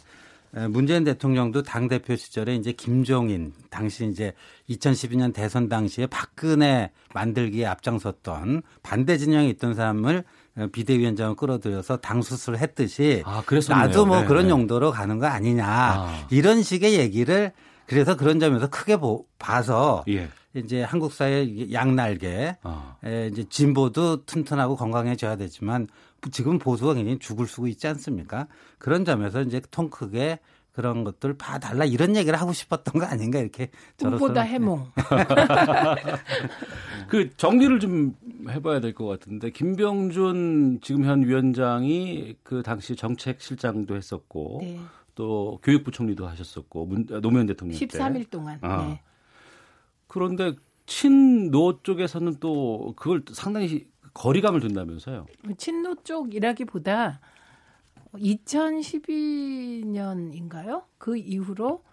문재인 0.70 1.06
대통령도 1.06 1.64
당 1.64 1.88
대표 1.88 2.16
시절에 2.18 2.56
이제 2.56 2.74
김종인 2.74 3.54
당시 3.70 4.06
이제 4.06 4.34
2012년 4.70 5.34
대선 5.34 5.70
당시에 5.70 6.06
박근혜 6.08 6.92
만들기에 7.14 7.66
앞장섰던 7.66 8.62
반대 8.84 9.18
진영에 9.18 9.48
있던 9.50 9.74
사람을 9.74 10.26
비대위원장을 10.74 11.36
끌어들여서 11.36 11.98
당 11.98 12.22
수술을 12.22 12.60
했듯이 12.60 13.24
아, 13.26 13.42
나도 13.70 14.06
뭐 14.06 14.20
네, 14.20 14.28
그런 14.28 14.44
네. 14.44 14.50
용도로 14.52 14.92
가는 14.92 15.18
거 15.18 15.28
아니냐 15.28 15.66
아. 15.66 16.28
이런 16.30 16.62
식의 16.62 17.00
얘기를 17.00 17.54
그래서 17.88 18.16
그런 18.16 18.40
점에서 18.40 18.70
크게 18.70 18.98
보, 18.98 19.26
봐서 19.40 20.04
예. 20.08 20.30
이제 20.56 20.84
한국 20.84 21.12
사회 21.14 21.72
양날개 21.72 22.56
아. 22.62 22.96
이제 23.32 23.44
진보도 23.50 24.26
튼튼하고 24.26 24.76
건강해져야 24.76 25.36
되지만 25.36 25.88
지금 26.32 26.60
보수가 26.60 26.94
굉장히 26.94 27.20
죽을 27.20 27.48
수고 27.48 27.68
있지 27.68 27.88
않습니까? 27.88 28.48
그런 28.78 29.04
점에서 29.04 29.42
이제 29.42 29.62
통 29.72 29.90
크게 29.90 30.40
그런 30.72 31.04
것들 31.04 31.38
봐달라 31.38 31.86
이런 31.86 32.16
얘기를 32.16 32.40
하고 32.40 32.52
싶었던 32.52 33.00
거 33.00 33.06
아닌가 33.06 33.40
이렇게 33.40 33.70
저보다 33.98 34.42
해몽. 34.42 34.88
그 37.08 37.30
정리를 37.38 37.80
좀 37.80 38.16
해봐야 38.50 38.80
될 38.80 38.94
것 38.94 39.06
같은데 39.06 39.50
김병준 39.52 40.80
지금 40.82 41.06
현 41.06 41.24
위원장이 41.24 42.36
그 42.44 42.64
당시 42.64 42.96
정책실장도 42.96 43.96
했었고 43.96 44.60
네. 44.62 44.80
또 45.16 45.60
교육부총리도 45.64 46.28
하셨었고 46.28 46.86
문, 46.86 47.06
노무현 47.22 47.46
대통령 47.46 47.78
13일 47.78 48.24
때. 48.24 48.30
동안. 48.30 48.60
아. 48.62 48.88
네. 48.88 49.02
그런데 50.08 50.56
친노 50.86 51.82
쪽에서는 51.84 52.38
또 52.40 52.94
그걸 52.96 53.24
상당히 53.32 53.88
거리감을 54.14 54.60
둔다면서요? 54.60 55.26
친노 55.58 55.96
쪽이라기보다 56.04 57.20
2012년인가요? 58.14 60.84
그 60.98 61.18
이후로 61.18 61.84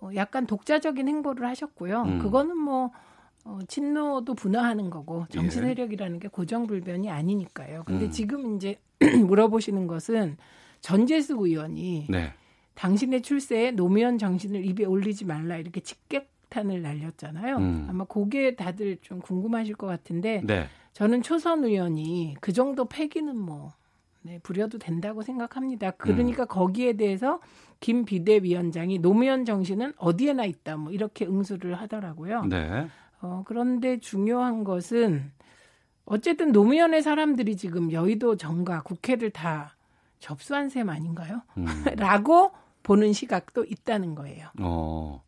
어, 0.00 0.10
약간 0.14 0.46
독자적인 0.46 1.08
행보를 1.08 1.46
하셨고요. 1.46 2.02
음. 2.02 2.18
그거는 2.18 2.56
뭐 2.56 2.90
어, 3.44 3.58
친노도 3.66 4.34
분화하는 4.34 4.90
거고 4.90 5.26
정치 5.30 5.56
세력이라는 5.56 6.18
게 6.18 6.28
고정불변이 6.28 7.10
아니니까요. 7.10 7.84
근데 7.86 8.06
음. 8.06 8.10
지금 8.10 8.56
이제 8.56 8.78
물어보시는 9.26 9.86
것은 9.86 10.36
전재수 10.80 11.36
의원이 11.38 12.06
네. 12.10 12.34
당신의 12.74 13.22
출세에 13.22 13.72
노무현 13.72 14.18
정신을 14.18 14.64
입에 14.64 14.84
올리지 14.84 15.24
말라 15.24 15.56
이렇게 15.56 15.80
직격탄을 15.80 16.82
날렸잖아요. 16.82 17.56
음. 17.56 17.86
아마 17.88 18.04
그게 18.04 18.54
다들 18.56 18.98
좀 19.02 19.20
궁금하실 19.20 19.74
것 19.74 19.86
같은데 19.86 20.42
네. 20.44 20.66
저는 20.92 21.22
초선 21.22 21.64
의원이 21.64 22.36
그 22.40 22.52
정도 22.52 22.86
패기는 22.86 23.36
뭐 23.36 23.72
네, 24.22 24.38
부려도 24.42 24.78
된다고 24.78 25.22
생각합니다. 25.22 25.92
그러니까 25.92 26.42
음. 26.44 26.48
거기에 26.48 26.94
대해서 26.94 27.40
김 27.80 28.04
비대위원장이 28.04 28.98
노무현 28.98 29.44
정신은 29.44 29.94
어디에나 29.96 30.44
있다 30.44 30.76
뭐 30.76 30.92
이렇게 30.92 31.26
응수를 31.26 31.74
하더라고요. 31.74 32.44
네. 32.44 32.86
어, 33.22 33.42
그런데 33.46 33.98
중요한 33.98 34.64
것은 34.64 35.32
어쨌든 36.04 36.52
노무현의 36.52 37.02
사람들이 37.02 37.56
지금 37.56 37.92
여의도 37.92 38.36
정가 38.36 38.82
국회를 38.82 39.30
다 39.30 39.76
접수한 40.20 40.68
셈 40.68 40.88
아닌가요? 40.88 41.42
음. 41.56 41.64
라고 41.98 42.52
보는 42.82 43.12
시각도 43.12 43.64
있다는 43.64 44.14
거예요. 44.14 44.48
어. 44.60 45.22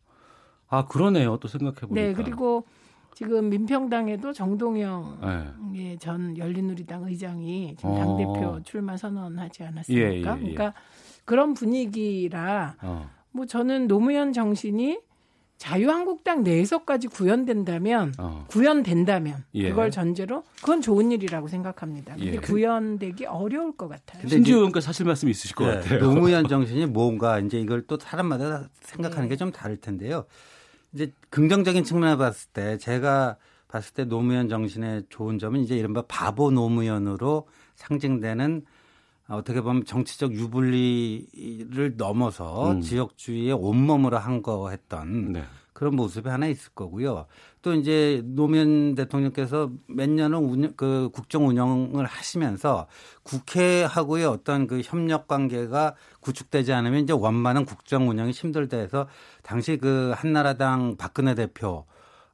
아, 0.69 0.87
그러네요. 0.87 1.37
또 1.37 1.47
생각해 1.47 1.81
보니까. 1.81 1.95
네, 1.95 2.13
그리고 2.13 2.65
지금 3.13 3.49
민평당에도 3.49 4.33
정동영 4.33 5.19
네. 5.21 5.91
예, 5.91 5.97
전 5.97 6.35
열린우리당 6.35 7.03
의장이 7.03 7.75
지금 7.77 7.95
당 7.95 8.17
대표 8.17 8.47
어. 8.47 8.59
출마 8.63 8.97
선언하지 8.97 9.63
않았습니까? 9.63 10.07
예, 10.07 10.13
예, 10.13 10.17
예, 10.17 10.21
그러니까 10.21 10.73
그런 11.25 11.53
분위기라 11.53 12.75
어. 12.81 13.09
뭐 13.31 13.45
저는 13.45 13.87
노무현 13.87 14.33
정신이 14.33 14.99
자유한국당 15.57 16.43
내에서까지 16.43 17.07
구현된다면 17.07 18.13
어. 18.17 18.45
구현된다면 18.49 19.45
예. 19.53 19.69
그걸 19.69 19.91
전제로 19.91 20.43
그건 20.57 20.81
좋은 20.81 21.11
일이라고 21.11 21.47
생각합니다. 21.47 22.15
근데 22.15 22.33
예. 22.33 22.37
구현되기 22.37 23.25
어려울 23.25 23.75
것 23.77 23.87
같아요. 23.87 24.27
신지호 24.27 24.57
의원과 24.57 24.81
사실 24.81 25.05
말씀 25.05 25.29
있으실 25.29 25.55
것 25.55 25.65
네. 25.65 25.75
같아요. 25.75 25.99
노무현 26.03 26.47
정신이 26.47 26.87
뭔가 26.87 27.39
이제 27.39 27.59
이걸 27.59 27.83
또 27.87 27.97
사람마다 27.97 28.67
생각하는 28.81 29.29
네. 29.29 29.35
게좀 29.35 29.51
다를 29.51 29.77
텐데요. 29.77 30.25
이제 30.93 31.11
긍정적인 31.29 31.83
측면을 31.83 32.17
봤을 32.17 32.49
때 32.51 32.77
제가 32.77 33.37
봤을 33.67 33.93
때 33.93 34.05
노무현 34.05 34.49
정신의 34.49 35.03
좋은 35.09 35.39
점은 35.39 35.61
이제 35.61 35.75
이른바 35.75 36.03
바보 36.07 36.51
노무현으로 36.51 37.47
상징되는 37.75 38.63
어떻게 39.27 39.61
보면 39.61 39.85
정치적 39.85 40.33
유불리를 40.33 41.95
넘어서 41.97 42.71
음. 42.71 42.81
지역주의에 42.81 43.51
온몸으로 43.53 44.17
한 44.17 44.41
거 44.43 44.69
했던 44.69 45.31
네. 45.31 45.43
그런 45.73 45.95
모습이 45.95 46.29
하나 46.29 46.47
있을 46.47 46.71
거고요. 46.75 47.25
또 47.61 47.73
이제 47.73 48.21
노무현 48.25 48.93
대통령께서 48.95 49.71
몇 49.87 50.09
년을 50.09 50.37
운영, 50.37 50.73
그 50.75 51.09
국정 51.13 51.47
운영을 51.47 52.05
하시면서 52.05 52.87
국회하고의 53.23 54.25
어떤 54.25 54.67
그 54.67 54.81
협력 54.83 55.27
관계가 55.27 55.95
구축되지 56.19 56.73
않으면 56.73 57.03
이제 57.03 57.13
원만한 57.13 57.65
국정 57.65 58.09
운영이 58.09 58.31
힘들다 58.31 58.77
해서 58.77 59.07
당시 59.41 59.77
그 59.77 60.13
한나라당 60.15 60.97
박근혜 60.97 61.35
대표 61.35 61.85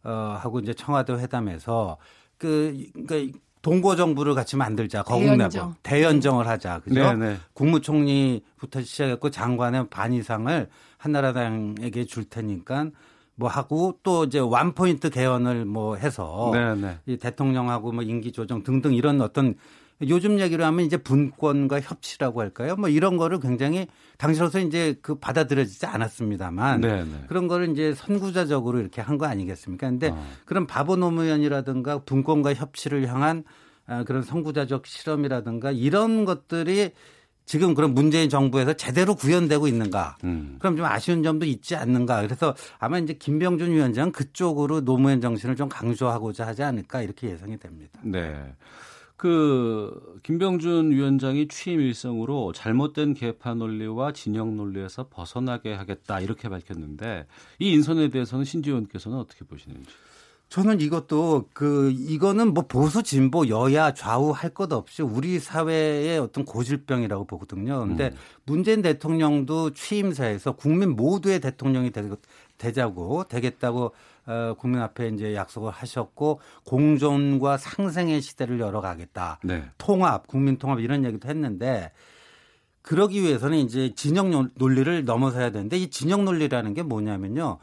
어 0.04 0.38
하고 0.40 0.60
이제 0.60 0.74
청와대 0.74 1.14
회담에서 1.14 1.98
그 2.38 2.76
그러니까 2.94 3.38
동고 3.62 3.96
정부를 3.96 4.36
같이 4.36 4.56
만들자 4.56 5.04
거국내부 5.04 5.74
대연정. 5.84 6.40
을 6.40 6.48
하자 6.48 6.80
그죠? 6.80 7.02
네네. 7.02 7.16
네. 7.16 7.38
국무총리부터 7.54 8.82
시작했고 8.82 9.30
장관의 9.30 9.90
반 9.90 10.14
이상을 10.14 10.70
한나라당에게 10.98 12.06
줄 12.06 12.26
테니까 12.26 12.90
뭐 13.36 13.50
하고 13.50 13.98
또 14.04 14.26
이제 14.26 14.40
원 14.40 14.74
포인트 14.74 15.10
개헌을 15.10 15.66
뭐 15.66 15.96
해서 15.96 16.52
네, 16.54 16.76
네. 16.76 16.98
이 17.06 17.18
대통령하고 17.18 17.92
뭐 17.94 18.04
임기 18.04 18.32
조정 18.32 18.64
등등 18.64 18.94
이런 18.94 19.22
어떤 19.22 19.56
요즘 20.08 20.40
얘기로 20.40 20.64
하면 20.64 20.86
이제 20.86 20.96
분권과 20.98 21.82
협치라고 21.82 22.40
할까요? 22.42 22.76
뭐 22.78 22.88
이런 22.88 23.18
거를 23.18 23.40
굉장히 23.40 23.88
당시로서 24.18 24.60
이제 24.60 24.96
그 25.02 25.16
받아들여지지 25.16 25.86
않았습니다만 25.86 26.82
네네. 26.82 27.04
네. 27.04 27.24
그런 27.28 27.48
거를 27.48 27.70
이제 27.72 27.94
선구자적으로 27.94 28.80
이렇게 28.80 29.02
한 29.02 29.18
거 29.18 29.26
아니겠습니까? 29.26 29.90
근데 29.90 30.10
어. 30.10 30.28
그런 30.46 30.66
바보 30.68 30.96
노무현이라든가 30.96 32.00
분권과 32.06 32.54
협치를 32.54 33.08
향한 33.08 33.44
아, 33.86 34.04
그런 34.04 34.22
선구자적 34.24 34.88
실험이라든가 34.88 35.72
이런 35.72 36.24
것들이 36.24 36.92
지금 37.46 37.74
그런 37.74 37.94
문재인 37.96 38.30
정부에서 38.30 38.74
제대로 38.74 39.16
구현되고 39.16 39.68
있는가? 39.68 40.18
음. 40.24 40.56
그럼 40.60 40.78
좀 40.78 40.86
아쉬운 40.86 41.24
점도 41.24 41.46
있지 41.48 41.76
않는가? 41.76 42.22
그래서 42.22 42.56
아마 42.78 43.00
이제 43.00 43.14
김병준 43.14 43.72
위원장 43.72 44.12
그쪽으로 44.12 44.82
노무현 44.86 45.20
정신을 45.20 45.56
좀 45.56 45.68
강조하고자 45.68 46.46
하지 46.46 46.62
않을까 46.64 47.02
이렇게 47.02 47.32
예상이 47.32 47.58
됩니다. 47.58 48.00
네. 48.04 48.54
그 49.20 50.18
김병준 50.24 50.92
위원장이 50.92 51.50
취임 51.50 51.82
일성으로 51.82 52.54
잘못된 52.54 53.16
개파 53.16 53.54
논리와 53.54 54.14
진영 54.14 54.56
논리에서 54.56 55.08
벗어나게 55.10 55.74
하겠다 55.74 56.22
이렇게 56.22 56.48
밝혔는데 56.48 57.28
이 57.60 57.74
인선에 57.74 58.08
대해서는 58.12 58.46
신지원께서는 58.46 59.18
어떻게 59.18 59.44
보시는지? 59.44 59.90
저는 60.48 60.80
이것도 60.80 61.50
그 61.52 61.92
이거는 61.92 62.54
뭐 62.54 62.66
보수 62.66 63.04
진보 63.04 63.50
여야 63.50 63.94
좌우 63.94 64.32
할 64.32 64.54
것 64.54 64.72
없이 64.72 65.02
우리 65.04 65.38
사회의 65.38 66.18
어떤 66.18 66.46
고질병이라고 66.46 67.26
보거든요. 67.26 67.82
근데 67.82 68.06
음. 68.06 68.18
문재인 68.46 68.82
대통령도 68.82 69.74
취임사에서 69.74 70.54
국민 70.54 70.96
모두의 70.96 71.42
대통령이 71.42 71.92
되자고 72.58 73.26
되겠다고 73.26 73.94
어, 74.30 74.54
국민 74.54 74.80
앞에 74.82 75.08
이제 75.08 75.34
약속을 75.34 75.72
하셨고 75.72 76.40
공존과 76.64 77.58
상생의 77.58 78.22
시대를 78.22 78.60
열어가겠다. 78.60 79.40
네. 79.44 79.64
통합, 79.80 80.28
국민 80.28 80.58
통합 80.60 80.80
이런 80.80 81.04
얘기도 81.04 81.28
했는데 81.28 81.92
그러기 82.84 83.24
위해서는 83.24 83.58
이제 83.58 83.92
진영 83.96 84.50
논리를 84.54 85.04
넘어서야 85.04 85.50
되는데 85.50 85.78
이 85.78 85.90
진영 85.90 86.26
논리라는 86.26 86.76
게 86.76 86.84
뭐냐면요. 86.84 87.58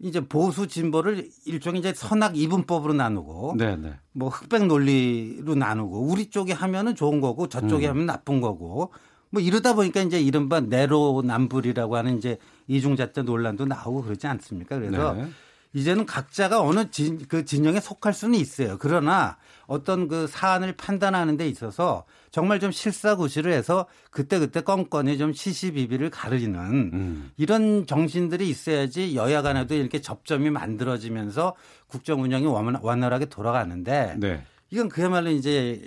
이제 0.00 0.18
보수 0.18 0.66
진보를 0.66 1.28
일종의 1.46 1.78
이제 1.78 1.94
선악 1.94 2.36
이분법으로 2.36 2.92
나누고 2.94 3.54
네네. 3.56 3.76
네. 3.76 3.94
뭐 4.10 4.28
흑백 4.28 4.66
논리로 4.66 5.54
나누고 5.54 6.00
우리 6.00 6.28
쪽에 6.30 6.52
하면은 6.52 6.96
좋은 6.96 7.20
거고 7.20 7.48
저쪽에 7.48 7.86
음. 7.86 7.90
하면 7.90 8.06
나쁜 8.06 8.40
거고 8.40 8.92
뭐 9.30 9.40
이러다 9.40 9.74
보니까 9.74 10.02
이제 10.02 10.20
이른바 10.20 10.58
내로남불이라고 10.58 11.96
하는 11.96 12.18
이제 12.18 12.38
이중잣대 12.66 13.22
논란도 13.22 13.66
나오고 13.66 14.02
그러지 14.02 14.26
않습니까? 14.26 14.76
그래서 14.76 15.14
네. 15.14 15.28
이제는 15.74 16.06
각자가 16.06 16.60
어느 16.60 16.90
진, 16.90 17.18
그 17.26 17.44
진영에 17.44 17.80
속할 17.80 18.12
수는 18.12 18.38
있어요. 18.38 18.76
그러나 18.78 19.38
어떤 19.66 20.06
그 20.08 20.26
사안을 20.26 20.74
판단하는 20.76 21.36
데 21.36 21.48
있어서 21.48 22.04
정말 22.30 22.60
좀 22.60 22.70
실사구시를 22.70 23.52
해서 23.52 23.86
그때그때 24.10 24.60
껌껌이 24.60 25.16
좀 25.18 25.32
시시비비를 25.32 26.10
가르는 26.10 26.60
음. 26.92 27.30
이런 27.36 27.86
정신들이 27.86 28.48
있어야지 28.48 29.14
여야 29.16 29.40
간에도 29.42 29.74
이렇게 29.74 30.00
접점이 30.00 30.50
만들어지면서 30.50 31.54
국정 31.86 32.22
운영이 32.22 32.46
원활하게 32.46 33.26
돌아가는데 33.26 34.16
네. 34.18 34.42
이건 34.70 34.88
그야말로 34.88 35.30
이제 35.30 35.82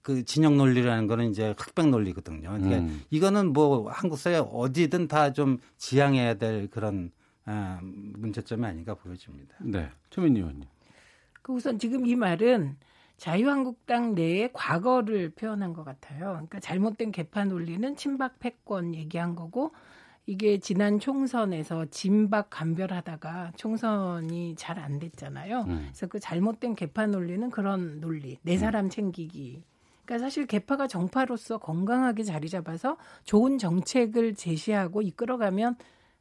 그 0.00 0.24
진영 0.24 0.56
논리라는 0.56 1.06
거는 1.06 1.30
이제 1.30 1.54
흑백 1.58 1.88
논리거든요. 1.88 2.48
그러니까 2.48 2.76
음. 2.78 3.02
이거는 3.10 3.52
뭐 3.52 3.90
한국 3.90 4.18
사회 4.18 4.36
어디든 4.38 5.08
다 5.08 5.32
좀 5.32 5.58
지향해야 5.76 6.34
될 6.34 6.68
그런 6.70 7.10
아, 7.50 7.80
문제점이 7.82 8.64
아닌가 8.64 8.94
보여집니다. 8.94 9.56
네. 9.60 9.90
최민희 10.10 10.38
의원님. 10.38 10.68
그 11.42 11.52
우선 11.52 11.78
지금 11.80 12.06
이 12.06 12.14
말은 12.14 12.76
자유한국당 13.16 14.14
내의 14.14 14.50
과거를 14.52 15.30
표현한 15.30 15.72
것 15.72 15.84
같아요. 15.84 16.30
그러니까 16.30 16.60
잘못된 16.60 17.10
개판 17.10 17.48
논리는 17.48 17.96
친박 17.96 18.38
패권 18.38 18.94
얘기한 18.94 19.34
거고 19.34 19.72
이게 20.26 20.58
지난 20.58 21.00
총선에서 21.00 21.86
진박 21.86 22.50
간별하다가 22.50 23.52
총선이 23.56 24.54
잘 24.56 24.78
안 24.78 25.00
됐잖아요. 25.00 25.62
음. 25.62 25.86
그래서 25.88 26.06
그 26.06 26.20
잘못된 26.20 26.76
개판 26.76 27.10
논리는 27.10 27.50
그런 27.50 28.00
논리, 28.00 28.38
내 28.42 28.54
음. 28.54 28.58
사람 28.58 28.88
챙기기. 28.88 29.64
그러니까 30.04 30.24
사실 30.24 30.46
개파가 30.46 30.86
정파로서 30.86 31.58
건강하게 31.58 32.22
자리 32.22 32.48
잡아서 32.48 32.96
좋은 33.24 33.58
정책을 33.58 34.34
제시하고 34.34 35.02
이끌어가면 35.02 35.76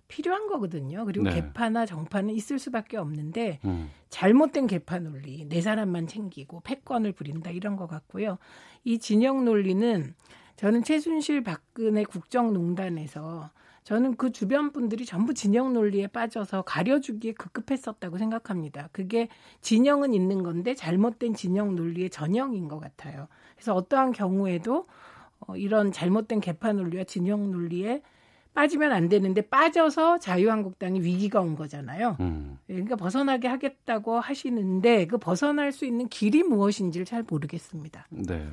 필요한 0.09 0.47
거거든요. 0.47 1.05
그리고 1.05 1.25
네. 1.25 1.35
개파나 1.35 1.85
정파는 1.85 2.33
있을 2.33 2.59
수밖에 2.59 2.97
없는데 2.97 3.59
음. 3.63 3.89
잘못된 4.09 4.67
개파 4.67 4.99
논리, 4.99 5.45
내 5.47 5.61
사람만 5.61 6.07
챙기고 6.07 6.61
패권을 6.61 7.13
부린다 7.13 7.51
이런 7.51 7.77
것 7.77 7.87
같고요. 7.87 8.37
이 8.83 8.99
진영 8.99 9.45
논리는 9.45 10.13
저는 10.57 10.83
최순실 10.83 11.43
박근혜 11.43 12.03
국정농단에서 12.03 13.51
저는 13.83 14.17
그 14.17 14.31
주변 14.31 14.71
분들이 14.71 15.05
전부 15.05 15.33
진영 15.33 15.73
논리에 15.73 16.07
빠져서 16.07 16.63
가려주기에 16.63 17.33
급급했었다고 17.33 18.17
생각합니다. 18.17 18.89
그게 18.91 19.29
진영은 19.61 20.13
있는 20.13 20.43
건데 20.43 20.75
잘못된 20.75 21.33
진영 21.33 21.75
논리의 21.75 22.09
전형인 22.09 22.67
것 22.67 22.79
같아요. 22.79 23.27
그래서 23.55 23.73
어떠한 23.75 24.11
경우에도 24.11 24.87
어, 25.39 25.55
이런 25.55 25.91
잘못된 25.91 26.41
개파 26.41 26.73
논리와 26.73 27.05
진영 27.05 27.51
논리에 27.51 28.01
빠지면 28.53 28.91
안 28.91 29.09
되는데 29.09 29.41
빠져서 29.41 30.19
자유한국당이 30.19 31.01
위기가 31.01 31.39
온 31.39 31.55
거잖아요. 31.55 32.17
음. 32.19 32.57
그러니까 32.67 32.95
벗어나게 32.95 33.47
하겠다고 33.47 34.19
하시는데 34.19 35.07
그 35.07 35.17
벗어날 35.17 35.71
수 35.71 35.85
있는 35.85 36.07
길이 36.09 36.43
무엇인지를 36.43 37.05
잘 37.05 37.23
모르겠습니다. 37.29 38.07
네. 38.09 38.47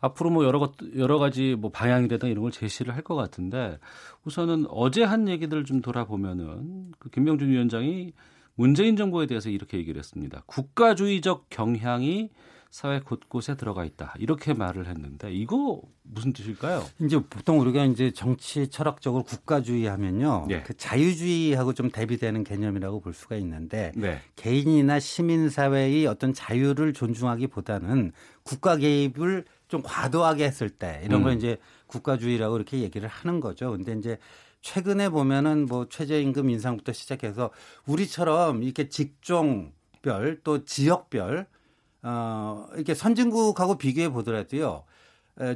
앞으로 0.00 0.30
뭐 0.30 0.44
여러 0.44 0.58
것 0.58 0.72
여러 0.96 1.18
가지 1.18 1.54
뭐 1.56 1.70
방향이라든 1.70 2.28
이런 2.28 2.42
걸 2.42 2.50
제시를 2.50 2.94
할 2.96 3.02
것 3.02 3.14
같은데 3.14 3.78
우선은 4.24 4.66
어제 4.68 5.04
한 5.04 5.28
얘기들을 5.28 5.64
좀 5.64 5.80
돌아보면은 5.80 6.92
그 6.98 7.08
김병준 7.10 7.48
위원장이 7.48 8.12
문재인 8.54 8.96
정부에 8.96 9.26
대해서 9.26 9.48
이렇게 9.48 9.78
얘기를 9.78 9.98
했습니다. 9.98 10.42
국가주의적 10.46 11.46
경향이 11.50 12.30
사회 12.72 13.00
곳곳에 13.00 13.54
들어가 13.54 13.84
있다. 13.84 14.14
이렇게 14.18 14.54
말을 14.54 14.86
했는데 14.86 15.30
이거 15.30 15.82
무슨 16.04 16.32
뜻일까요? 16.32 16.82
이제 17.02 17.20
보통 17.20 17.60
우리가 17.60 17.84
이제 17.84 18.12
정치 18.12 18.66
철학적으로 18.68 19.24
국가주의 19.24 19.84
하면요. 19.84 20.46
네. 20.48 20.62
그 20.62 20.74
자유주의하고 20.74 21.74
좀 21.74 21.90
대비되는 21.90 22.44
개념이라고 22.44 23.00
볼 23.00 23.12
수가 23.12 23.36
있는데 23.36 23.92
네. 23.94 24.20
개인이나 24.36 25.00
시민 25.00 25.50
사회의 25.50 26.06
어떤 26.06 26.32
자유를 26.32 26.94
존중하기보다는 26.94 28.12
국가 28.42 28.78
개입을 28.78 29.44
좀 29.68 29.82
과도하게 29.84 30.46
했을 30.46 30.70
때 30.70 31.02
이런 31.04 31.20
음. 31.20 31.24
걸 31.24 31.36
이제 31.36 31.58
국가주의라고 31.88 32.56
이렇게 32.56 32.78
얘기를 32.78 33.06
하는 33.06 33.40
거죠. 33.40 33.72
근데 33.72 33.92
이제 33.92 34.16
최근에 34.62 35.10
보면은 35.10 35.66
뭐 35.66 35.90
최저임금 35.90 36.48
인상부터 36.48 36.94
시작해서 36.94 37.50
우리처럼 37.84 38.62
이렇게 38.62 38.88
직종별 38.88 40.40
또 40.42 40.64
지역별 40.64 41.46
어, 42.02 42.66
이렇게 42.74 42.94
선진국하고 42.94 43.78
비교해 43.78 44.08
보더라도요. 44.08 44.84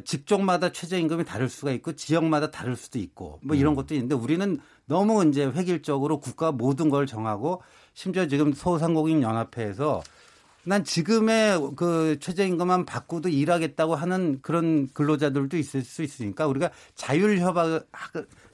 직종마다 0.05 0.73
최저임금이 0.73 1.25
다를 1.25 1.49
수가 1.49 1.71
있고 1.73 1.95
지역마다 1.95 2.51
다를 2.51 2.77
수도 2.77 2.99
있고 2.99 3.41
뭐 3.43 3.55
이런 3.55 3.75
음. 3.75 3.77
것도 3.77 3.95
있는데 3.95 4.15
우리는 4.15 4.59
너무 4.87 5.25
이제 5.27 5.45
획일적으로 5.45 6.19
국가 6.19 6.51
모든 6.51 6.89
걸 6.89 7.07
정하고 7.07 7.63
심지어 7.93 8.27
지금 8.27 8.53
소상공인 8.53 9.23
연합회에서 9.23 10.03
난 10.65 10.83
지금의 10.83 11.75
그 11.77 12.19
최저임금만 12.21 12.87
바꾸도 12.87 13.29
일하겠다고 13.29 13.95
하는 13.95 14.41
그런 14.43 14.89
근로자들도 14.93 15.57
있을 15.59 15.83
수 15.83 16.03
있으니까 16.03 16.47
우리가 16.47 16.71
자율 16.95 17.39
협약을 17.39 17.87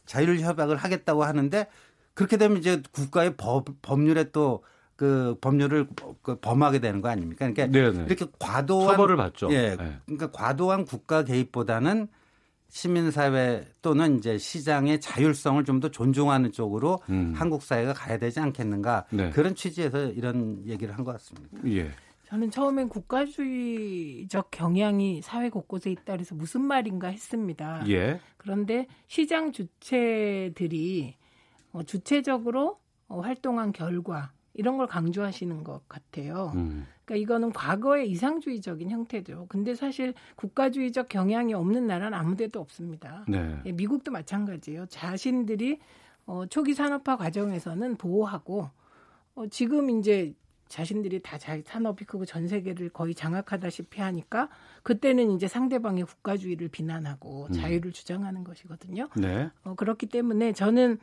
자율 0.05 0.40
협약을 0.40 0.76
하겠다고 0.76 1.24
하는데 1.24 1.68
그렇게 2.14 2.36
되면 2.36 2.59
이제 2.59 2.82
국가의 2.93 3.36
법, 3.36 3.66
법률에 3.80 4.30
또 4.32 4.62
그 5.03 5.36
법률을 5.40 5.88
그 6.22 6.36
범하게 6.38 6.78
되는 6.78 7.00
거 7.00 7.09
아닙니까? 7.09 7.50
그러니까 7.50 7.66
네네. 7.66 8.05
이렇게 8.07 8.24
과도한 8.38 8.94
처벌을 8.94 9.16
받죠. 9.16 9.48
예, 9.50 9.74
네. 9.74 9.98
그러니까 10.07 10.30
과도한 10.30 10.84
국가 10.84 11.24
개입보다는 11.24 12.07
시민사회 12.68 13.66
또는 13.82 14.18
이제 14.18 14.38
시장의 14.38 15.00
자율성을 15.00 15.64
좀 15.64 15.80
더 15.80 15.88
존중하는 15.90 16.53
쪽으로 16.53 17.00
음. 17.11 17.32
한국 17.34 17.64
사회가 17.64 17.94
가야 17.94 18.18
되지 18.18 18.38
않겠는가 18.38 19.07
네. 19.11 19.30
그런 19.30 19.57
취지에서 19.57 20.07
이런 20.12 20.62
얘기를 20.68 20.96
한 20.96 21.05
것 21.05 21.11
같습니다. 21.14 21.59
예. 21.66 21.90
저는 22.26 22.53
처음엔 22.53 22.88
국가주의적 22.88 24.53
경향이 24.53 25.20
사회 25.22 25.50
곳곳에 25.50 25.90
있다 25.90 26.12
그래서 26.12 26.36
무슨 26.36 26.61
말인가 26.62 27.09
했습니다. 27.09 27.82
예. 27.88 28.20
그런데 28.36 28.86
시장 29.09 29.50
주체들이 29.50 31.16
어, 31.72 31.82
주체적으로 31.82 32.78
어, 33.09 33.20
활동한 33.20 33.72
결과 33.72 34.30
이런 34.55 34.76
걸 34.76 34.86
강조하시는 34.86 35.64
것 35.64 35.88
같아요. 35.88 36.53
음. 36.55 36.86
그러니까 37.05 37.22
이거는 37.22 37.53
과거의 37.53 38.11
이상주의적인 38.11 38.90
형태죠. 38.90 39.46
근데 39.48 39.74
사실 39.74 40.14
국가주의적 40.36 41.09
경향이 41.09 41.55
없는 41.55 41.86
나라는 41.86 42.16
아무데도 42.16 42.61
없습니다. 42.61 43.24
네. 43.28 43.59
예, 43.66 43.72
미국도 43.72 44.11
마찬가지예요. 44.11 44.86
자신들이 44.86 45.80
어, 46.26 46.46
초기 46.46 46.74
산업화 46.74 47.16
과정에서는 47.16 47.96
보호하고 47.96 48.70
어, 49.34 49.46
지금 49.48 49.90
이제 49.90 50.34
자신들이 50.68 51.20
다 51.20 51.36
산업이 51.38 52.05
크고 52.07 52.24
전 52.24 52.48
세계를 52.48 52.88
거의 52.90 53.14
장악하다시피 53.14 54.00
하니까 54.00 54.48
그때는 54.82 55.30
이제 55.32 55.46
상대방의 55.46 56.05
국가주의를 56.05 56.68
비난하고 56.68 57.48
음. 57.50 57.53
자유를 57.53 57.92
주장하는 57.92 58.42
것이거든요. 58.42 59.09
네. 59.16 59.50
어, 59.64 59.74
그렇기 59.74 60.07
때문에 60.07 60.53
저는 60.53 60.98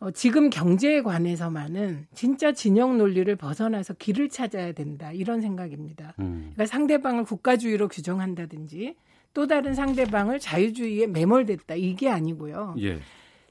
어, 0.00 0.12
지금 0.12 0.48
경제에 0.48 1.02
관해서만은 1.02 2.06
진짜 2.14 2.52
진영 2.52 2.98
논리를 2.98 3.34
벗어나서 3.34 3.94
길을 3.94 4.28
찾아야 4.28 4.72
된다 4.72 5.12
이런 5.12 5.40
생각입니다. 5.40 6.14
음. 6.20 6.50
그러니까 6.54 6.66
상대방을 6.66 7.24
국가주의로 7.24 7.88
규정한다든지 7.88 8.96
또 9.34 9.46
다른 9.46 9.74
상대방을 9.74 10.38
자유주의에 10.38 11.08
매몰됐다 11.08 11.74
이게 11.74 12.08
아니고요. 12.08 12.76
예. 12.80 13.00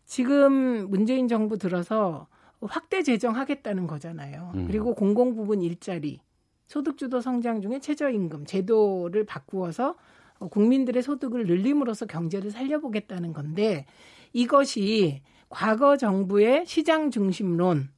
지금 0.06 0.90
문재인 0.90 1.28
정부 1.28 1.58
들어서 1.58 2.28
확대 2.62 3.04
재정하겠다는 3.04 3.86
거잖아요. 3.88 4.52
음. 4.56 4.68
그리고 4.68 4.96
공공 4.96 5.36
부분 5.36 5.62
일자리, 5.62 6.22
소득주도 6.68 7.20
성장 7.20 7.62
중에 7.62 7.80
최저임금 7.80 8.46
제도를 8.46 9.26
바꾸어서 9.26 9.96
국민들의 10.40 11.04
소득을 11.04 11.46
늘림으로써 11.46 12.06
경제를 12.06 12.52
살려보겠다는 12.52 13.34
건데 13.34 13.86
이것이 14.34 15.22
과거 15.50 15.98
정부의 15.98 16.66
시장 16.66 17.12
중심론, 17.12 17.90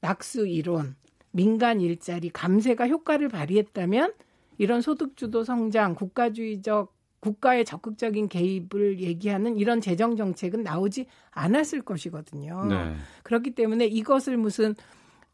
낙수 0.00 0.46
이론, 0.46 0.96
민간 1.30 1.80
일자리, 1.80 2.30
감세가 2.30 2.88
효과를 2.88 3.28
발휘했다면 3.28 4.12
이런 4.58 4.80
소득주도 4.80 5.44
성장, 5.44 5.94
국가주의적 5.94 6.94
국가의 7.20 7.64
적극적인 7.64 8.28
개입을 8.28 8.98
얘기하는 8.98 9.56
이런 9.56 9.80
재정 9.80 10.16
정책은 10.16 10.64
나오지 10.64 11.06
않았을 11.30 11.82
것이거든요. 11.82 12.64
네. 12.64 12.96
그렇기 13.22 13.54
때문에 13.54 13.86
이것을 13.86 14.36
무슨 14.36 14.74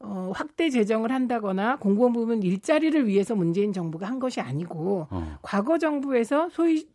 어, 0.01 0.31
확대 0.35 0.71
재정을 0.71 1.11
한다거나 1.11 1.77
공공부문 1.77 2.43
일자리를 2.43 3.09
위해서 3.09 3.35
문재인 3.35 3.73
정부가 3.73 4.07
한 4.07 4.21
것이 4.21 4.41
아니고 4.41 5.09
어. 5.11 5.39
과거 5.43 5.79
정부에서 5.79 6.51
소위 6.51 6.87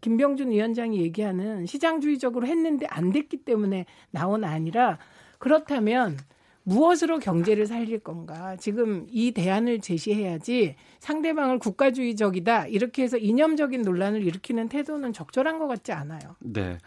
김병준 0.00 0.50
위원장이 0.50 1.00
얘기하는 1.00 1.66
시장주의적으로 1.66 2.46
했는데 2.46 2.86
안 2.86 3.12
됐기 3.12 3.38
때문에 3.38 3.86
나온 4.10 4.44
아니라 4.44 4.98
그렇다면 5.38 6.16
무엇으로 6.62 7.18
경제를 7.18 7.66
살릴 7.66 8.00
건가? 8.00 8.56
지금 8.56 9.06
이 9.10 9.32
대안을 9.32 9.80
제시해야지 9.80 10.76
상대방을 11.00 11.58
국가주의적이다 11.58 12.66
이렇게 12.68 13.02
해서 13.02 13.16
이념적인 13.16 13.82
논란을 13.82 14.22
일으키는 14.22 14.68
태도는 14.68 15.12
적절한 15.12 15.58
것 15.58 15.66
같지 15.66 15.92
않아요. 15.92 16.36
네. 16.40 16.78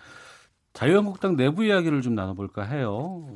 자유한국당 0.74 1.36
내부 1.36 1.64
이야기를 1.64 2.02
좀 2.02 2.16
나눠볼까 2.16 2.64
해요. 2.64 3.28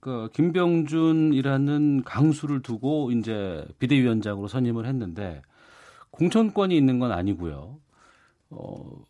그 0.00 0.30
김병준이라는 0.32 2.04
강수를 2.04 2.62
두고 2.62 3.10
이제 3.12 3.66
비대위원장으로 3.78 4.48
선임을 4.48 4.86
했는데 4.86 5.42
공천권이 6.10 6.74
있는 6.74 6.98
건 6.98 7.12
아니고요. 7.12 7.78
어, 8.50 9.04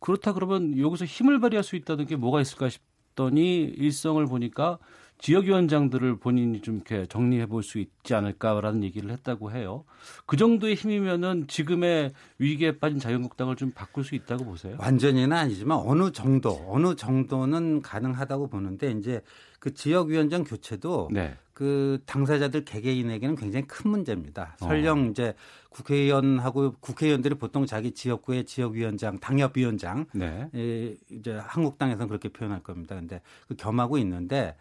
그렇다 0.00 0.32
그러면 0.32 0.78
여기서 0.78 1.04
힘을 1.04 1.40
발휘할 1.40 1.64
수 1.64 1.76
있다는 1.76 2.06
게 2.06 2.16
뭐가 2.16 2.40
있을까 2.40 2.68
싶더니 2.68 3.62
일성을 3.64 4.24
보니까 4.26 4.78
지역위원장들을 5.20 6.18
본인이 6.20 6.60
좀 6.62 6.76
이렇게 6.76 7.06
정리해 7.06 7.46
볼 7.46 7.62
수 7.64 7.78
있지 7.80 8.14
않을까라는 8.14 8.84
얘기를 8.84 9.10
했다고 9.10 9.50
해요. 9.50 9.84
그 10.26 10.36
정도의 10.36 10.76
힘이면은 10.76 11.46
지금의 11.48 12.12
위기에 12.38 12.78
빠진 12.78 13.00
자유한국당을 13.00 13.56
좀 13.56 13.72
바꿀 13.72 14.04
수 14.04 14.14
있다고 14.14 14.44
보세요? 14.44 14.76
완전히는 14.78 15.36
아니지만 15.36 15.78
어느 15.78 16.12
정도, 16.12 16.64
어느 16.68 16.94
정도는 16.94 17.82
가능하다고 17.82 18.46
보는데 18.48 18.92
이제 18.92 19.20
그 19.58 19.74
지역위원장 19.74 20.44
교체도 20.44 21.08
네. 21.12 21.36
그 21.58 22.00
당사자들 22.06 22.64
개개인에게는 22.64 23.34
굉장히 23.34 23.66
큰 23.66 23.90
문제입니다. 23.90 24.54
설령 24.60 25.06
어. 25.06 25.10
이제 25.10 25.34
국회의원하고 25.70 26.76
국회의원들이 26.78 27.34
보통 27.34 27.66
자기 27.66 27.90
지역구의 27.90 28.44
지역위원장, 28.44 29.18
당협위원장, 29.18 30.06
네. 30.14 30.48
에, 30.54 30.94
이제 31.10 31.32
한국당에서는 31.32 32.06
그렇게 32.06 32.28
표현할 32.28 32.62
겁니다. 32.62 32.94
근데 32.94 33.20
그 33.48 33.56
겸하고 33.56 33.98
있는데 33.98 34.54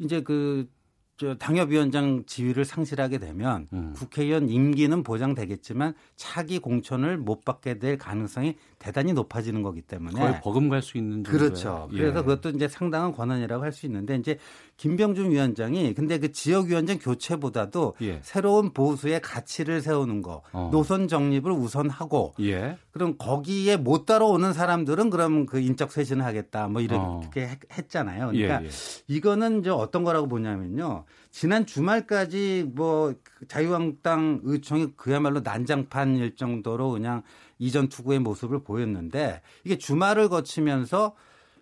이제 0.00 0.22
그, 0.22 0.68
저 1.18 1.36
당협위원장 1.36 2.24
지위를 2.26 2.64
상실하게 2.64 3.18
되면 3.18 3.68
음. 3.72 3.92
국회의원 3.94 4.48
임기는 4.48 5.04
보장되겠지만 5.04 5.94
차기 6.16 6.58
공천을 6.58 7.16
못 7.16 7.44
받게 7.44 7.78
될 7.78 7.96
가능성이 7.96 8.56
대단히 8.84 9.14
높아지는 9.14 9.62
거기 9.62 9.80
때문에 9.80 10.20
거의 10.20 10.40
버금갈 10.42 10.82
수 10.82 10.98
있는 10.98 11.24
정도의. 11.24 11.38
그렇죠. 11.38 11.88
예. 11.94 11.96
그래서 11.96 12.20
그것도 12.22 12.50
이제 12.50 12.68
상당한 12.68 13.12
권한이라고 13.12 13.64
할 13.64 13.72
수 13.72 13.86
있는데 13.86 14.14
이제 14.16 14.38
김병준 14.76 15.30
위원장이 15.30 15.94
근데 15.94 16.18
그 16.18 16.30
지역위원장 16.32 16.98
교체보다도 16.98 17.94
예. 18.02 18.20
새로운 18.22 18.74
보수의 18.74 19.22
가치를 19.22 19.80
세우는 19.80 20.20
거 20.20 20.42
어. 20.52 20.68
노선 20.70 21.08
정립을 21.08 21.50
우선하고 21.50 22.34
예. 22.40 22.76
그럼 22.92 23.16
거기에 23.16 23.78
못 23.78 24.04
따라오는 24.04 24.52
사람들은 24.52 25.08
그럼 25.08 25.46
그 25.46 25.58
인적 25.60 25.90
쇄신을 25.90 26.24
하겠다 26.24 26.68
뭐 26.68 26.82
이렇게 26.82 26.98
어. 26.98 27.56
했잖아요. 27.72 28.32
그러니까 28.32 28.62
예, 28.62 28.66
예. 28.66 28.70
이거는 29.08 29.60
이제 29.60 29.70
어떤 29.70 30.04
거라고 30.04 30.28
보냐면요. 30.28 31.04
지난 31.34 31.66
주말까지 31.66 32.70
뭐 32.76 33.12
자유한국당 33.48 34.38
의총이 34.44 34.92
그야말로 34.94 35.40
난장판일 35.40 36.36
정도로 36.36 36.92
그냥 36.92 37.24
이전 37.58 37.88
투구의 37.88 38.20
모습을 38.20 38.62
보였는데 38.62 39.42
이게 39.64 39.76
주말을 39.76 40.28
거치면서 40.28 41.16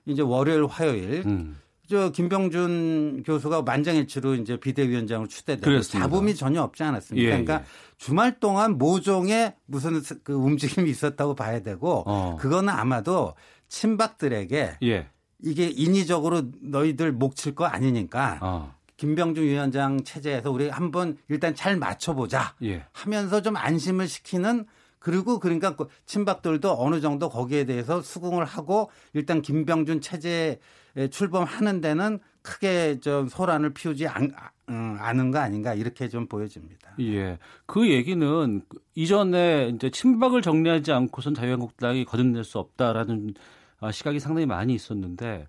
이제 0.04 0.20
월요일 0.20 0.66
화요일 0.66 1.22
음. 1.24 1.58
저 1.88 2.10
김병준 2.10 3.22
교수가 3.24 3.62
만장일치로 3.62 4.34
이제 4.34 4.60
비대위원장으로 4.60 5.26
추대되고 5.26 5.80
잡음이 5.80 6.34
전혀 6.34 6.60
없지 6.60 6.82
않았습니까? 6.82 7.24
예, 7.24 7.30
그러니까 7.30 7.54
예. 7.54 7.64
주말 7.96 8.40
동안 8.40 8.76
모종의 8.76 9.54
무슨 9.64 10.02
그 10.22 10.34
움직임이 10.34 10.90
있었다고 10.90 11.34
봐야 11.34 11.60
되고 11.60 12.04
어. 12.06 12.36
그거는 12.38 12.68
아마도 12.68 13.34
친박들에게 13.68 14.76
예. 14.82 15.08
이게 15.42 15.66
인위적으로 15.74 16.42
너희들 16.60 17.12
목칠 17.12 17.54
거 17.54 17.64
아니니까 17.64 18.38
어. 18.42 18.81
김병준 19.02 19.42
위원장 19.42 20.04
체제에서 20.04 20.52
우리 20.52 20.68
한번 20.68 21.16
일단 21.28 21.56
잘 21.56 21.76
맞춰보자 21.76 22.54
예. 22.62 22.86
하면서 22.92 23.42
좀 23.42 23.56
안심을 23.56 24.06
시키는 24.06 24.64
그리고 25.00 25.40
그러니까 25.40 25.74
그 25.74 25.88
친박들도 26.06 26.76
어느 26.78 27.00
정도 27.00 27.28
거기에 27.28 27.64
대해서 27.64 28.00
수긍을 28.00 28.44
하고 28.44 28.92
일단 29.12 29.42
김병준 29.42 30.02
체제에 30.02 30.60
출범하는 31.10 31.80
데는 31.80 32.20
크게 32.42 33.00
좀 33.00 33.26
소란을 33.26 33.74
피우지 33.74 34.06
않, 34.06 34.30
음, 34.68 34.96
않은 35.00 35.32
거 35.32 35.40
아닌가 35.40 35.74
이렇게 35.74 36.08
좀 36.08 36.28
보여집니다. 36.28 36.94
예. 37.00 37.40
그 37.66 37.90
얘기는 37.90 38.62
이전에 38.94 39.72
이제 39.74 39.90
친박을 39.90 40.42
정리하지 40.42 40.92
않고선 40.92 41.34
자유한국당이 41.34 42.04
거듭낼 42.04 42.44
수 42.44 42.60
없다라는 42.60 43.34
아, 43.80 43.90
시각이 43.90 44.20
상당히 44.20 44.46
많이 44.46 44.74
있었는데 44.74 45.48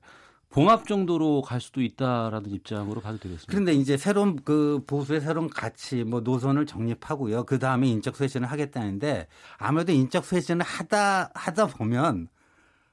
봉합 0.53 0.87
정도로 0.87 1.41
갈 1.41 1.59
수도 1.59 1.81
있다라는 1.81 2.51
입장으로 2.51 3.01
봐도 3.01 3.17
되겠습니다. 3.17 3.47
그런데 3.49 3.73
이제 3.73 3.97
새로운 3.97 4.35
그 4.43 4.83
보수의 4.85 5.19
새로운 5.19 5.49
가치 5.49 6.03
뭐 6.03 6.21
노선을 6.21 6.67
정립하고요. 6.67 7.45
그 7.45 7.57
다음에 7.57 7.87
인적 7.87 8.15
쇄신을 8.15 8.49
하겠다는데 8.51 9.27
아무래도 9.57 9.91
인적 9.91 10.23
쇄신을 10.23 10.63
하다 10.63 11.31
하다 11.33 11.67
보면 11.67 12.27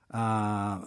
아 0.08 0.80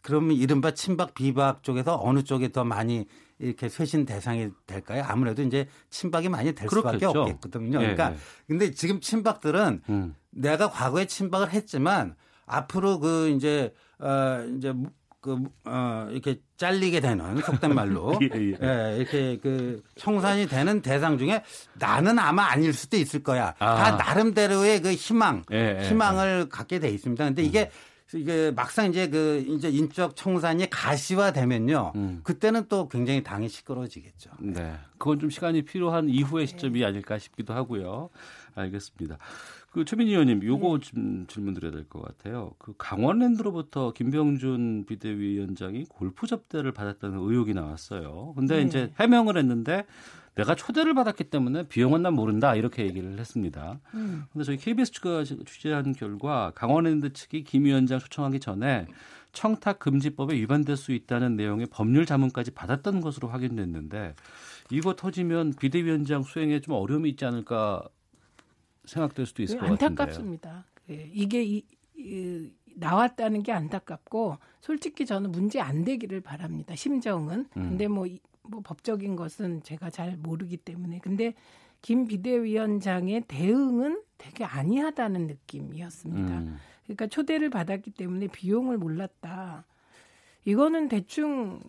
그러면 0.00 0.36
이른바 0.36 0.72
친박 0.72 1.12
비박 1.12 1.62
쪽에서 1.62 2.00
어느 2.02 2.22
쪽에 2.22 2.50
더 2.50 2.64
많이 2.64 3.06
이렇게 3.38 3.68
쇄신 3.68 4.06
대상이 4.06 4.48
될까요? 4.66 5.04
아무래도 5.06 5.42
이제 5.42 5.68
친박이 5.90 6.30
많이 6.30 6.54
될 6.54 6.66
그렇겠죠. 6.66 7.08
수밖에 7.08 7.18
없겠거든요. 7.18 7.78
예, 7.78 7.94
그러니까 7.94 8.12
예. 8.12 8.16
근데 8.46 8.70
지금 8.70 9.00
친박들은 9.00 9.82
음. 9.90 10.14
내가 10.30 10.70
과거에 10.70 11.06
친박을 11.06 11.50
했지만 11.52 12.16
앞으로 12.46 13.00
그 13.00 13.28
이제 13.28 13.74
어 13.98 14.44
이제 14.56 14.74
그, 15.20 15.38
어, 15.64 16.08
이렇게 16.10 16.40
잘리게 16.56 17.00
되는 17.00 17.36
속된 17.42 17.74
말로. 17.74 18.18
예, 18.22 18.28
예. 18.34 18.56
예, 18.62 18.96
이렇게 18.96 19.38
그 19.42 19.82
청산이 19.96 20.48
되는 20.48 20.80
대상 20.80 21.18
중에 21.18 21.42
나는 21.74 22.18
아마 22.18 22.46
아닐 22.50 22.72
수도 22.72 22.96
있을 22.96 23.22
거야. 23.22 23.54
아. 23.58 23.74
다 23.74 23.96
나름대로의 23.96 24.80
그 24.80 24.92
희망, 24.92 25.44
예, 25.52 25.78
예 25.82 25.88
희망을 25.88 26.44
예. 26.46 26.48
갖게 26.48 26.78
돼 26.78 26.88
있습니다. 26.88 27.24
근데 27.24 27.42
이게 27.42 27.64
음. 27.64 27.90
이게 28.18 28.50
막상 28.50 28.88
이제 28.88 29.08
그 29.08 29.44
이제 29.46 29.68
인적 29.68 30.16
청산이 30.16 30.68
가시화되면요. 30.70 31.92
음. 31.94 32.20
그때는 32.24 32.66
또 32.68 32.88
굉장히 32.88 33.22
당이 33.22 33.48
시끄러워지겠죠. 33.48 34.30
네. 34.40 34.74
그건 34.98 35.20
좀 35.20 35.30
시간이 35.30 35.62
필요한 35.62 36.08
이후의 36.08 36.48
시점이 36.48 36.84
아닐까 36.84 37.18
싶기도 37.18 37.54
하고요. 37.54 38.10
알겠습니다. 38.54 39.18
그 39.70 39.84
최민희 39.84 40.10
의원님, 40.10 40.42
요거 40.42 40.78
네. 40.78 40.90
좀 40.90 41.26
질문 41.28 41.54
드려야 41.54 41.70
될 41.70 41.84
것 41.88 42.02
같아요. 42.02 42.52
그 42.58 42.74
강원랜드로부터 42.76 43.92
김병준 43.92 44.86
비대위원장이 44.86 45.84
골프 45.84 46.26
접대를 46.26 46.72
받았다는 46.72 47.18
의혹이 47.18 47.54
나왔어요. 47.54 48.32
근데 48.36 48.56
네. 48.56 48.62
이제 48.62 48.92
해명을 48.98 49.36
했는데 49.36 49.86
내가 50.34 50.54
초대를 50.54 50.94
받았기 50.94 51.24
때문에 51.24 51.64
비용은 51.68 52.02
난 52.02 52.14
모른다 52.14 52.54
이렇게 52.54 52.84
얘기를 52.84 53.18
했습니다. 53.18 53.78
음. 53.94 54.24
근데 54.32 54.44
저희 54.44 54.56
KBS 54.56 54.92
측가 54.92 55.24
취재한 55.46 55.92
결과 55.92 56.50
강원랜드 56.54 57.12
측이 57.12 57.44
김 57.44 57.64
위원장 57.64 57.98
초청하기 57.98 58.40
전에 58.40 58.86
청탁 59.32 59.78
금지법에 59.78 60.34
위반될 60.34 60.76
수 60.76 60.92
있다는 60.92 61.36
내용의 61.36 61.66
법률 61.70 62.06
자문까지 62.06 62.52
받았던 62.52 63.00
것으로 63.00 63.28
확인됐는데 63.28 64.14
이거 64.70 64.94
터지면 64.96 65.54
비대위원장 65.54 66.22
수행에 66.24 66.60
좀 66.60 66.74
어려움이 66.74 67.10
있지 67.10 67.24
않을까 67.24 67.82
생각될 68.90 69.26
수도 69.26 69.42
있을 69.42 69.58
것 69.58 69.66
같은데요. 69.66 69.88
안타깝습니다. 69.88 70.64
예, 70.90 71.10
이게 71.12 71.44
이, 71.44 71.62
이, 71.96 72.50
나왔다는 72.76 73.42
게 73.42 73.52
안타깝고 73.52 74.36
솔직히 74.60 75.06
저는 75.06 75.30
문제 75.32 75.60
안 75.60 75.84
되기를 75.84 76.20
바랍니다. 76.20 76.74
심정은. 76.74 77.40
음. 77.56 77.62
근데 77.62 77.88
뭐, 77.88 78.06
뭐 78.42 78.60
법적인 78.62 79.16
것은 79.16 79.62
제가 79.62 79.90
잘 79.90 80.16
모르기 80.16 80.56
때문에. 80.56 80.98
근데 81.00 81.34
김 81.82 82.06
비대위원장의 82.06 83.24
대응은 83.28 84.02
되게 84.18 84.44
아니하다는 84.44 85.26
느낌이었습니다. 85.28 86.38
음. 86.38 86.56
그러니까 86.84 87.06
초대를 87.06 87.50
받았기 87.50 87.92
때문에 87.92 88.26
비용을 88.28 88.76
몰랐다. 88.76 89.64
이거는 90.44 90.88
대충 90.88 91.60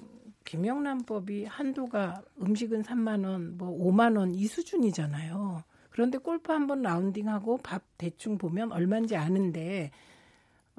김영란법이 0.45 1.45
한도가 1.45 2.23
음식은 2.41 2.81
3만 2.83 3.25
원, 3.25 3.57
뭐 3.57 3.69
5만 3.77 4.17
원 4.17 4.33
이 4.33 4.47
수준이잖아요. 4.47 5.63
그런데 5.91 6.17
골프 6.17 6.51
한번 6.51 6.81
라운딩하고 6.81 7.59
밥 7.59 7.83
대충 7.97 8.37
보면 8.37 8.71
얼마인지 8.71 9.15
아는데 9.15 9.91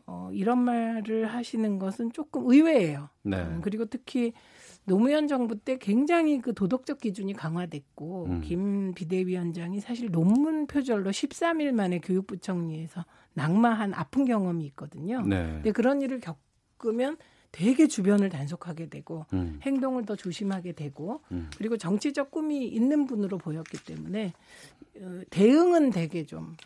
어, 0.07 0.31
이런 0.33 0.59
말을 0.59 1.27
하시는 1.27 1.79
것은 1.79 2.13
조금 2.13 2.51
의외예요. 2.51 3.09
네. 3.23 3.37
음, 3.37 3.61
그리고 3.63 3.85
특히 3.85 4.33
노무현 4.85 5.29
정부 5.29 5.57
때 5.57 5.79
굉장히 5.79 6.41
그 6.41 6.55
도덕적 6.55 6.99
기준이 6.99 7.35
강화됐고 7.35 8.27
음. 8.27 8.41
김 8.41 8.95
비대위원장이 8.95 9.81
사실 9.81 10.11
논문 10.11 10.67
표절로 10.67 11.11
13일 11.11 11.73
만에 11.73 12.01
교육부총리에서 12.01 13.05
낙마한 13.35 13.95
아픈 13.95 14.25
경험이 14.25 14.65
있거든요. 14.67 15.23
네. 15.23 15.53
근데 15.53 15.71
그런 15.71 16.03
일을 16.03 16.21
겪으면 16.21 17.17
되게 17.53 17.87
주변을 17.87 18.31
단속하게 18.31 18.89
되고 18.89 19.27
음. 19.35 19.61
행동을 19.63 20.07
더 20.07 20.17
조심하게 20.17 20.73
되고 20.73 21.21
음. 21.31 21.51
그리고 21.59 21.77
정치적 21.77 22.31
꿈이 22.31 22.67
있는 22.67 23.07
분으로 23.07 23.37
보였기 23.39 23.85
때문에 23.85 24.33
어, 25.01 25.21
대응은 25.31 25.91
되게 25.91 26.25
좀 26.25 26.57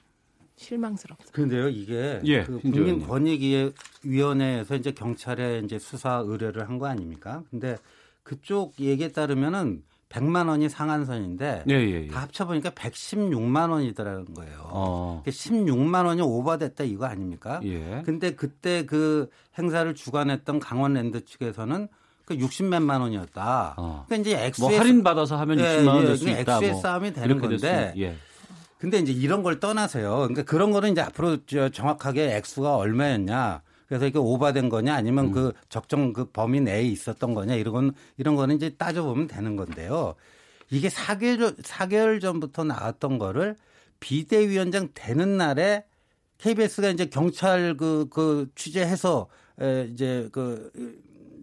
실망스럽습니다. 0.57 1.33
그런데요, 1.35 1.69
이게 1.69 2.21
예, 2.25 2.45
그 2.45 2.61
국민권익위원회에서 2.61 4.77
이제 4.77 4.93
경찰에 4.93 5.61
이제 5.65 5.79
수사 5.79 6.23
의뢰를 6.25 6.69
한 6.69 6.79
거 6.79 6.87
아닙니까? 6.87 7.43
근데 7.51 7.77
그쪽 8.23 8.79
얘기에 8.81 9.13
따르면은 9.13 9.83
100만 10.09 10.49
원이 10.49 10.69
상한선인데 10.69 11.65
예, 11.69 11.75
예, 11.75 12.05
예. 12.05 12.09
다 12.09 12.21
합쳐보니까 12.23 12.71
116만 12.71 13.71
원이더라는 13.71 14.35
거예요. 14.35 14.61
어. 14.71 15.23
16만 15.27 16.07
원이 16.07 16.23
오버됐다 16.23 16.85
이거 16.85 17.07
아닙니까? 17.07 17.61
예. 17.65 18.03
근데 18.05 18.35
그때 18.35 18.87
그 18.87 19.29
행사를 19.59 19.93
주관했던 19.95 20.61
강원랜드 20.61 21.25
측에서는 21.25 21.89
그 22.25 22.37
60몇만 22.37 23.01
원이었다. 23.01 23.75
어. 23.77 24.05
그러니까 24.07 24.29
이제 24.29 24.47
엑스의 24.47 24.69
뭐 24.69 24.79
할인 24.79 25.03
받아서 25.03 25.37
하면 25.39 25.59
60만 25.59 25.87
원 25.89 26.07
될수 26.07 26.29
예, 26.29 26.41
있다. 26.41 26.57
엑스의 26.57 26.73
뭐 26.73 26.81
싸움이 26.81 27.13
되는 27.13 27.41
건데. 27.41 27.93
예. 27.99 28.17
근데 28.79 28.99
이제 28.99 29.13
이런 29.13 29.43
걸 29.43 29.59
떠나서요. 29.59 30.17
그러니까 30.17 30.43
그런 30.43 30.71
거는 30.71 30.93
이제 30.93 31.01
앞으로 31.01 31.39
정확하게 31.73 32.37
액수가 32.37 32.77
얼마였냐. 32.77 33.63
그래서 33.89 34.07
이게 34.07 34.19
오바된 34.19 34.69
거냐 34.69 34.95
아니면 34.95 35.27
음. 35.27 35.33
그 35.33 35.53
적정 35.69 36.13
그 36.13 36.27
범위 36.31 36.61
내에 36.61 36.83
있었던 36.83 37.35
거냐 37.35 37.55
이런 37.55 37.73
건 37.73 37.93
이런 38.17 38.37
거는 38.37 38.57
이제 38.57 38.71
따져보면 38.71 39.29
되는 39.29 39.57
건데요. 39.57 40.15
이게 40.71 40.89
4개월 40.89 41.57
4개월 41.63 42.21
전부터 42.21 42.65
나왔던 42.65 43.19
거를 43.19 43.57
비대위원장 44.01 44.89
되는 44.95 45.37
날에 45.37 45.85
KBS가 46.39 46.91
이제 46.91 47.07
경찰 47.07 47.77
그, 47.77 48.07
그 48.11 48.49
취재해서 48.55 49.29
에 49.59 49.89
이제 49.91 50.29
그 50.33 50.71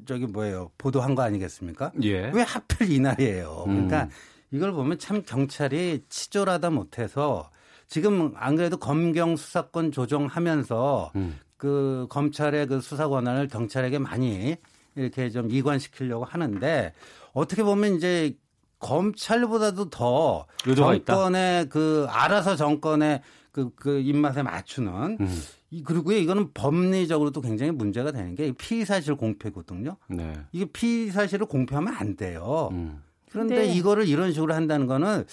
저기 0.06 0.28
뭐예요 0.28 0.70
보도한 0.78 1.16
거 1.16 1.24
아니겠습니까? 1.24 1.92
예. 2.04 2.30
왜 2.30 2.42
하필 2.44 2.92
이날이에요? 2.92 3.64
그러니까 3.66 4.04
음. 4.04 4.10
이걸 4.52 4.72
보면 4.72 5.00
참 5.00 5.24
경찰이 5.26 6.04
치졸하다 6.10 6.70
못해서 6.70 7.50
지금 7.88 8.34
안 8.36 8.56
그래도 8.56 8.78
검경 8.78 9.36
수사권 9.36 9.92
조정하면서 9.92 11.12
음. 11.16 11.40
그 11.64 12.08
검찰의 12.10 12.68
그 12.68 12.82
수사 12.82 13.08
권한을 13.08 13.48
경찰에게 13.48 13.98
많이 13.98 14.58
이렇게 14.96 15.30
좀 15.30 15.50
이관시키려고 15.50 16.26
하는데 16.26 16.92
어떻게 17.32 17.64
보면 17.64 17.96
이제 17.96 18.36
검찰보다도 18.80 19.90
더 19.90 20.46
정권의 20.58 21.62
있다. 21.62 21.70
그 21.70 22.06
알아서 22.10 22.58
정권의 22.58 23.22
그, 23.54 23.70
그 23.78 24.02
입맛에 24.02 24.44
맞추는 24.44 25.20
음. 25.22 25.44
이 25.72 25.84
그리고 25.84 26.12
이거는 26.12 26.52
법리적으로도 26.54 27.40
굉장히 27.40 27.72
문제가 27.72 28.12
되는 28.12 28.36
게 28.36 28.52
피의 28.52 28.86
사실 28.86 29.16
공표거든요. 29.16 29.96
네. 30.10 30.34
이게 30.52 30.66
피의 30.66 31.12
사실을 31.12 31.46
공표하면 31.46 31.96
안 31.96 32.18
돼요. 32.18 32.68
음. 32.74 33.02
그런데 33.32 33.60
네. 33.60 33.74
이거를 33.74 34.06
이런 34.10 34.34
식으로 34.34 34.54
한다는 34.54 34.86
거는 34.86 35.24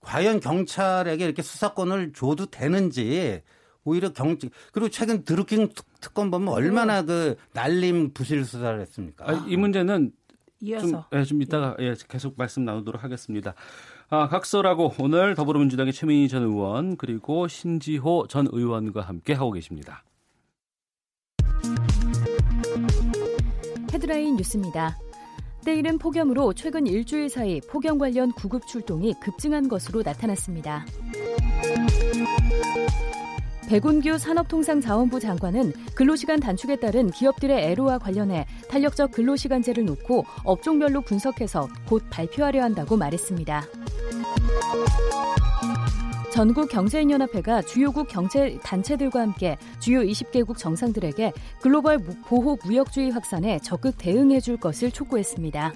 과연 0.00 0.40
경찰에게 0.40 1.24
이렇게 1.24 1.42
수사권을 1.42 2.12
줘도 2.12 2.46
되는지 2.46 3.42
오히려 3.86 4.12
경직 4.12 4.50
그리고 4.72 4.90
최근 4.90 5.24
드루킹 5.24 5.70
특검 6.00 6.30
보면 6.30 6.52
얼마나 6.52 7.02
그 7.02 7.36
날림 7.52 8.12
부실 8.12 8.44
수사를 8.44 8.78
했습니까? 8.80 9.24
아, 9.26 9.46
이 9.48 9.56
문제는 9.56 10.12
이어서 10.60 10.86
좀, 10.86 11.02
예, 11.12 11.24
좀 11.24 11.42
이따가 11.42 11.76
예, 11.80 11.94
계속 12.08 12.34
말씀 12.36 12.64
나누도록 12.64 13.02
하겠습니다. 13.02 13.54
아, 14.08 14.28
각설하고 14.28 14.94
오늘 14.98 15.34
더불어민주당의 15.34 15.92
최민희 15.92 16.28
전 16.28 16.42
의원 16.42 16.96
그리고 16.96 17.48
신지호 17.48 18.26
전 18.28 18.46
의원과 18.50 19.00
함께 19.02 19.32
하고 19.32 19.52
계십니다. 19.52 20.04
헤드라인 23.92 24.36
뉴스입니다. 24.36 24.98
때이른 25.64 25.98
폭염으로 25.98 26.52
최근 26.52 26.86
일주일 26.86 27.28
사이 27.28 27.60
폭염 27.62 27.98
관련 27.98 28.30
구급 28.32 28.66
출동이 28.68 29.14
급증한 29.20 29.68
것으로 29.68 30.02
나타났습니다. 30.04 30.86
백운규 33.68 34.18
산업통상자원부 34.18 35.18
장관은 35.18 35.72
근로시간 35.94 36.40
단축에 36.40 36.76
따른 36.76 37.10
기업들의 37.10 37.64
애로와 37.64 37.98
관련해 37.98 38.46
탄력적 38.68 39.12
근로시간제를 39.12 39.84
놓고 39.84 40.24
업종별로 40.44 41.00
분석해서 41.00 41.68
곧 41.88 42.04
발표하려 42.10 42.62
한다고 42.62 42.96
말했습니다. 42.96 43.64
전국 46.32 46.68
경제인연합회가 46.68 47.62
주요국 47.62 48.08
경제 48.08 48.58
단체들과 48.62 49.22
함께 49.22 49.56
주요 49.80 50.00
20개국 50.02 50.58
정상들에게 50.58 51.32
글로벌 51.62 51.98
보호 51.98 52.58
무역주의 52.62 53.10
확산에 53.10 53.58
적극 53.60 53.96
대응해 53.96 54.40
줄 54.40 54.58
것을 54.58 54.90
촉구했습니다. 54.90 55.72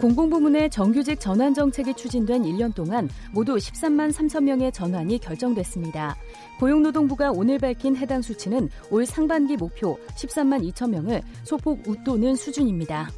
공공부문의 0.00 0.70
정규직 0.70 1.20
전환 1.20 1.52
정책이 1.52 1.92
추진된 1.92 2.42
1년 2.44 2.74
동안 2.74 3.08
모두 3.32 3.56
13만 3.56 4.10
3천 4.10 4.44
명의 4.44 4.72
전환이 4.72 5.18
결정됐습니다. 5.18 6.16
고용노동부가 6.58 7.32
오늘 7.32 7.58
밝힌 7.58 7.94
해당 7.96 8.22
수치는 8.22 8.70
올 8.90 9.04
상반기 9.04 9.58
목표 9.58 9.98
13만 10.16 10.66
2천 10.72 10.90
명을 10.90 11.20
소폭 11.44 11.86
웃도는 11.86 12.34
수준입니다. 12.34 13.10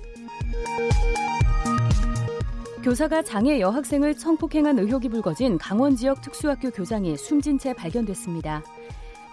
교사가 2.82 3.22
장애 3.22 3.60
여학생을 3.60 4.14
성폭행한 4.14 4.80
의혹이 4.80 5.08
불거진 5.08 5.58
강원 5.58 5.94
지역 5.94 6.20
특수학교 6.20 6.68
교장이 6.70 7.16
숨진 7.16 7.60
채 7.60 7.72
발견됐습니다. 7.72 8.64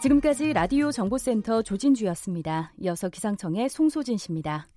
지금까지 0.04 0.54
라디오 0.54 0.92
정보센터 0.92 1.64
조진주였습니다. 1.64 2.74
이어서 2.78 3.10
기상청의 3.10 3.70
송소진 3.70 4.18
씨입니다. 4.18 4.68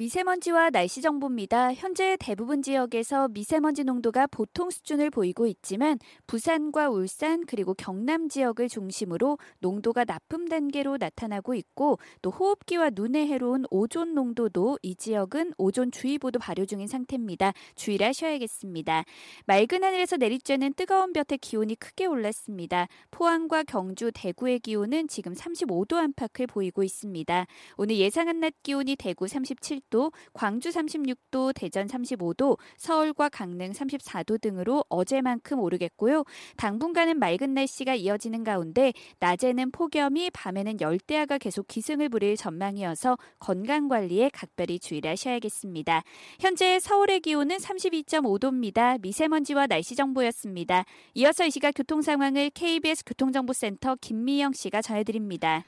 미세먼지와 0.00 0.70
날씨 0.70 1.02
정보입니다. 1.02 1.74
현재 1.74 2.16
대부분 2.18 2.62
지역에서 2.62 3.28
미세먼지 3.28 3.84
농도가 3.84 4.26
보통 4.26 4.70
수준을 4.70 5.10
보이고 5.10 5.46
있지만 5.46 5.98
부산과 6.26 6.88
울산 6.88 7.44
그리고 7.44 7.74
경남 7.74 8.30
지역을 8.30 8.70
중심으로 8.70 9.36
농도가 9.58 10.06
나쁨 10.06 10.48
단계로 10.48 10.96
나타나고 10.96 11.52
있고 11.54 11.98
또 12.22 12.30
호흡기와 12.30 12.88
눈에 12.94 13.26
해로운 13.26 13.66
오존 13.70 14.14
농도도 14.14 14.78
이 14.80 14.94
지역은 14.96 15.52
오존 15.58 15.90
주의보도 15.90 16.38
발효 16.38 16.64
중인 16.64 16.86
상태입니다. 16.86 17.52
주의를 17.74 18.06
하셔야겠습니다. 18.06 19.04
맑은 19.44 19.84
하늘에서 19.84 20.16
내리쬐는 20.16 20.76
뜨거운 20.76 21.12
볕에 21.12 21.36
기온이 21.36 21.74
크게 21.74 22.06
올랐습니다. 22.06 22.88
포항과 23.10 23.64
경주, 23.64 24.10
대구의 24.14 24.60
기온은 24.60 25.08
지금 25.08 25.34
35도 25.34 25.96
안팎을 25.96 26.46
보이고 26.46 26.82
있습니다. 26.82 27.46
오늘 27.76 27.96
예상한 27.96 28.40
낮 28.40 28.54
기온이 28.62 28.96
대구 28.96 29.26
37도 29.26 29.89
30도, 29.90 30.12
광주 30.32 30.70
36도, 30.70 31.52
대전 31.54 31.86
35도, 31.86 32.58
서울과 32.76 33.28
강릉 33.28 33.72
34도 33.72 34.40
등으로 34.40 34.84
어제만큼 34.88 35.60
오르겠고요. 35.60 36.24
당분간은 36.56 37.18
맑은 37.18 37.54
날씨가 37.54 37.94
이어지는 37.96 38.44
가운데 38.44 38.92
낮에는 39.18 39.70
폭염이 39.72 40.30
밤에는 40.30 40.80
열대야가 40.80 41.38
계속 41.38 41.66
기승을 41.68 42.08
부릴 42.08 42.36
전망이어서 42.36 43.18
건강 43.38 43.88
관리에 43.88 44.30
각별히 44.32 44.78
주의를 44.78 45.10
하셔야겠습니다. 45.10 46.02
현재 46.38 46.78
서울의 46.78 47.20
기온은 47.20 47.56
32.5도입니다. 47.58 49.00
미세먼지와 49.00 49.66
날씨 49.66 49.94
정보였습니다. 49.96 50.84
이어서 51.14 51.44
이 51.44 51.50
시각 51.50 51.72
교통 51.72 52.00
상황을 52.00 52.50
KBS 52.50 53.04
교통정보센터 53.04 53.96
김미영 54.00 54.52
씨가 54.52 54.80
전해드립니다. 54.82 55.64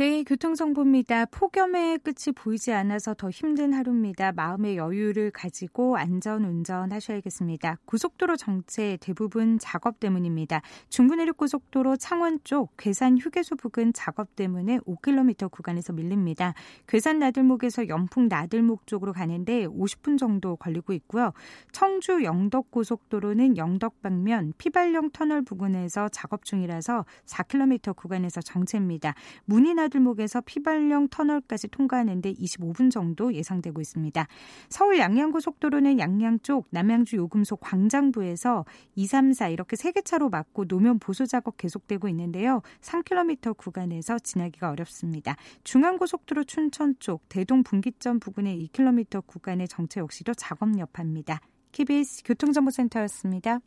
네, 0.00 0.22
교통정보입니다. 0.22 1.26
폭염의 1.26 1.98
끝이 1.98 2.32
보이지 2.34 2.72
않아서 2.72 3.12
더 3.12 3.28
힘든 3.28 3.74
하루입니다. 3.74 4.32
마음의 4.32 4.78
여유를 4.78 5.30
가지고 5.30 5.98
안전 5.98 6.46
운전하셔야겠습니다. 6.46 7.76
고속도로 7.84 8.36
정체 8.36 8.96
대부분 9.02 9.58
작업 9.58 10.00
때문입니다. 10.00 10.62
중부내륙고속도로 10.88 11.98
창원 11.98 12.38
쪽 12.44 12.74
괴산 12.78 13.18
휴게소 13.18 13.56
부근 13.56 13.92
작업 13.92 14.34
때문에 14.36 14.78
5km 14.78 15.50
구간에서 15.50 15.92
밀립니다. 15.92 16.54
괴산 16.88 17.18
나들목에서 17.18 17.88
연풍 17.88 18.28
나들목 18.28 18.86
쪽으로 18.86 19.12
가는데 19.12 19.66
50분 19.66 20.16
정도 20.16 20.56
걸리고 20.56 20.94
있고요. 20.94 21.34
청주 21.72 22.24
영덕고속도로는 22.24 23.58
영덕 23.58 24.00
방면 24.00 24.54
피발령 24.56 25.10
터널 25.10 25.42
부근에서 25.42 26.08
작업 26.08 26.46
중이라서 26.46 27.04
4km 27.26 27.94
구간에서 27.94 28.40
정체입니다. 28.40 29.12
문이나 29.44 29.89
나들목에서 29.90 30.40
피발령 30.42 31.08
터널까지 31.08 31.68
통과하는데 31.68 32.32
25분 32.34 32.90
정도 32.90 33.34
예상되고 33.34 33.80
있습니다. 33.80 34.26
서울 34.68 34.98
양양고속도로는 34.98 35.98
양양 35.98 36.40
쪽 36.40 36.68
남양주 36.70 37.16
요금소 37.16 37.56
광장부에서 37.56 38.64
2, 38.94 39.06
3, 39.06 39.32
4 39.32 39.48
이렇게 39.48 39.76
세개 39.76 40.02
차로 40.02 40.30
막고 40.30 40.64
노면 40.66 40.98
보수 41.00 41.26
작업 41.26 41.56
계속되고 41.56 42.08
있는데요. 42.08 42.62
3km 42.80 43.56
구간에서 43.56 44.18
지나기가 44.18 44.70
어렵습니다. 44.70 45.36
중앙고속도로 45.64 46.44
춘천 46.44 46.94
쪽 46.98 47.28
대동 47.28 47.62
분기점 47.62 48.20
부근의 48.20 48.68
2km 48.68 49.26
구간의 49.26 49.68
정체 49.68 50.00
역시도 50.00 50.34
작업 50.34 50.78
여파입니다. 50.78 51.40
KBS 51.72 52.22
교통정보센터였습니다. 52.24 53.60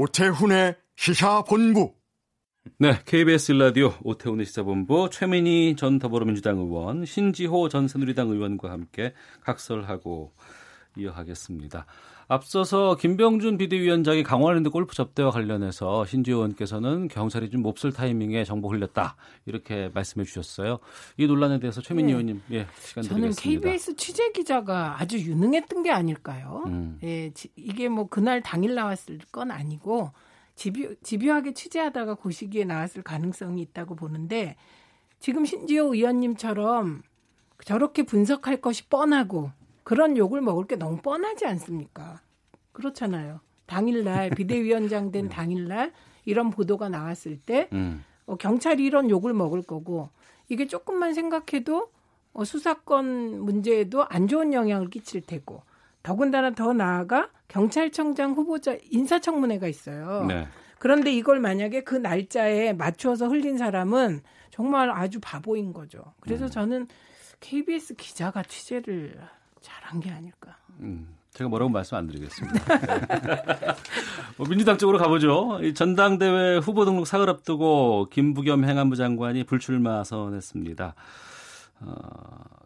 오태훈의 0.00 0.76
시사본부. 0.94 1.92
네, 2.78 3.00
KBS 3.04 3.50
라디오 3.50 3.94
오태훈의 4.04 4.46
시사본부 4.46 5.10
최민희 5.10 5.74
전 5.76 5.98
더불어민주당 5.98 6.58
의원, 6.58 7.04
신지호 7.04 7.68
전 7.68 7.88
새누리당 7.88 8.30
의원과 8.30 8.70
함께 8.70 9.12
각설하고 9.42 10.32
이어가겠습니다. 10.96 11.86
앞서서 12.30 12.94
김병준 12.96 13.56
비대위원장이 13.56 14.22
강원랜드 14.22 14.68
골프 14.68 14.94
접대와 14.94 15.30
관련해서 15.30 16.04
신지호 16.04 16.36
의원께서는 16.36 17.08
경찰이 17.08 17.48
좀 17.48 17.62
몹쓸 17.62 17.90
타이밍에 17.90 18.44
정보 18.44 18.68
흘렸다 18.68 19.16
이렇게 19.46 19.90
말씀해 19.94 20.26
주셨어요. 20.26 20.78
이 21.16 21.26
논란에 21.26 21.58
대해서 21.58 21.80
최민희 21.80 22.08
네. 22.08 22.12
의원님 22.12 22.42
예, 22.52 22.66
시간 22.80 23.02
저는 23.02 23.30
드리겠습니다. 23.30 23.60
KBS 23.62 23.96
취재 23.96 24.30
기자가 24.32 25.00
아주 25.00 25.18
유능했던 25.18 25.82
게 25.82 25.90
아닐까요? 25.90 26.64
음. 26.66 26.98
예, 27.02 27.32
이게 27.56 27.88
뭐 27.88 28.08
그날 28.08 28.42
당일 28.42 28.74
나왔을 28.74 29.18
건 29.32 29.50
아니고 29.50 30.12
집요, 30.54 30.94
집요하게 31.02 31.54
취재하다가 31.54 32.16
그 32.16 32.30
시기에 32.30 32.64
나왔을 32.64 33.02
가능성이 33.02 33.62
있다고 33.62 33.96
보는데 33.96 34.56
지금 35.18 35.46
신지호 35.46 35.94
의원님처럼 35.94 37.02
저렇게 37.64 38.02
분석할 38.02 38.60
것이 38.60 38.86
뻔하고 38.88 39.50
그런 39.88 40.18
욕을 40.18 40.42
먹을 40.42 40.66
게 40.66 40.76
너무 40.76 40.98
뻔하지 40.98 41.46
않습니까? 41.46 42.20
그렇잖아요. 42.72 43.40
당일날 43.64 44.28
비대위원장 44.28 45.10
된 45.10 45.24
음. 45.24 45.28
당일날 45.32 45.94
이런 46.26 46.50
보도가 46.50 46.90
나왔을 46.90 47.40
때 47.40 47.70
음. 47.72 48.04
어, 48.26 48.36
경찰이 48.36 48.84
이런 48.84 49.08
욕을 49.08 49.32
먹을 49.32 49.62
거고 49.62 50.10
이게 50.50 50.66
조금만 50.66 51.14
생각해도 51.14 51.90
어, 52.34 52.44
수사권 52.44 53.40
문제에도 53.40 54.04
안 54.04 54.28
좋은 54.28 54.52
영향을 54.52 54.90
끼칠 54.90 55.22
테고 55.22 55.62
더군다나 56.02 56.50
더 56.50 56.74
나아가 56.74 57.30
경찰청장 57.48 58.32
후보자 58.32 58.76
인사청문회가 58.90 59.68
있어요. 59.68 60.26
네. 60.28 60.46
그런데 60.78 61.14
이걸 61.14 61.40
만약에 61.40 61.82
그 61.84 61.94
날짜에 61.94 62.74
맞추어서 62.74 63.28
흘린 63.28 63.56
사람은 63.56 64.20
정말 64.50 64.90
아주 64.90 65.18
바보인 65.18 65.72
거죠. 65.72 66.12
그래서 66.20 66.44
음. 66.44 66.50
저는 66.50 66.88
KBS 67.40 67.94
기자가 67.94 68.42
취재를 68.42 69.18
잘한 69.60 70.00
게 70.00 70.10
아닐까. 70.10 70.56
음, 70.80 71.08
제가 71.32 71.48
뭐라고 71.48 71.70
말씀 71.70 71.96
안 71.96 72.06
드리겠습니다. 72.06 72.58
뭐 74.36 74.46
민주당 74.46 74.78
쪽으로 74.78 74.98
가보죠. 74.98 75.60
전당대회 75.74 76.58
후보 76.58 76.84
등록 76.84 77.06
사흘 77.06 77.28
앞두고 77.28 78.08
김부겸 78.10 78.64
행안부 78.64 78.96
장관이 78.96 79.44
불출마 79.44 80.04
선언했습니다. 80.04 80.94
어, 81.80 81.94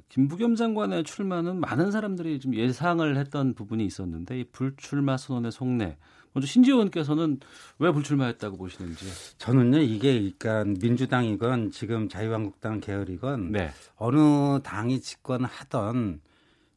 김부겸 0.09 0.57
장관의 0.57 1.05
출마는 1.05 1.61
많은 1.61 1.91
사람들이 1.91 2.41
좀 2.41 2.55
예상을 2.55 3.17
했던 3.17 3.55
부분이 3.55 3.85
있었는데 3.85 4.41
이 4.41 4.45
불출마 4.45 5.17
선언의 5.17 5.53
속내 5.53 5.97
먼저 6.35 6.47
신지호 6.47 6.77
의원께서는 6.77 7.41
왜 7.79 7.91
불출마했다고 7.91 8.57
보시는지? 8.57 9.07
저는요 9.39 9.79
이게 9.79 10.33
그러니까 10.39 10.65
민주당이건 10.81 11.71
지금 11.71 12.09
자유한국당 12.09 12.81
계열이건 12.81 13.53
네. 13.53 13.71
어느 13.97 14.61
당이 14.63 15.01
집권하던 15.01 16.21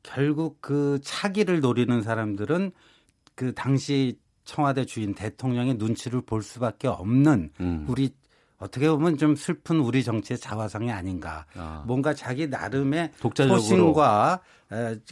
결국 0.05 0.61
그 0.61 0.99
차기를 1.03 1.61
노리는 1.61 2.01
사람들은 2.03 2.71
그 3.33 3.53
당시 3.55 4.19
청와대 4.43 4.85
주인 4.85 5.15
대통령의 5.15 5.75
눈치를 5.75 6.21
볼 6.21 6.43
수밖에 6.43 6.87
없는 6.87 7.49
음. 7.59 7.85
우리 7.89 8.11
어떻게 8.57 8.87
보면 8.87 9.17
좀 9.17 9.35
슬픈 9.35 9.79
우리 9.79 10.03
정치의 10.03 10.37
자화상이 10.37 10.91
아닌가. 10.91 11.45
아. 11.55 11.83
뭔가 11.87 12.13
자기 12.13 12.47
나름의 12.47 13.13
독자적으로. 13.19 13.59
소신과 13.59 14.41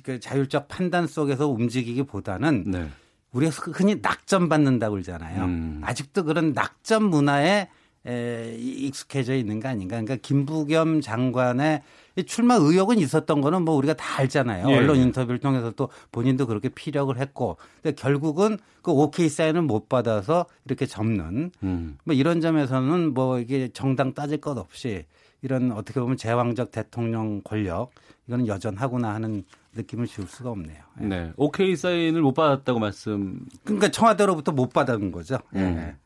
그 0.04 0.20
자율적 0.20 0.68
판단 0.68 1.08
속에서 1.08 1.50
움직이기보다는 1.50 2.64
네. 2.68 2.90
우리가 3.32 3.52
흔히 3.52 4.00
낙점 4.00 4.48
받는다고 4.48 4.94
그러잖아요. 4.94 5.46
음. 5.46 5.82
아직도 5.84 6.24
그런 6.24 6.54
낙점 6.54 7.06
문화에 7.06 7.68
에, 8.06 8.56
익숙해져 8.60 9.36
있는 9.36 9.60
거 9.60 9.70
아닌가. 9.70 10.02
그러니까 10.02 10.16
김부겸 10.16 11.02
장관의 11.02 11.82
출마 12.26 12.56
의혹은 12.56 13.00
있었던 13.00 13.42
거는 13.42 13.64
뭐 13.64 13.76
우리가 13.76 13.94
다 13.94 14.20
알잖아요. 14.20 14.70
예. 14.70 14.78
언론 14.78 14.98
인터뷰를 14.98 15.40
통해서 15.40 15.72
또 15.72 15.90
본인도 16.12 16.46
그렇게 16.48 16.70
피력을 16.70 17.18
했고. 17.18 17.58
근데 17.82 17.96
결국은 17.96 18.58
그 18.82 18.92
오케이 18.92 19.30
사인을 19.30 19.62
못 19.62 19.90
받아서 19.90 20.46
이렇게 20.66 20.86
접는 20.86 21.52
음. 21.64 21.98
뭐 22.04 22.14
이런 22.14 22.42
점에서는 22.42 23.14
뭐 23.14 23.40
이게 23.40 23.70
정당 23.70 24.14
따질 24.14 24.42
것 24.42 24.58
없이 24.58 25.06
이런 25.42 25.72
어떻게 25.72 26.00
보면 26.00 26.18
제왕적 26.18 26.72
대통령 26.72 27.42
권력 27.44 27.92
이거는 28.28 28.48
여전하구나 28.48 29.14
하는 29.14 29.44
느낌을 29.76 30.08
지울 30.08 30.28
수가 30.28 30.52
없네요. 30.52 30.84
예. 31.02 31.06
네. 31.06 31.32
오케이 31.36 31.76
사인을 31.76 32.22
못 32.22 32.34
받았다고 32.34 32.80
말씀. 32.80 33.46
그러니까 33.64 33.90
청와대로부터 33.90 34.52
못 34.52 34.72
받은 34.72 35.12
거죠. 35.12 35.40
음. 35.56 35.78
예. 35.80 36.03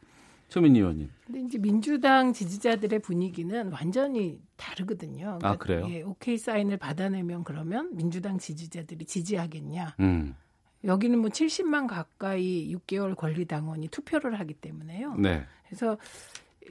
최민희 0.49 0.79
의원님. 0.79 1.09
근데 1.25 1.41
이제 1.41 1.57
민주당 1.57 2.31
지지자들의 2.31 2.99
분위기는 2.99 3.71
완전히 3.71 4.39
다르거든요. 4.55 5.37
그러니까 5.39 5.49
아 5.49 5.57
그래요? 5.57 5.85
예, 5.89 6.01
오케이 6.01 6.37
사인을 6.37 6.77
받아내면 6.77 7.43
그러면 7.43 7.95
민주당 7.95 8.37
지지자들이 8.37 9.05
지지하겠냐? 9.05 9.95
음. 9.99 10.35
여기는 10.83 11.19
뭐 11.19 11.29
70만 11.29 11.87
가까이 11.87 12.73
6개월 12.73 13.15
권리당원이 13.15 13.89
투표를 13.89 14.39
하기 14.39 14.53
때문에요. 14.53 15.15
네. 15.15 15.43
그래서 15.65 15.97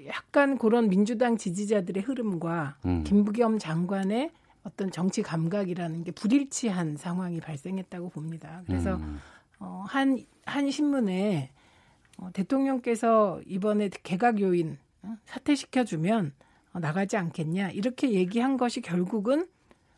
약간 0.07 0.57
그런 0.57 0.89
민주당 0.89 1.37
지지자들의 1.37 2.03
흐름과 2.03 2.79
음. 2.87 3.05
김부겸 3.05 3.59
장관의 3.59 4.31
어떤 4.63 4.91
정치 4.91 5.23
감각이라는 5.23 6.05
게 6.05 6.11
불일치한 6.13 6.97
상황이 6.97 7.41
발생했다고 7.41 8.09
봅니다. 8.11 8.63
그래서 8.67 8.97
음. 8.97 9.21
어, 9.59 9.85
한, 9.87 10.25
한 10.45 10.71
신문에 10.71 11.51
어, 12.17 12.31
대통령께서 12.33 13.41
이번에 13.47 13.91
개각 14.03 14.41
요인 14.41 14.79
어, 15.03 15.17
사퇴시켜주면 15.25 16.33
어, 16.73 16.79
나가지 16.79 17.17
않겠냐 17.17 17.71
이렇게 17.71 18.13
얘기한 18.13 18.57
것이 18.57 18.81
결국은 18.81 19.47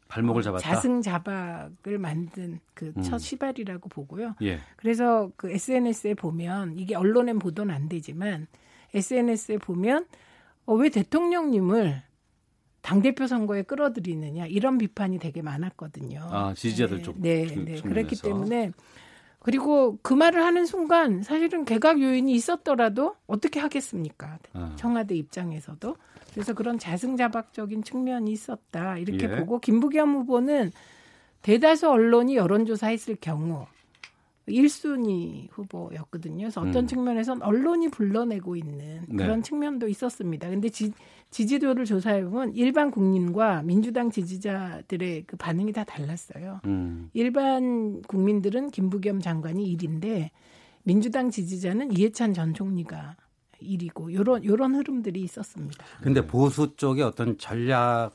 발목을 0.09 0.43
잡았다. 0.43 0.63
자승자박을 0.63 1.99
만든 1.99 2.61
그첫 2.75 3.13
음. 3.15 3.19
시발이라고 3.19 3.89
보고요. 3.91 4.35
예. 4.43 4.59
그래서 4.77 5.31
그 5.37 5.51
SNS에 5.51 6.15
보면 6.15 6.79
이게 6.79 6.95
언론엔 6.95 7.39
보도는 7.39 7.75
안 7.75 7.89
되지만 7.89 8.47
SNS에 8.95 9.59
보면 9.59 10.07
어, 10.65 10.75
왜 10.75 10.89
대통령님을 10.89 12.03
당대표 12.81 13.27
선거에 13.27 13.63
끌어들이느냐 13.63 14.47
이런 14.47 14.79
비판이 14.79 15.19
되게 15.19 15.43
많았거든요. 15.43 16.21
아, 16.31 16.55
지지자들 16.55 16.99
네, 16.99 17.03
쪽. 17.03 17.21
네, 17.21 17.47
네. 17.47 17.81
그랬기 17.83 18.17
때문에 18.23 18.73
그리고 19.41 19.99
그 20.03 20.15
말을 20.15 20.45
하는 20.45 20.67
순간 20.67 21.23
사실은 21.23 21.65
개각 21.65 22.01
요인이 22.01 22.33
있었더라도 22.33 23.15
어떻게 23.27 23.61
하겠습니까? 23.61 24.39
아. 24.53 24.75
청와대 24.77 25.15
입장에서도. 25.15 25.97
그래서 26.33 26.55
그런 26.55 26.79
자승자박적인 26.79 27.83
측면이 27.83 28.31
있었다. 28.31 28.99
이렇게 28.99 29.25
예. 29.25 29.37
보고 29.37 29.59
김부겸 29.59 30.15
후보는 30.15 30.73
대다수 31.43 31.89
언론이 31.89 32.37
여론조사했을 32.37 33.17
경우 33.21 33.67
1순위 34.49 35.49
후보였거든요. 35.51 36.39
그래서 36.39 36.61
어떤 36.61 36.85
음. 36.85 36.87
측면에선 36.87 37.43
언론이 37.43 37.89
불러내고 37.89 38.57
있는 38.57 39.03
네. 39.09 39.17
그런 39.17 39.37
네. 39.37 39.43
측면도 39.43 39.89
있었습니다. 39.89 40.49
근데 40.49 40.69
지, 40.69 40.93
지지도를 41.31 41.85
조사해 41.85 42.25
보면 42.25 42.55
일반 42.55 42.91
국민과 42.91 43.63
민주당 43.63 44.11
지지자들의 44.11 45.25
그 45.27 45.37
반응이 45.37 45.73
다 45.73 45.85
달랐어요. 45.85 46.61
음. 46.65 47.11
일반 47.13 48.01
국민들은 48.03 48.71
김부겸 48.71 49.21
장관이 49.21 49.77
1인데 49.77 50.31
민주당 50.85 51.31
지지자는 51.31 51.93
이해찬 51.97 52.33
전 52.33 52.55
총리가 52.55 53.17
1위고 53.63 54.13
요런 54.15 54.45
요런 54.45 54.75
흐름들이 54.77 55.21
있었습니다. 55.21 55.85
근데 56.03 56.27
보수 56.27 56.75
쪽의 56.77 57.05
어떤 57.05 57.37
전략 57.39 58.13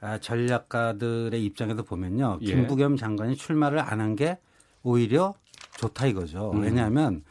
아, 0.00 0.18
전략가들의 0.18 1.42
입장에서 1.44 1.82
보면요. 1.82 2.38
예. 2.42 2.46
김부겸 2.46 2.96
장관이 2.96 3.36
출마를 3.36 3.78
안 3.80 4.00
한 4.00 4.14
게 4.16 4.38
오히려 4.82 5.34
좋다 5.78 6.06
이거죠. 6.06 6.52
음. 6.52 6.60
왜냐하면 6.60 7.24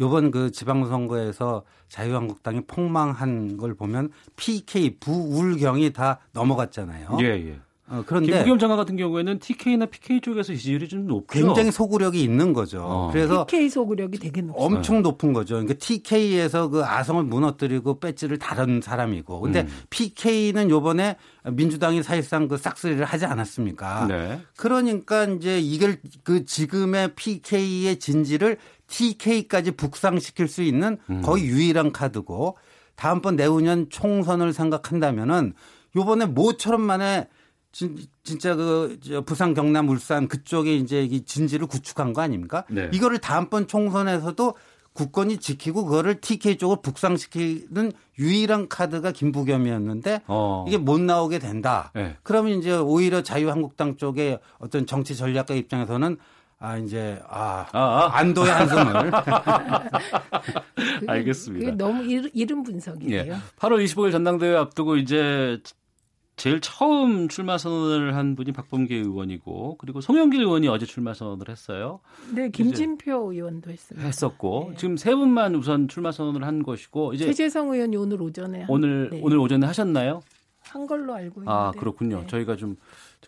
요번 0.00 0.30
그 0.30 0.50
지방선거에서 0.50 1.64
자유한국당이 1.88 2.62
폭망한 2.66 3.56
걸 3.56 3.74
보면 3.74 4.10
PK 4.36 4.98
부울경이 4.98 5.92
다 5.92 6.20
넘어갔잖아요. 6.32 7.18
예, 7.20 7.24
예. 7.24 7.60
어, 7.90 8.02
그런데 8.06 8.32
김부겸 8.32 8.58
장관 8.58 8.76
같은 8.76 8.96
경우에는 8.96 9.38
TK나 9.38 9.86
PK 9.86 10.20
쪽에서 10.20 10.52
지지율이 10.54 10.88
좀 10.88 11.06
높죠. 11.06 11.26
굉장히 11.28 11.70
소구력이 11.70 12.22
있는 12.22 12.52
거죠. 12.52 12.82
어. 12.82 13.10
그래서 13.10 13.46
PK 13.46 13.68
소구력이 13.70 14.18
되게 14.18 14.42
높죠. 14.42 14.62
엄청 14.62 15.02
높은 15.02 15.32
거죠. 15.32 15.54
그러니까 15.54 15.74
TK에서 15.74 16.68
그 16.68 16.84
아성을 16.84 17.22
무너뜨리고 17.24 17.98
배지를 17.98 18.38
다른 18.38 18.80
사람이고. 18.82 19.40
근데 19.40 19.62
음. 19.62 19.68
PK는 19.90 20.70
요번에 20.70 21.16
민주당이 21.50 22.02
사실상 22.02 22.46
그 22.48 22.58
싹쓸이를 22.58 23.04
하지 23.04 23.24
않았습니까? 23.24 24.06
네. 24.06 24.40
그러니까 24.56 25.24
이제 25.24 25.58
이걸 25.58 25.98
그 26.22 26.44
지금의 26.44 27.14
PK의 27.14 27.98
진지를 27.98 28.58
TK까지 28.88 29.72
북상시킬 29.72 30.48
수 30.48 30.62
있는 30.62 30.98
음. 31.08 31.22
거의 31.22 31.44
유일한 31.44 31.92
카드고 31.92 32.56
다음번 32.96 33.36
내후년 33.36 33.88
총선을 33.88 34.52
생각한다면은 34.52 35.54
요번에 35.96 36.26
모처럼 36.26 36.82
만에 36.82 37.28
진, 37.72 37.96
진짜 38.24 38.54
그 38.54 38.98
부산 39.26 39.54
경남 39.54 39.88
울산 39.88 40.28
그쪽에 40.28 40.74
이제 40.76 41.02
이 41.02 41.24
진지를 41.24 41.66
구축한 41.66 42.12
거 42.12 42.22
아닙니까? 42.22 42.64
네. 42.70 42.90
이거를 42.92 43.18
다음번 43.18 43.66
총선에서도 43.66 44.54
국권이 44.94 45.38
지키고 45.38 45.84
그거를 45.84 46.20
TK 46.20 46.58
쪽으로 46.58 46.80
북상시키는 46.82 47.92
유일한 48.18 48.68
카드가 48.68 49.12
김부겸이었는데 49.12 50.22
어. 50.26 50.64
이게 50.66 50.76
못 50.76 51.00
나오게 51.00 51.38
된다. 51.38 51.92
네. 51.94 52.16
그러면 52.24 52.58
이제 52.58 52.76
오히려 52.76 53.22
자유한국당 53.22 53.96
쪽의 53.96 54.40
어떤 54.58 54.86
정치 54.86 55.14
전략가 55.14 55.54
입장에서는 55.54 56.16
아 56.58 56.76
이제 56.78 57.20
아, 57.28 57.66
아, 57.70 57.78
아. 57.78 58.18
안도의 58.18 58.50
한숨을 58.50 59.12
알겠습니다. 61.06 61.76
너무 61.76 62.02
이른 62.02 62.64
분석이에요. 62.64 63.20
예. 63.20 63.36
8월 63.60 63.84
25일 63.84 64.10
전당대회 64.10 64.56
앞두고 64.56 64.96
이제 64.96 65.60
제일 66.38 66.60
처음 66.60 67.28
출마 67.28 67.58
선언을 67.58 68.14
한 68.14 68.36
분이 68.36 68.52
박범계 68.52 68.94
의원이고 68.94 69.76
그리고 69.78 70.00
송영길 70.00 70.40
의원이 70.40 70.68
어제 70.68 70.86
출마 70.86 71.12
선언을 71.12 71.48
했어요. 71.48 72.00
네, 72.32 72.48
김진표 72.48 73.32
의원도 73.32 73.70
했습니다. 73.70 74.06
했었고 74.06 74.68
네. 74.70 74.76
지금 74.76 74.96
세 74.96 75.14
분만 75.14 75.56
우선 75.56 75.88
출마 75.88 76.12
선언을 76.12 76.44
한 76.44 76.62
것이고 76.62 77.12
이제 77.14 77.26
최재성 77.26 77.72
의원이 77.72 77.96
오늘 77.96 78.22
오전에 78.22 78.66
오늘 78.68 79.10
네. 79.10 79.20
오늘 79.22 79.38
오전에 79.38 79.66
하셨나요? 79.66 80.22
한 80.60 80.86
걸로 80.86 81.12
알고 81.14 81.40
있는데. 81.40 81.50
아 81.50 81.72
그렇군요. 81.76 82.20
네. 82.20 82.26
저희가 82.28 82.56
좀 82.56 82.76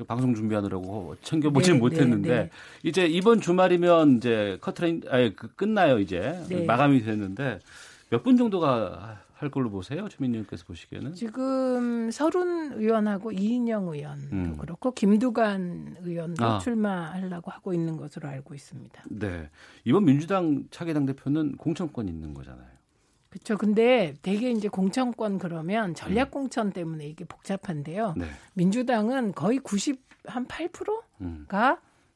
방송 0.06 0.34
준비하느라고 0.34 1.16
챙겨보지는 1.22 1.78
네, 1.78 1.80
못했는데 1.80 2.28
네, 2.28 2.36
네. 2.44 2.50
이제 2.84 3.06
이번 3.06 3.40
주말이면 3.40 4.18
이제 4.18 4.56
커트라인 4.60 5.02
아예 5.10 5.32
그 5.34 5.52
끝나요 5.54 5.98
이제 5.98 6.38
네. 6.48 6.64
마감이 6.64 7.02
됐는데 7.02 7.58
몇 8.10 8.22
분 8.22 8.36
정도가 8.36 9.18
할 9.40 9.50
걸로 9.50 9.70
보세요, 9.70 10.06
주민님께서 10.06 10.66
보시기에는? 10.66 11.14
지금 11.14 12.10
서른 12.10 12.74
의원하고 12.74 13.32
이인영 13.32 13.88
의원도 13.88 14.36
음. 14.36 14.56
그렇고 14.58 14.90
김두관 14.92 15.96
의원도 16.02 16.44
아. 16.44 16.58
출마하려고 16.58 17.50
하고 17.50 17.72
있는 17.72 17.96
것으로 17.96 18.28
알고 18.28 18.54
있습니다. 18.54 19.02
네, 19.08 19.48
이번 19.84 20.04
민주당 20.04 20.64
차기 20.70 20.92
당 20.92 21.06
대표는 21.06 21.56
공천권 21.56 22.06
있는 22.06 22.34
거잖아요. 22.34 22.68
그렇죠. 23.30 23.56
근데 23.56 24.14
되게 24.20 24.50
이제 24.50 24.68
공천권 24.68 25.38
그러면 25.38 25.94
전략 25.94 26.28
음. 26.28 26.42
공천 26.42 26.70
때문에 26.70 27.06
이게 27.06 27.24
복잡한데요. 27.24 28.14
네. 28.18 28.26
민주당은 28.52 29.32
거의 29.32 29.58
90 29.58 30.10
한 30.24 30.46
8%가 30.46 30.90
음. 31.22 31.46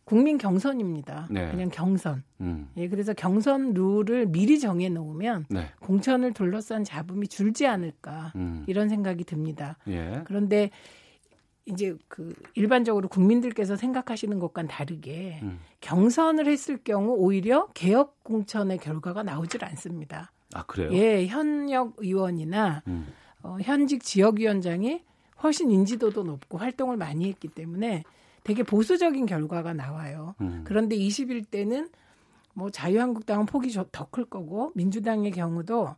국민 0.05 0.36
경선입니다. 0.38 1.28
네. 1.30 1.50
그냥 1.50 1.70
경선. 1.70 2.22
음. 2.40 2.68
예, 2.76 2.88
그래서 2.88 3.14
경선 3.14 3.72
룰을 3.74 4.26
미리 4.26 4.61
정해 4.61 4.88
놓으면 4.88 5.46
네. 5.48 5.70
공천을 5.80 6.32
둘러싼 6.32 6.84
잡음이 6.84 7.28
줄지 7.28 7.66
않을까 7.66 8.32
음. 8.36 8.64
이런 8.66 8.88
생각이 8.88 9.24
듭니다. 9.24 9.78
예. 9.88 10.22
그런데 10.26 10.70
이제 11.66 11.96
그 12.09 12.34
일반적으로 12.55 13.09
국민들께서 13.09 13.76
생각하시는 13.76 14.38
것과는 14.38 14.68
다르게 14.68 15.40
음. 15.42 15.59
경선을 15.80 16.46
했을 16.46 16.76
경우 16.76 17.14
오히려 17.16 17.68
개혁 17.72 18.22
공천의 18.22 18.78
결과가 18.78 19.22
나오질 19.22 19.64
않습니다. 19.64 20.30
아 20.52 20.64
그래요? 20.64 20.92
예, 20.92 21.26
현역 21.26 21.94
의원이나 21.96 22.82
음. 22.86 23.07
어, 23.42 23.57
현직 23.62 24.02
지역위원장이 24.02 25.02
훨씬 25.42 25.70
인지도도 25.70 26.22
높고 26.24 26.59
활동을 26.59 26.96
많이 26.96 27.28
했기 27.28 27.48
때문에 27.48 28.02
되게 28.45 28.62
보수적인 28.62 29.26
결과가 29.26 29.72
나와요. 29.72 30.34
음. 30.40 30.62
그런데 30.64 30.97
21대는 30.97 31.90
뭐 32.55 32.70
자유한국당은 32.70 33.47
폭이 33.47 33.70
더 33.90 34.05
클 34.11 34.26
거고 34.26 34.70
민주당의 34.76 35.32
경우도 35.32 35.97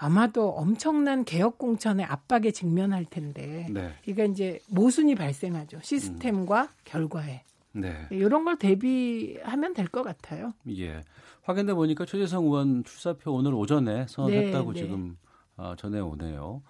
아마도 0.00 0.50
엄청난 0.50 1.24
개혁 1.24 1.58
공천의 1.58 2.06
압박에 2.06 2.52
직면할 2.52 3.04
텐데 3.04 3.66
네. 3.70 3.92
그러니까 4.04 4.24
이제 4.24 4.60
모순이 4.68 5.16
발생하죠 5.16 5.80
시스템과 5.82 6.62
음. 6.62 6.68
결과에 6.84 7.42
네. 7.72 8.06
이런 8.10 8.44
걸 8.44 8.56
대비하면 8.56 9.74
될 9.74 9.88
것 9.88 10.02
같아요. 10.02 10.52
예. 10.76 11.02
확인돼 11.42 11.74
보니까 11.74 12.04
최재성 12.06 12.44
의원 12.44 12.84
출사표 12.84 13.32
오늘 13.32 13.54
오전에 13.54 14.06
선언했다고 14.08 14.72
네, 14.72 14.80
네. 14.80 14.86
지금 14.86 15.16
어, 15.56 15.74
전해 15.76 15.98
오네요. 15.98 16.62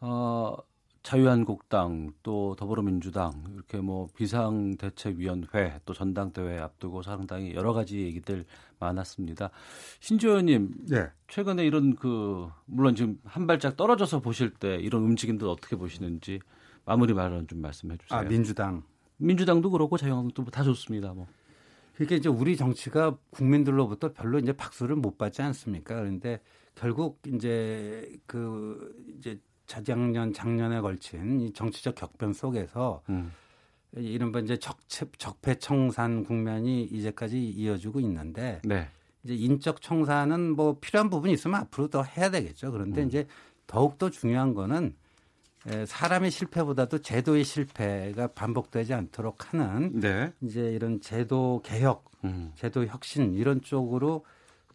어, 0.00 0.56
자유한국당 1.06 2.10
또 2.24 2.56
더불어민주당 2.58 3.44
이렇게 3.54 3.78
뭐 3.78 4.08
비상대책위원회 4.16 5.78
또 5.84 5.94
전당대회 5.94 6.58
앞두고 6.58 7.02
상당히 7.02 7.54
여러 7.54 7.72
가지 7.72 8.00
얘기들 8.00 8.44
많았습니다. 8.80 9.50
신조 10.00 10.30
의원님, 10.30 10.74
네. 10.88 11.06
최근에 11.28 11.64
이런 11.64 11.94
그 11.94 12.48
물론 12.64 12.96
지금 12.96 13.20
한 13.22 13.46
발짝 13.46 13.76
떨어져서 13.76 14.18
보실 14.18 14.50
때 14.50 14.74
이런 14.74 15.04
움직임들 15.04 15.46
어떻게 15.46 15.76
보시는지 15.76 16.40
마무리 16.84 17.14
발언 17.14 17.46
좀 17.46 17.60
말씀해 17.60 17.98
주세요. 17.98 18.18
아 18.18 18.24
민주당, 18.24 18.82
민주당도 19.18 19.70
그렇고 19.70 19.96
자유한국당도 19.96 20.50
다 20.50 20.64
좋습니다. 20.64 21.14
뭐. 21.14 21.28
그게 21.94 22.16
이제 22.16 22.28
우리 22.28 22.56
정치가 22.56 23.16
국민들로부터 23.30 24.12
별로 24.12 24.40
이제 24.40 24.52
박수를 24.52 24.96
못 24.96 25.16
받지 25.18 25.40
않습니까? 25.40 25.94
그런데 25.94 26.40
결국 26.74 27.20
이제 27.28 28.10
그 28.26 28.92
이제 29.16 29.40
자작년 29.66 30.32
작년에 30.32 30.80
걸친 30.80 31.40
이 31.40 31.52
정치적 31.52 31.94
격변 31.94 32.32
속에서 32.32 33.02
음. 33.08 33.32
이른바 33.96 34.40
이제 34.40 34.56
적체, 34.56 35.06
적폐청산 35.18 36.24
국면이 36.24 36.84
이제까지 36.84 37.48
이어지고 37.48 38.00
있는데 38.00 38.60
네. 38.64 38.88
이제 39.24 39.34
인적 39.34 39.80
청산은 39.80 40.54
뭐 40.54 40.78
필요한 40.80 41.10
부분이 41.10 41.32
있으면 41.32 41.60
앞으로 41.60 41.88
더 41.88 42.02
해야 42.02 42.30
되겠죠. 42.30 42.70
그런데 42.72 43.02
음. 43.02 43.08
이제 43.08 43.26
더욱 43.66 43.98
더 43.98 44.10
중요한 44.10 44.54
거는 44.54 44.94
사람의 45.86 46.30
실패보다도 46.30 46.98
제도의 46.98 47.42
실패가 47.42 48.28
반복되지 48.28 48.94
않도록 48.94 49.52
하는 49.52 49.98
네. 49.98 50.32
이제 50.42 50.60
이런 50.72 51.00
제도 51.00 51.60
개혁, 51.64 52.04
음. 52.24 52.52
제도 52.54 52.86
혁신 52.86 53.34
이런 53.34 53.60
쪽으로 53.62 54.24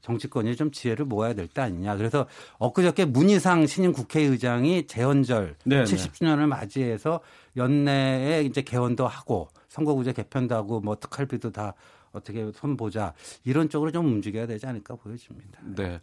정치권이 0.01 0.55
좀 0.55 0.71
지혜를 0.71 1.05
모아야 1.05 1.33
될 1.33 1.47
때 1.47 1.61
아니냐. 1.61 1.95
그래서 1.97 2.27
엊그저께 2.59 3.05
문희상 3.05 3.67
신임 3.67 3.91
국회의장이 3.93 4.87
재헌절 4.87 5.55
네 5.65 5.83
70주년을 5.83 6.47
맞이해서 6.47 7.19
연내에 7.57 8.43
이제 8.43 8.61
개헌도 8.61 9.07
하고 9.07 9.49
선거구제 9.69 10.13
개편도 10.13 10.55
하고 10.55 10.79
뭐 10.81 10.95
특활비도 10.95 11.51
다 11.51 11.73
어떻게 12.13 12.51
손보자 12.53 13.13
이런 13.45 13.69
쪽으로 13.69 13.91
좀 13.91 14.05
움직여야 14.07 14.45
되지 14.47 14.65
않을까 14.67 14.95
보여집니다. 14.95 15.59
네. 15.63 15.99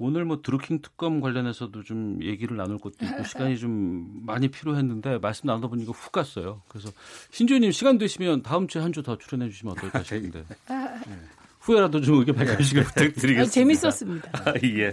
오늘 0.00 0.24
뭐 0.24 0.40
드루킹 0.42 0.80
특검 0.80 1.20
관련해서도 1.20 1.82
좀 1.82 2.20
얘기를 2.22 2.56
나눌 2.56 2.78
것도 2.78 3.04
있고 3.04 3.24
시간이 3.24 3.58
좀 3.58 4.20
많이 4.24 4.46
필요했는데 4.46 5.18
말씀 5.18 5.48
나누다 5.48 5.66
보니까 5.66 5.90
훅 5.90 6.12
갔어요. 6.12 6.62
그래서 6.68 6.90
신주님 7.32 7.72
시간 7.72 7.98
되시면 7.98 8.42
다음 8.42 8.68
주에 8.68 8.80
한 8.82 8.92
주 8.92 9.02
더 9.02 9.18
출연해 9.18 9.50
주시면 9.50 9.74
어떨까 9.76 10.02
싶은데. 10.04 10.44
네. 10.70 11.18
후에라도 11.68 12.00
좀 12.00 12.18
의견 12.18 12.34
밝혀주시길 12.36 12.84
부탁드리겠습니다. 12.84 13.42
아, 13.42 13.44
재밌었습니다. 13.46 14.30
아, 14.32 14.54
예. 14.64 14.92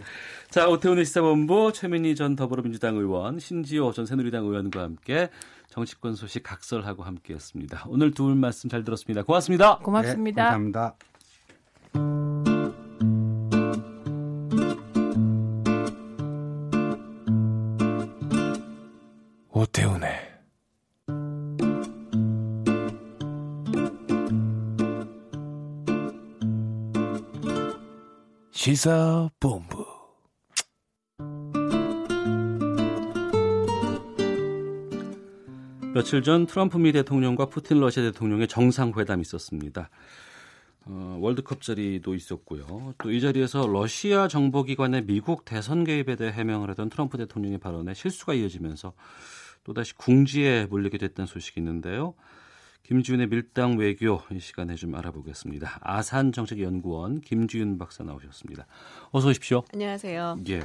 자, 0.50 0.68
오태훈의 0.70 1.06
시사본부 1.06 1.72
최민희 1.74 2.16
전 2.16 2.36
더불어민주당 2.36 2.96
의원, 2.98 3.40
신지호 3.40 3.92
전 3.92 4.06
새누리당 4.06 4.46
의원과 4.46 4.82
함께 4.82 5.30
정치권 5.70 6.16
소식 6.16 6.44
각설하고 6.44 7.04
함께했습니다. 7.04 7.86
오늘 7.88 8.12
두 8.12 8.26
분 8.26 8.38
말씀 8.38 8.70
잘 8.70 8.84
들었습니다. 8.84 9.24
고맙습니다. 9.24 9.80
고맙습니다. 9.80 10.44
네, 10.44 10.50
감사합니다. 10.52 10.96
오태훈의 19.52 20.35
시사본부 28.66 29.86
며칠 35.94 36.24
전 36.24 36.48
트럼프 36.48 36.80
미 36.80 36.92
대통령과 36.92 37.46
푸틴 37.46 37.80
러시아 37.80 38.02
대통령의 38.02 38.48
정상회담이 38.48 39.22
있었습니다. 39.22 39.92
어, 40.88 41.18
월드컵 41.22 41.62
자리도 41.62 42.16
있었고요. 42.16 42.96
또 42.98 43.12
이 43.12 43.22
자리에서 43.22 43.68
러시아 43.68 44.28
정보기관의 44.28 45.06
미국 45.06 45.46
대선 45.46 45.84
개입에 45.84 46.16
대해 46.16 46.32
해명을 46.32 46.72
하던 46.72 46.90
트럼프 46.90 47.20
대통령의 47.20 47.60
발언에 47.60 47.94
실수가 47.94 48.34
이어지면서 48.34 48.94
또다시 49.64 49.94
궁지에 49.94 50.66
몰리게 50.66 50.98
됐다는 50.98 51.28
소식이 51.28 51.60
있는데요. 51.60 52.16
김지윤의 52.88 53.28
밀당 53.30 53.78
외교 53.78 54.22
이 54.32 54.40
시간에 54.40 54.76
좀 54.76 54.94
알아보겠습니다. 54.94 55.80
아산 55.82 56.32
정책연구원 56.32 57.22
김지윤 57.22 57.80
박사 57.80 58.04
나오셨습니다. 58.04 58.68
어서 59.10 59.30
오십시오. 59.30 59.64
안녕하세요. 59.74 60.38
예. 60.50 60.62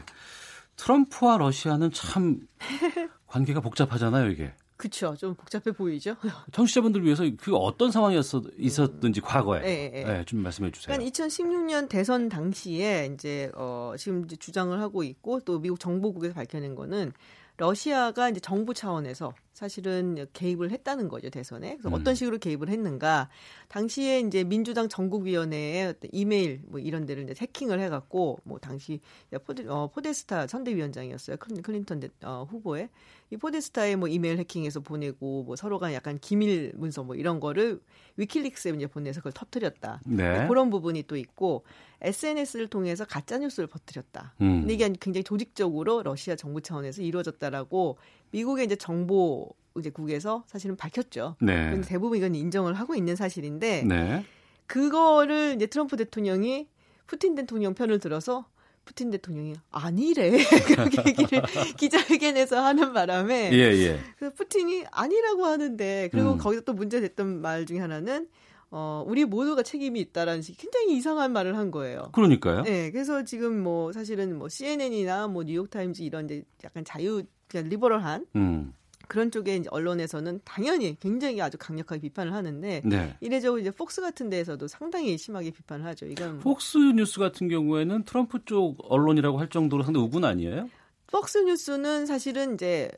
트럼프와 0.77 1.39
러시아는 1.39 1.91
참 1.93 2.41
관계가 3.27 3.61
복잡하잖아요, 3.61 4.31
이게. 4.31 4.53
그렇죠. 4.77 5.17
좀 5.17 5.35
복잡해 5.35 5.73
보이죠. 5.75 6.15
청취자분들 6.53 7.05
위해서 7.05 7.25
그 7.39 7.57
어떤 7.57 7.91
상황이었 7.91 8.25
있었든지 8.59 9.23
과거에 9.23 9.61
네, 9.61 9.91
네. 9.91 10.05
네, 10.05 10.25
좀 10.27 10.43
말씀해 10.43 10.71
주세요. 10.73 10.95
그러니까 10.95 11.11
2016년 11.11 11.89
대선 11.89 12.29
당시에 12.29 13.13
이제 13.15 13.51
어 13.55 13.95
지금 13.97 14.25
이제 14.27 14.37
주장을 14.37 14.79
하고 14.79 15.03
있고 15.05 15.41
또 15.41 15.59
미국 15.59 15.81
정보국에서 15.81 16.35
밝혀낸 16.35 16.75
거는 16.75 17.13
러시아가 17.57 18.31
이제 18.31 18.41
정부 18.41 18.73
차원에서 18.73 19.35
사실은 19.61 20.27
개입을 20.32 20.70
했다는 20.70 21.09
거죠 21.09 21.28
대선에. 21.28 21.77
그래서 21.77 21.91
음. 21.91 21.93
어떤 21.93 22.15
식으로 22.15 22.39
개입을 22.39 22.70
했는가? 22.70 23.28
당시에 23.69 24.20
이제 24.20 24.43
민주당 24.43 24.89
전국위원회에 24.89 25.85
어떤 25.85 26.09
이메일 26.15 26.62
뭐 26.66 26.81
이런 26.81 27.05
데를 27.05 27.24
이제 27.24 27.35
해킹을 27.39 27.78
해갖고 27.78 28.39
뭐 28.45 28.59
당시 28.59 29.01
포데, 29.45 29.66
어, 29.69 29.91
포데스타 29.93 30.47
선대위원장이었어요 30.47 31.37
클린턴 31.37 32.01
어, 32.24 32.47
후보의 32.49 32.89
이 33.32 33.37
포데스타에 33.37 33.97
뭐 33.97 34.09
이메일 34.09 34.39
해킹해서 34.39 34.81
보내고 34.81 35.45
뭐 35.45 35.57
서로가 35.57 35.93
약간 35.93 36.19
기밀 36.19 36.73
문서 36.74 37.05
뭐 37.05 37.15
이런 37.15 37.39
거를 37.39 37.81
위키리크스에 38.16 38.73
이제 38.73 38.87
보내서 38.87 39.20
그걸 39.20 39.32
터뜨렸다. 39.32 40.01
네. 40.07 40.47
그런 40.49 40.69
부분이 40.69 41.05
또 41.05 41.16
있고 41.16 41.65
SNS를 42.01 42.66
통해서 42.66 43.05
가짜 43.05 43.39
뉴스를 43.39 43.69
퍼뜨렸다. 43.69 44.35
음. 44.41 44.61
근데 44.61 44.74
이게 44.74 44.93
굉장히 45.01 45.23
조직적으로 45.23 46.03
러시아 46.03 46.35
정부 46.35 46.61
차원에서 46.61 47.03
이루어졌다라고 47.03 47.99
미국의 48.31 48.66
이제 48.66 48.77
정보 48.77 49.51
이제 49.78 49.90
국에서 49.90 50.44
사실은 50.47 50.77
밝혔죠. 50.77 51.36
네. 51.40 51.70
근데 51.70 51.86
대부분 51.86 52.19
이건 52.19 52.35
인정을 52.35 52.74
하고 52.74 52.94
있는 52.94 53.16
사실인데 53.16 53.85
네. 53.85 54.24
그거를 54.66 55.55
이제 55.57 55.66
트럼프 55.66 55.97
대통령이 55.97 56.69
푸틴 57.07 57.35
대통령 57.35 57.74
편을 57.74 57.98
들어서 57.98 58.47
푸틴 58.85 59.11
대통령이 59.11 59.55
아니래 59.70 60.31
그렇게 60.66 61.02
얘기를 61.07 61.43
기자회견에서 61.78 62.65
하는 62.65 62.93
바람에 62.93 63.52
예, 63.52 63.59
예. 63.59 64.01
그 64.19 64.32
푸틴이 64.32 64.85
아니라고 64.90 65.44
하는데 65.44 66.09
그리고 66.11 66.32
음. 66.32 66.39
거기서 66.39 66.62
또 66.62 66.73
문제됐던 66.73 67.40
말 67.40 67.66
중에 67.66 67.78
하나는 67.78 68.28
어, 68.73 69.05
우리 69.07 69.24
모두가 69.24 69.62
책임이 69.62 70.01
있다라는 70.01 70.43
식 70.43 70.57
굉장히 70.57 70.97
이상한 70.97 71.32
말을 71.32 71.57
한 71.57 71.70
거예요. 71.70 72.11
그러니까요. 72.12 72.62
네, 72.62 72.90
그래서 72.93 73.24
지금 73.24 73.61
뭐 73.61 73.93
사실은 73.93 74.39
뭐 74.39 74.48
CNN이나 74.48 75.27
뭐 75.27 75.43
뉴욕 75.43 75.69
타임즈 75.69 76.02
이런 76.02 76.28
데 76.28 76.44
약간 76.62 76.85
자유, 76.85 77.24
그냥 77.51 77.68
리버럴한 77.68 78.27
음. 78.36 78.72
그런 79.09 79.32
쪽에 79.32 79.56
이제 79.56 79.68
언론에서는 79.72 80.40
당연히 80.44 80.97
굉장히 81.01 81.43
아주 81.43 81.59
강력하게 81.59 82.01
비판을 82.01 82.32
하는데 82.32 82.81
네. 82.85 83.16
이래저래 83.20 83.60
이제 83.60 83.72
폭스 83.72 84.01
같은 84.01 84.31
데에서도 84.31 84.68
상당히 84.68 85.18
심하게 85.18 85.51
비판을 85.51 85.85
하죠. 85.86 86.06
이건 86.06 86.35
뭐. 86.35 86.43
폭스 86.43 86.78
뉴스 86.78 87.18
같은 87.18 87.48
경우에는 87.48 88.05
트럼프 88.05 88.44
쪽 88.44 88.77
언론이라고 88.89 89.39
할 89.39 89.48
정도로 89.48 89.82
상당히 89.82 90.06
우군 90.06 90.24
아니에요? 90.24 90.70
폭스 91.09 91.39
뉴스는 91.39 92.06
사실은 92.06 92.55
이제 92.55 92.89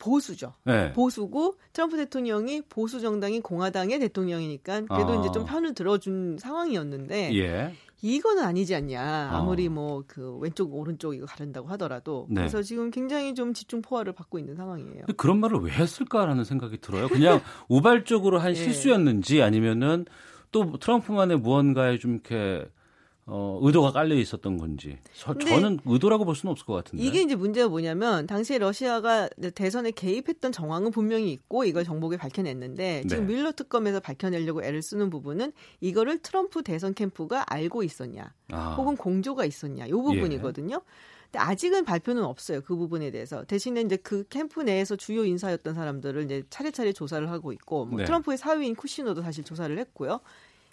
보수죠. 0.00 0.54
네. 0.64 0.92
보수고 0.92 1.54
트럼프 1.72 1.96
대통령이 1.96 2.62
보수 2.62 3.00
정당인 3.00 3.40
공화당의 3.40 4.00
대통령이니까 4.00 4.82
그래도 4.82 5.12
아. 5.12 5.20
이제 5.20 5.30
좀 5.32 5.44
편을 5.44 5.74
들어준 5.74 6.38
상황이었는데 6.38 7.32
예. 7.36 7.72
이거는 8.02 8.44
아니지 8.44 8.74
않냐. 8.74 9.30
아무리 9.32 9.68
뭐그 9.68 10.38
왼쪽 10.40 10.74
오른쪽 10.74 11.14
이거 11.14 11.26
가른다고 11.26 11.68
하더라도 11.68 12.26
네. 12.30 12.42
그래서 12.42 12.62
지금 12.62 12.90
굉장히 12.90 13.34
좀 13.34 13.52
집중 13.52 13.82
포화를 13.82 14.12
받고 14.12 14.38
있는 14.38 14.56
상황이에요. 14.56 15.04
그런 15.16 15.38
말을 15.38 15.58
왜 15.60 15.72
했을까라는 15.72 16.44
생각이 16.44 16.78
들어요. 16.80 17.08
그냥 17.08 17.40
우발적으로 17.68 18.38
한 18.38 18.52
네. 18.52 18.54
실수였는지 18.54 19.42
아니면은 19.42 20.06
또 20.52 20.78
트럼프만의 20.78 21.38
무언가에 21.38 21.98
좀 21.98 22.12
이렇게 22.14 22.66
어, 23.32 23.60
의도가 23.62 23.92
깔려 23.92 24.16
있었던 24.16 24.58
건지 24.58 24.98
저, 25.14 25.34
저는 25.38 25.78
의도라고 25.84 26.24
볼 26.24 26.34
수는 26.34 26.50
없을 26.50 26.66
것 26.66 26.74
같은데 26.74 27.04
이게 27.04 27.22
이제 27.22 27.36
문제가 27.36 27.68
뭐냐면 27.68 28.26
당시에 28.26 28.58
러시아가 28.58 29.28
대선에 29.54 29.92
개입했던 29.92 30.50
정황은 30.50 30.90
분명히 30.90 31.30
있고 31.32 31.64
이걸 31.64 31.84
정보에 31.84 32.16
밝혀냈는데 32.16 33.04
지금 33.08 33.26
네. 33.26 33.34
밀러 33.34 33.52
특검에서 33.52 34.00
밝혀내려고 34.00 34.64
애를 34.64 34.82
쓰는 34.82 35.10
부분은 35.10 35.52
이거를 35.80 36.18
트럼프 36.18 36.62
대선 36.62 36.92
캠프가 36.92 37.44
알고 37.46 37.84
있었냐 37.84 38.34
아. 38.50 38.74
혹은 38.76 38.96
공조가 38.96 39.44
있었냐 39.44 39.86
이 39.86 39.92
부분이거든요. 39.92 40.82
근데 41.30 41.38
아직은 41.38 41.84
발표는 41.84 42.24
없어요. 42.24 42.60
그 42.60 42.74
부분에 42.74 43.12
대해서. 43.12 43.44
대신에 43.44 43.82
이제 43.82 43.96
그 43.96 44.24
캠프 44.28 44.62
내에서 44.62 44.96
주요 44.96 45.24
인사였던 45.24 45.74
사람들을 45.74 46.24
이제 46.24 46.42
차례차례 46.50 46.92
조사를 46.92 47.30
하고 47.30 47.52
있고 47.52 47.86
뭐 47.86 47.98
네. 47.98 48.04
트럼프의 48.04 48.36
사위인 48.36 48.74
쿠시노도 48.74 49.22
사실 49.22 49.44
조사를 49.44 49.78
했고요. 49.78 50.20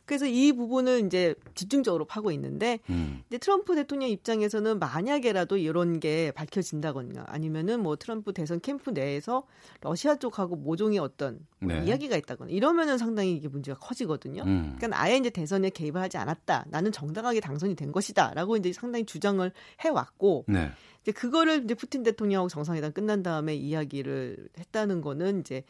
그래서 0.08 0.26
이 0.26 0.54
부분을 0.54 1.06
이제 1.06 1.36
집중적으로 1.54 2.06
파고 2.06 2.32
있는데 2.32 2.80
음. 2.90 3.22
이제 3.28 3.38
트럼프 3.38 3.76
대통령 3.76 4.10
입장에서는 4.10 4.80
만약에라도 4.80 5.58
이런 5.58 6.00
게 6.00 6.32
밝혀진다거나 6.32 7.26
아니면은 7.28 7.84
뭐 7.84 7.98
트럼프 7.98 8.32
대선 8.32 8.62
캠프 8.62 8.92
내에서 8.92 9.44
러시아 9.82 10.16
쪽하고 10.16 10.56
모종의 10.56 10.98
어떤 11.00 11.40
뭐 11.60 11.74
네. 11.74 11.84
이야기가 11.86 12.16
있다거나 12.16 12.52
이러면은 12.52 12.98
상당히 12.98 13.34
이게 13.34 13.50
문제가 13.50 13.78
커지거든요. 13.80 14.44
음. 14.44 14.76
그러니까 14.78 15.02
아예 15.02 15.18
이제 15.18 15.30
대선에 15.30 15.70
개입을 15.72 16.02
하지 16.02 16.18
않았다. 16.18 16.68
나는 16.70 16.94
정당하게 16.94 17.42
당선이 17.42 17.76
된 17.76 17.92
것이다라고 17.92 18.56
이제 18.56 18.72
상당히 18.72 19.06
주장을 19.06 19.52
해 19.84 19.90
왔고 19.90 20.46
네. 20.48 20.72
이제 21.02 21.12
그거를 21.12 21.66
이제 21.66 21.74
푸틴 21.74 22.04
대통령하고 22.04 22.48
정상회담 22.48 22.94
끝난 22.94 23.24
다음에 23.24 23.56
이야기를 23.56 24.48
했다는 24.58 25.02
거는 25.02 25.42
이제 25.42 25.64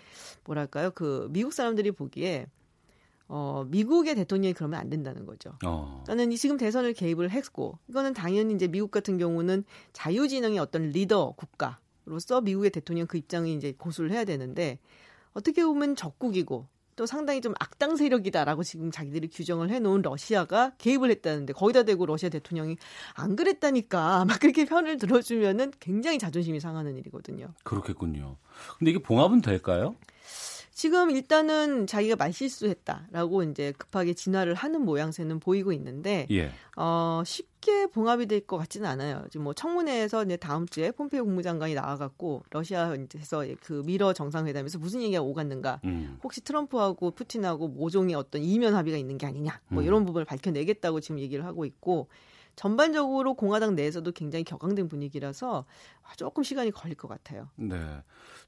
뭐랄까요? 0.44 0.92
그 0.92 1.28
미국 1.32 1.54
사람들이 1.54 1.90
보기에 1.92 2.46
어, 3.30 3.66
미국의 3.68 4.16
대통령이 4.16 4.54
그러면 4.54 4.80
안 4.80 4.90
된다는 4.90 5.26
거죠. 5.26 5.52
어. 5.66 6.04
나는 6.08 6.32
이 6.32 6.38
지금 6.38 6.58
대선을 6.58 6.94
개입을 6.94 7.30
했고, 7.32 7.78
이거는 7.88 8.14
당연히 8.14 8.54
이제 8.54 8.68
미국 8.68 8.92
같은 8.92 9.18
경우는 9.18 9.66
자유진영의 9.94 10.60
어떤 10.60 10.90
리더 10.90 11.34
국가로서 11.36 12.42
미국의 12.42 12.72
대통령 12.72 13.06
그 13.08 13.18
입장이 13.18 13.54
이제 13.54 13.74
고수를 13.78 14.12
해야 14.12 14.24
되는데, 14.24 14.80
어떻게 15.34 15.64
보면 15.66 15.96
적국이고, 15.96 16.68
또 16.96 17.06
상당히 17.06 17.42
좀 17.42 17.54
악당 17.60 17.96
세력이다라고 17.96 18.64
지금 18.64 18.90
자기들이 18.90 19.28
규정을 19.28 19.70
해놓은 19.70 20.02
러시아가 20.02 20.72
개입을 20.78 21.12
했다는데, 21.12 21.54
거기다 21.54 21.84
대고 21.84 22.06
러시아 22.06 22.30
대통령이 22.30 22.78
안 23.14 23.36
그랬다니까, 23.36 24.24
막 24.26 24.40
그렇게 24.40 24.66
편을 24.66 24.98
들어주면은 24.98 25.74
굉장히 25.82 26.18
자존심이 26.18 26.62
상하는 26.62 26.96
일이거든요. 26.98 27.54
그렇겠군요. 27.64 28.38
근데 28.80 28.92
이게 28.92 29.00
봉합은 29.00 29.42
될까요? 29.42 29.96
지금 30.78 31.10
일단은 31.10 31.88
자기가 31.88 32.18
말실수했다라고 32.18 33.42
이제 33.42 33.74
급하게 33.80 34.14
진화를 34.14 34.54
하는 34.54 34.86
모양새는 34.86 35.40
보이고 35.40 35.74
있는데 35.74 36.28
예. 36.30 36.52
어, 36.76 37.24
쉽게 37.26 37.88
봉합이 37.88 38.28
될 38.28 38.46
것 38.46 38.58
같지는 38.58 38.88
않아요. 38.88 39.26
지금 39.32 39.46
뭐 39.46 39.54
청문회에서 39.54 40.24
이제 40.26 40.38
다음 40.38 40.68
주에 40.68 40.92
폼페이오 40.92 41.26
국무장관이 41.26 41.74
나와갖고 41.74 42.44
러시아에서 42.52 43.44
그 43.60 43.82
미러 43.88 44.14
정상회담에서 44.14 44.78
무슨 44.78 45.02
얘기가 45.02 45.24
오갔는가? 45.24 45.82
음. 45.86 46.20
혹시 46.24 46.42
트럼프하고 46.42 47.10
푸틴하고 47.10 47.70
모종의 47.70 48.14
어떤 48.14 48.44
이면 48.44 48.76
합의가 48.76 49.00
있는 49.00 49.18
게 49.18 49.26
아니냐? 49.26 49.60
뭐 49.70 49.82
음. 49.82 49.88
이런 49.88 50.06
부분을 50.06 50.26
밝혀내겠다고 50.26 51.00
지금 51.00 51.18
얘기를 51.18 51.44
하고 51.44 51.66
있고 51.66 52.08
전반적으로 52.58 53.36
공화당 53.36 53.76
내에서도 53.76 54.12
굉장히 54.12 54.44
격앙된 54.44 54.90
분위기라서 54.90 55.66
조금 56.18 56.44
시간이 56.44 56.72
걸릴 56.72 56.96
것 56.98 57.08
같아요. 57.08 57.48
네. 57.56 57.78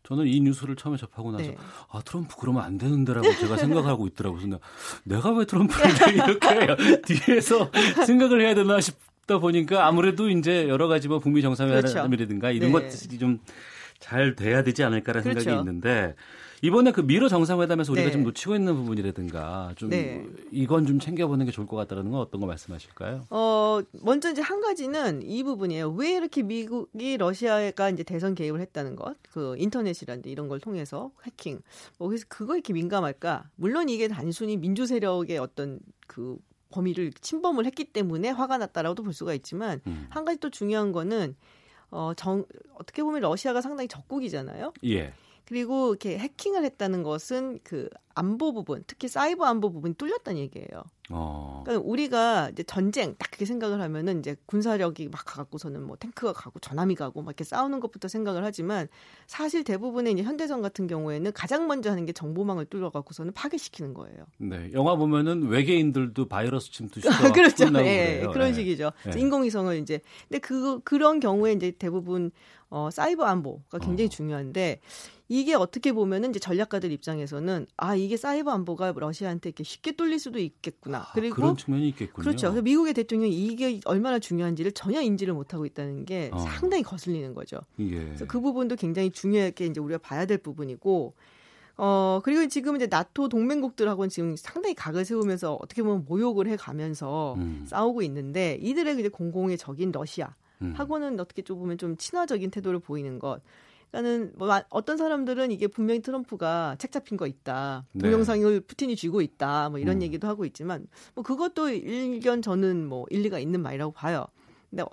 저는 0.03 0.27
이 0.27 0.41
뉴스를 0.41 0.75
처음에 0.75 0.97
접하고 0.97 1.31
나서 1.31 1.45
네. 1.45 1.57
아 1.89 2.01
트럼프 2.03 2.35
그러면 2.37 2.63
안 2.63 2.77
되는데라고 2.77 3.31
제가 3.35 3.55
생각하고 3.57 4.07
있더라고요. 4.07 4.41
그래서 4.41 4.59
내가 5.05 5.31
왜 5.31 5.45
트럼프를 5.45 5.85
이렇게 6.13 7.01
뒤에서 7.01 7.71
생각을 8.05 8.41
해야 8.41 8.53
되나 8.55 8.81
싶다 8.81 9.37
보니까 9.37 9.87
아무래도 9.87 10.29
이제 10.29 10.67
여러 10.67 10.87
가지 10.89 11.07
뭐 11.07 11.19
북미 11.19 11.41
정상회담이라든가 11.41 12.47
그렇죠. 12.49 12.57
이런 12.57 12.71
네. 12.71 12.89
것들이 12.89 13.17
좀 13.17 13.39
잘 13.99 14.35
돼야 14.35 14.63
되지 14.63 14.83
않을까라는 14.83 15.23
그렇죠. 15.23 15.41
생각이 15.41 15.61
있는데 15.61 16.15
이번에 16.61 16.91
그 16.91 17.01
미러 17.01 17.29
정상회담에서 17.29 17.91
우리가 17.91 18.07
네. 18.07 18.11
좀 18.11 18.23
놓치고 18.23 18.55
있는 18.55 18.75
부분이라든가 18.75 19.73
좀 19.75 19.89
네. 19.89 20.25
이건 20.51 20.85
좀 20.85 20.99
챙겨보는 20.99 21.45
게 21.45 21.51
좋을 21.51 21.67
것 21.67 21.75
같다는 21.77 22.11
건 22.11 22.19
어떤 22.21 22.41
거 22.41 22.47
말씀하실까요? 22.47 23.25
어 23.29 23.81
먼저 24.01 24.31
이제 24.31 24.41
한 24.41 24.61
가지는 24.61 25.21
이 25.23 25.43
부분이에요. 25.43 25.91
왜 25.91 26.13
이렇게 26.13 26.43
미국이 26.43 27.17
러시아가 27.17 27.89
이제 27.89 28.03
대선 28.03 28.35
개입을 28.35 28.59
했다는 28.61 28.95
것, 28.95 29.15
그 29.31 29.55
인터넷이라든지 29.57 30.29
이런 30.29 30.47
걸 30.47 30.59
통해서 30.59 31.11
해킹, 31.25 31.61
뭐 31.97 32.07
그래서 32.09 32.25
그거 32.27 32.55
이렇게 32.55 32.73
민감할까? 32.73 33.49
물론 33.55 33.89
이게 33.89 34.07
단순히 34.07 34.57
민주 34.57 34.85
세력의 34.85 35.37
어떤 35.37 35.79
그 36.07 36.37
범위를 36.71 37.11
침범을 37.13 37.65
했기 37.65 37.85
때문에 37.85 38.29
화가 38.29 38.57
났다라고도 38.57 39.03
볼 39.03 39.13
수가 39.13 39.33
있지만 39.33 39.81
음. 39.87 40.07
한 40.09 40.25
가지 40.25 40.39
또 40.39 40.49
중요한 40.49 40.91
거는 40.91 41.35
어, 41.91 42.13
정, 42.15 42.45
어떻게 42.75 43.01
보면 43.01 43.21
러시아가 43.21 43.61
상당히 43.61 43.87
적국이잖아요. 43.87 44.73
예. 44.85 45.13
그리고 45.49 45.89
이렇게 45.89 46.19
해킹을 46.19 46.63
했다는 46.63 47.01
것은 47.01 47.57
그 47.63 47.89
안보 48.13 48.53
부분, 48.53 48.83
특히 48.85 49.07
사이버 49.07 49.45
안보 49.45 49.71
부분이 49.71 49.95
뚫렸다는 49.95 50.39
얘기예요. 50.41 50.83
어. 51.09 51.63
그러니까 51.65 51.89
우리가 51.89 52.49
이제 52.51 52.61
전쟁 52.61 53.15
딱 53.17 53.31
그렇게 53.31 53.45
생각을 53.45 53.81
하면은 53.81 54.19
이제 54.19 54.35
군사력이 54.45 55.09
막 55.09 55.23
가갖고서는 55.25 55.81
뭐 55.81 55.97
탱크가 55.97 56.33
가고 56.33 56.59
전함이 56.59 56.93
가고 56.93 57.23
막 57.23 57.31
이렇게 57.31 57.43
싸우는 57.45 57.79
것부터 57.79 58.07
생각을 58.07 58.43
하지만 58.43 58.87
사실 59.25 59.63
대부분의 59.63 60.13
이제 60.13 60.21
현대전 60.21 60.61
같은 60.61 60.85
경우에는 60.85 61.31
가장 61.31 61.65
먼저 61.65 61.89
하는 61.89 62.05
게 62.05 62.13
정보망을 62.13 62.65
뚫어갖고서는 62.65 63.33
파괴시키는 63.33 63.95
거예요. 63.95 64.27
네, 64.37 64.69
영화 64.73 64.95
보면은 64.97 65.47
외계인들도 65.47 66.27
바이러스 66.27 66.71
침투 66.71 67.01
시도 67.01 67.33
그렇죠. 67.33 67.71
네, 67.71 68.23
그런 68.31 68.49
네. 68.49 68.53
식이죠. 68.53 68.91
네. 69.11 69.19
인공위성을 69.19 69.75
이제 69.77 69.99
근데 70.27 70.37
그 70.37 70.79
그런 70.81 71.19
경우에 71.19 71.53
이제 71.53 71.71
대부분 71.71 72.29
어 72.69 72.89
사이버 72.91 73.23
안보가 73.23 73.79
굉장히 73.79 74.05
어. 74.05 74.09
중요한데 74.09 74.79
이게 75.31 75.53
어떻게 75.53 75.93
보면은 75.93 76.31
이제 76.31 76.39
전략가들 76.39 76.91
입장에서는 76.91 77.67
아 77.77 77.95
이게 77.95 78.17
사이버 78.17 78.49
안보가 78.49 78.93
러시아한테 78.97 79.49
이렇게 79.49 79.63
쉽게 79.63 79.91
뚫릴 79.91 80.17
수도 80.17 80.39
있겠구나. 80.39 80.97
아, 80.97 81.11
그리고 81.13 81.35
그런 81.35 81.55
측면이 81.55 81.87
있겠군요. 81.89 82.23
그렇죠. 82.23 82.47
그래서 82.47 82.63
미국의 82.63 82.95
대통령이 82.95 83.31
이게 83.45 83.79
얼마나 83.85 84.17
중요한지를 84.17 84.71
전혀 84.71 85.01
인지를 85.01 85.35
못하고 85.35 85.67
있다는 85.67 86.05
게 86.05 86.31
어. 86.33 86.39
상당히 86.39 86.81
거슬리는 86.81 87.35
거죠. 87.35 87.59
예. 87.79 88.05
그래서 88.05 88.25
그 88.25 88.41
부분도 88.41 88.75
굉장히 88.75 89.11
중요하게 89.11 89.67
이제 89.67 89.79
우리가 89.79 89.99
봐야 89.99 90.25
될 90.25 90.39
부분이고. 90.39 91.13
어, 91.81 92.19
그리고 92.25 92.45
지금 92.49 92.75
이제 92.75 92.87
나토 92.87 93.29
동맹국들하고는 93.29 94.09
지금 94.09 94.35
상당히 94.35 94.75
각을 94.75 95.05
세우면서 95.05 95.53
어떻게 95.61 95.81
보면 95.81 96.03
모욕을 96.09 96.47
해 96.47 96.57
가면서 96.57 97.35
음. 97.35 97.63
싸우고 97.69 98.01
있는데 98.01 98.57
이들의 98.61 98.99
이제 98.99 99.07
공공의 99.07 99.57
적인 99.57 99.93
러시아 99.93 100.35
음. 100.61 100.73
하고는 100.75 101.17
어떻게 101.21 101.41
좀 101.41 101.57
보면 101.59 101.77
좀 101.77 101.95
친화적인 101.95 102.51
태도를 102.51 102.79
보이는 102.79 103.17
것. 103.17 103.41
그러니까는 103.91 104.33
뭐 104.35 104.49
어떤 104.69 104.97
사람들은 104.97 105.51
이게 105.51 105.67
분명히 105.67 106.01
트럼프가 106.01 106.75
책 106.79 106.91
잡힌 106.91 107.17
거 107.17 107.27
있다. 107.27 107.85
네. 107.93 108.03
동영상을 108.03 108.61
푸틴이 108.61 108.95
쥐고 108.95 109.21
있다. 109.21 109.69
뭐 109.69 109.79
이런 109.79 109.97
음. 109.97 110.01
얘기도 110.03 110.27
하고 110.27 110.45
있지만 110.45 110.87
뭐 111.15 111.23
그것도 111.23 111.69
일견 111.69 112.41
저는 112.41 112.87
뭐 112.87 113.05
일리가 113.09 113.39
있는 113.39 113.61
말이라고 113.61 113.91
봐요. 113.91 114.25
근데 114.69 114.83
어, 114.83 114.87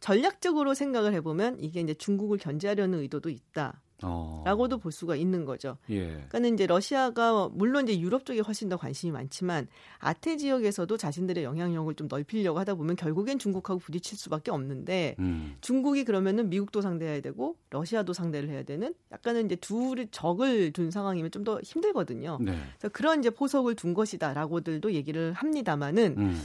전략적으로 0.00 0.74
생각을 0.74 1.12
해보면 1.14 1.60
이게 1.60 1.80
이제 1.80 1.94
중국을 1.94 2.38
견제하려는 2.38 3.00
의도도 3.00 3.28
있다. 3.28 3.82
어. 4.02 4.42
라고도 4.46 4.78
볼 4.78 4.92
수가 4.92 5.16
있는 5.16 5.44
거죠. 5.44 5.76
예. 5.90 6.06
그러니까는 6.06 6.54
이제 6.54 6.66
러시아가 6.66 7.48
물론 7.52 7.88
이제 7.88 8.00
유럽 8.00 8.24
쪽에 8.24 8.40
훨씬 8.40 8.68
더 8.68 8.76
관심이 8.76 9.12
많지만 9.12 9.66
아태 9.98 10.36
지역에서도 10.36 10.96
자신들의 10.96 11.44
영향력을 11.44 11.94
좀 11.96 12.08
넓히려고 12.08 12.58
하다 12.60 12.76
보면 12.76 12.96
결국엔 12.96 13.38
중국하고 13.38 13.80
부딪힐 13.80 14.16
수밖에 14.16 14.50
없는데 14.50 15.16
음. 15.18 15.56
중국이 15.60 16.04
그러면은 16.04 16.48
미국도 16.48 16.80
상대해야 16.80 17.20
되고 17.20 17.56
러시아도 17.70 18.12
상대를 18.12 18.48
해야 18.48 18.62
되는 18.62 18.94
약간은 19.12 19.46
이제 19.46 19.56
둘이 19.56 20.06
적을 20.10 20.72
둔 20.72 20.90
상황이면 20.90 21.30
좀 21.32 21.40
더 21.40 21.58
힘들거든요. 21.62 22.36
네. 22.40 22.52
그래서 22.78 22.92
그런 22.92 23.20
이제 23.20 23.30
포석을 23.30 23.74
둔 23.74 23.94
것이다라고들도 23.94 24.92
얘기를 24.92 25.32
합니다마는 25.32 26.14
음. 26.18 26.42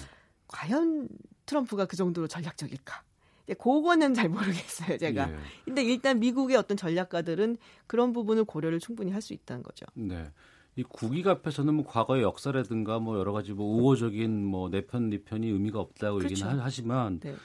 과연 0.48 1.10
트럼프가 1.46 1.86
그 1.86 1.98
정도로 1.98 2.28
전략적일까? 2.28 3.04
네, 3.48 3.54
그거는 3.54 4.14
잘 4.14 4.30
모르겠어요, 4.30 4.98
제가. 4.98 5.32
예. 5.32 5.36
근데 5.66 5.84
일단 5.84 6.20
미국의 6.20 6.58
어떤 6.58 6.78
전략가들은 6.78 7.58
그런 7.88 8.12
부분을 8.14 8.46
고려를 8.46 8.80
충분히 8.80 9.12
할 9.12 9.22
수 9.22 9.34
있다는 9.34 9.64
거죠. 9.64 9.86
네. 9.94 10.32
이 10.76 10.84
국익 10.84 11.28
앞에서는 11.28 11.74
뭐 11.74 11.86
과거의 11.86 12.22
역사라든가 12.24 13.00
뭐 13.00 13.18
여러 13.18 13.32
가지 13.32 13.54
뭐 13.54 13.78
우호적인 13.78 14.44
뭐 14.46 14.70
내편 14.70 15.10
니편이 15.10 15.48
의미가 15.48 15.80
없다고 15.80 16.18
그렇죠. 16.18 16.34
얘기는 16.34 16.60
하지만 16.60 17.20
네. 17.22 17.36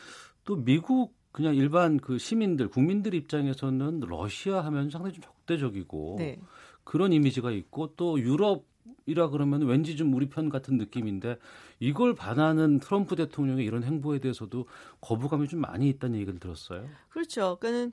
또 0.44 0.56
미국 0.56 1.14
그냥 1.32 1.54
일반 1.54 1.98
그 1.98 2.18
시민들 2.18 2.68
국민들 2.68 3.14
입장에서는 3.14 4.00
러시아 4.00 4.64
하면 4.64 4.90
상당히 4.90 5.14
좀 5.14 5.22
적대적이고 5.22 6.16
네. 6.18 6.40
그런 6.82 7.12
이미지가 7.12 7.52
있고 7.52 7.94
또 7.94 8.18
유럽 8.18 8.64
이라 9.06 9.28
그러면 9.28 9.62
왠지 9.62 9.96
좀 9.96 10.14
우리 10.14 10.28
편 10.28 10.48
같은 10.48 10.76
느낌인데 10.78 11.38
이걸 11.78 12.14
반하는 12.14 12.78
트럼프 12.80 13.16
대통령의 13.16 13.64
이런 13.64 13.82
행보에 13.82 14.18
대해서도 14.18 14.66
거부감이 15.00 15.48
좀 15.48 15.60
많이 15.60 15.88
있다는 15.88 16.18
얘기를 16.18 16.38
들었어요. 16.38 16.88
그렇죠. 17.08 17.56
그러니까는 17.60 17.92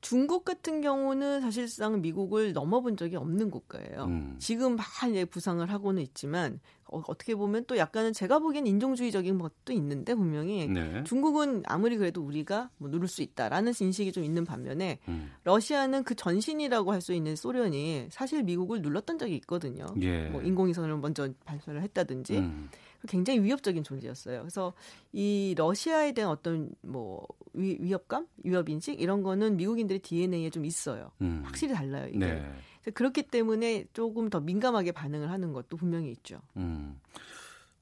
중국 0.00 0.44
같은 0.44 0.80
경우는 0.80 1.40
사실상 1.40 2.00
미국을 2.00 2.52
넘어본 2.52 2.96
적이 2.96 3.16
없는 3.16 3.50
국가예요. 3.50 4.04
음. 4.04 4.36
지금 4.38 4.76
막 4.76 4.86
이제 5.08 5.24
부상을 5.24 5.68
하고는 5.68 6.02
있지만 6.02 6.60
어, 6.84 7.02
떻게 7.02 7.34
보면 7.34 7.64
또 7.66 7.76
약간은 7.76 8.12
제가 8.12 8.38
보기엔 8.38 8.66
인종주의적인 8.66 9.38
것도 9.38 9.72
있는데 9.72 10.14
분명히 10.14 10.68
네. 10.68 11.04
중국은 11.04 11.62
아무리 11.66 11.96
그래도 11.98 12.22
우리가 12.22 12.70
뭐 12.78 12.88
누를 12.88 13.08
수 13.08 13.22
있다라는 13.22 13.74
인식이 13.78 14.12
좀 14.12 14.24
있는 14.24 14.44
반면에 14.44 14.98
음. 15.08 15.30
러시아는 15.44 16.04
그 16.04 16.14
전신이라고 16.14 16.92
할 16.92 16.98
수 16.98 17.12
있는 17.12 17.36
소련이 17.36 18.08
사실 18.10 18.42
미국을 18.42 18.82
눌렀던 18.82 19.18
적이 19.18 19.36
있거든요. 19.36 19.86
예. 20.02 20.28
뭐 20.30 20.42
인공위성을 20.42 20.96
먼저 20.96 21.28
발사를 21.44 21.80
했다든지. 21.80 22.38
음. 22.38 22.68
굉장히 23.06 23.40
위협적인 23.42 23.84
존재였어요. 23.84 24.40
그래서 24.40 24.72
이 25.12 25.54
러시아에 25.56 26.12
대한 26.12 26.30
어떤 26.30 26.70
뭐 26.82 27.26
위, 27.52 27.76
위협감, 27.80 28.26
위협 28.44 28.68
인식 28.68 29.00
이런 29.00 29.22
거는 29.22 29.56
미국인들의 29.56 30.00
DNA에 30.00 30.50
좀 30.50 30.64
있어요. 30.64 31.10
음. 31.20 31.42
확실히 31.44 31.74
달라요. 31.74 32.08
이게. 32.08 32.18
네. 32.18 32.52
그렇기 32.94 33.24
때문에 33.24 33.86
조금 33.92 34.30
더 34.30 34.40
민감하게 34.40 34.92
반응을 34.92 35.30
하는 35.30 35.52
것도 35.52 35.76
분명히 35.76 36.10
있죠. 36.10 36.40
음. 36.56 36.98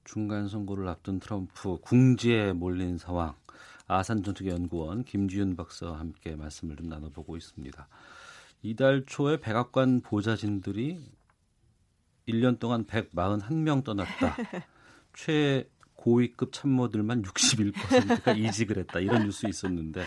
중간 0.05 0.48
선거를 0.48 0.88
앞둔 0.88 1.18
트럼프 1.20 1.78
궁지에 1.80 2.52
몰린 2.52 2.98
상황. 2.98 3.34
아산정책연구원 3.88 5.05
김지윤 5.05 5.56
박사와 5.56 6.01
함께 6.01 6.34
말씀을 6.34 6.76
좀 6.76 6.88
나눠보고 6.88 7.36
있습니다. 7.36 7.88
이달 8.62 9.05
초에 9.06 9.38
백악관 9.38 10.01
보좌진들이 10.01 10.98
1년 12.26 12.59
동안 12.59 12.84
141명 12.84 13.84
떠났다. 13.84 14.36
최고위급 15.16 16.52
참모들만 16.52 17.22
61%가 17.22 18.32
이직을 18.36 18.78
했다. 18.78 19.01
이런 19.01 19.24
뉴스 19.24 19.47
있었는데 19.47 20.05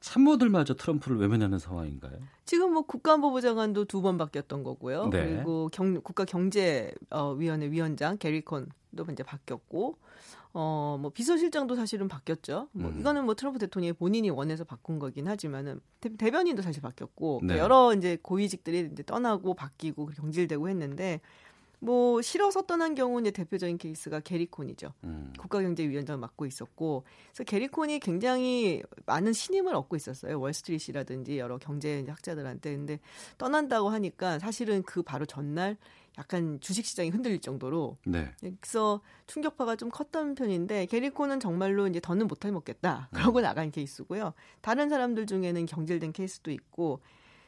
참모들마저 0.00 0.74
트럼프를 0.74 1.18
외면하는 1.18 1.58
상황인가요? 1.58 2.18
지금 2.46 2.72
뭐 2.72 2.82
국가안보부 2.82 3.40
장관도 3.42 3.84
두 3.84 4.00
번 4.00 4.16
바뀌었던 4.16 4.64
거고요. 4.64 5.08
네. 5.08 5.34
그리고 5.34 5.68
경, 5.70 6.00
국가경제위원회 6.00 7.70
위원장 7.70 8.16
게리콘도 8.16 9.06
이제 9.12 9.22
바뀌었고, 9.22 9.98
어, 10.54 10.96
뭐 10.98 11.10
비서실장도 11.10 11.76
사실은 11.76 12.08
바뀌었죠. 12.08 12.68
뭐 12.72 12.90
음. 12.90 12.98
이거는 12.98 13.26
뭐 13.26 13.34
트럼프 13.34 13.58
대통령이 13.58 13.92
본인이 13.92 14.30
원해서 14.30 14.64
바꾼 14.64 14.98
거긴 14.98 15.28
하지만은 15.28 15.80
대, 16.00 16.30
변인도 16.30 16.62
사실 16.62 16.80
바뀌었고 16.80 17.42
네. 17.44 17.58
여러 17.58 17.94
이제 17.94 18.16
고위직들이 18.22 18.88
이제 18.92 19.02
떠나고 19.04 19.52
바뀌고 19.52 20.06
경질되고 20.06 20.68
했는데 20.70 21.20
뭐 21.80 22.20
싫어서 22.20 22.62
떠난 22.62 22.94
경우 22.94 23.20
이제 23.20 23.30
대표적인 23.30 23.78
케이스가 23.78 24.20
게리콘이죠. 24.20 24.92
음. 25.04 25.32
국가경제위원장을 25.38 26.18
맡고 26.20 26.46
있었고, 26.46 27.04
그래서 27.28 27.44
게리콘이 27.44 28.00
굉장히 28.00 28.82
많은 29.06 29.32
신임을 29.32 29.74
얻고 29.74 29.96
있었어요. 29.96 30.38
월스트리트라든지 30.38 31.38
여러 31.38 31.58
경제 31.58 32.04
학자들한테. 32.06 32.76
근데 32.76 33.00
떠난다고 33.38 33.88
하니까 33.88 34.38
사실은 34.38 34.82
그 34.82 35.02
바로 35.02 35.24
전날 35.24 35.76
약간 36.18 36.60
주식시장이 36.60 37.08
흔들릴 37.08 37.40
정도로. 37.40 37.96
네. 38.04 38.30
그래서 38.40 39.00
충격파가 39.26 39.76
좀 39.76 39.88
컸던 39.88 40.34
편인데 40.34 40.86
게리콘은 40.86 41.40
정말로 41.40 41.86
이제 41.86 41.98
더는 41.98 42.26
못할 42.26 42.52
먹겠다. 42.52 43.08
음. 43.10 43.16
그러고 43.16 43.40
나간 43.40 43.70
케이스고요. 43.70 44.34
다른 44.60 44.90
사람들 44.90 45.26
중에는 45.26 45.66
경질된 45.66 46.12
케이스도 46.12 46.50
있고. 46.50 47.00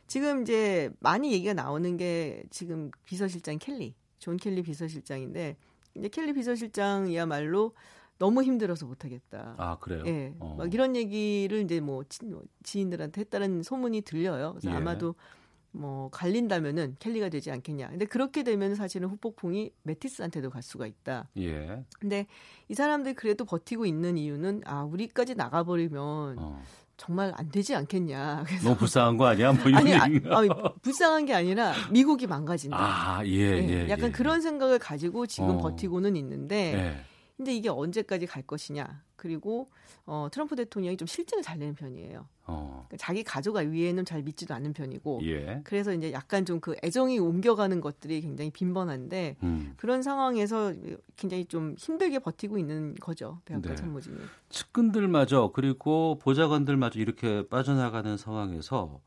지금 0.09 0.43
이제 0.43 0.91
많이 1.01 1.33
얘기가 1.33 1.55
나오는 1.55 1.97
게 1.97 2.43
지금 2.51 2.91
비서실장 3.05 3.59
켈리. 3.59 3.95
존 4.23 4.37
켈리 4.37 4.63
비서실장인데 4.63 5.57
이제 5.97 6.09
켈리 6.09 6.33
비서실장이야말로 6.33 7.73
너무 8.19 8.45
힘들어서 8.45 8.87
못하겠다. 8.87 9.57
아 9.59 9.79
그래요? 9.81 10.05
예, 10.07 10.33
어. 10.39 10.55
막 10.57 10.73
이런 10.73 10.95
얘기를 10.95 11.61
이제 11.61 11.81
뭐 11.81 12.05
지인들한테 12.63 13.23
했다는 13.23 13.65
소문이 13.65 14.03
들려요. 14.03 14.53
그래서 14.53 14.71
예. 14.71 14.75
아마도 14.75 15.17
뭐 15.73 16.09
갈린다면은 16.11 16.97
켈리가 17.01 17.31
되지 17.31 17.51
않겠냐. 17.51 17.89
근데 17.89 18.05
그렇게 18.05 18.45
되면 18.45 18.77
사실은 18.77 19.09
후폭풍이 19.09 19.73
매티스한테도 19.83 20.51
갈 20.51 20.63
수가 20.63 20.87
있다. 20.87 21.29
예. 21.39 21.85
근데 21.99 22.29
이 22.69 22.75
사람들이 22.75 23.15
그래도 23.15 23.45
버티고 23.45 23.87
있는 23.87 24.17
이유는 24.17 24.63
아 24.67 24.85
우리까지 24.85 25.35
나가버리면 25.35 26.39
어. 26.39 26.63
정말 26.97 27.33
안 27.37 27.51
되지 27.51 27.75
않겠냐. 27.75 28.45
그래서 28.47 28.65
너무 28.65 28.77
불쌍한 28.77 29.17
거 29.17 29.27
아니야? 29.27 29.53
뭐 29.53 29.65
아니, 29.75 29.95
아니, 29.95 30.21
불쌍한 30.83 31.27
게 31.27 31.35
아니라 31.35 31.73
미국이 31.91 32.27
망가진다. 32.27 32.77
아, 32.79 33.27
예, 33.27 33.61
네, 33.61 33.69
예. 33.69 33.89
약간 33.89 34.09
예. 34.09 34.13
그런 34.13 34.41
생각을 34.41 34.79
가지고 34.79 35.27
지금 35.27 35.51
어. 35.51 35.59
버티고는 35.59 36.17
있는데, 36.17 36.75
예. 36.75 37.05
근데 37.37 37.55
이게 37.55 37.69
언제까지 37.69 38.27
갈 38.27 38.43
것이냐. 38.43 39.03
그리고 39.23 39.69
어, 40.05 40.27
트럼프 40.33 40.57
대통령이 40.57 40.97
좀 40.97 41.07
실증을 41.07 41.45
잘 41.45 41.61
내는 41.61 41.75
편이에요. 41.75 42.27
어. 42.45 42.85
그러니까 42.89 42.97
자기 42.97 43.23
가족 43.23 43.57
위에는 43.57 44.05
잘 44.05 44.23
믿지도 44.23 44.53
않는 44.55 44.73
편이고, 44.73 45.21
예. 45.23 45.61
그래서 45.63 45.93
이제 45.93 46.11
약간 46.13 46.45
좀 46.45 46.63
그 46.63 46.77
애정이 46.83 47.19
옮겨가는 47.19 47.81
것들이 47.81 48.21
굉장히 48.21 48.51
빈번한데 48.51 49.37
음. 49.43 49.75
그런 49.77 50.03
상황에서 50.03 50.73
굉장히 51.17 51.45
좀 51.45 51.75
힘들게 51.77 52.21
버티고 52.21 52.57
있는 52.57 52.95
거죠 52.95 53.41
백악관 53.45 53.75
네. 53.75 53.81
참모진이. 53.81 54.17
측근들마저 54.49 55.51
그리고 55.53 56.19
보좌관들마저 56.21 57.01
이렇게 57.01 57.47
빠져나가는 57.49 58.17
상황에서 58.17 59.01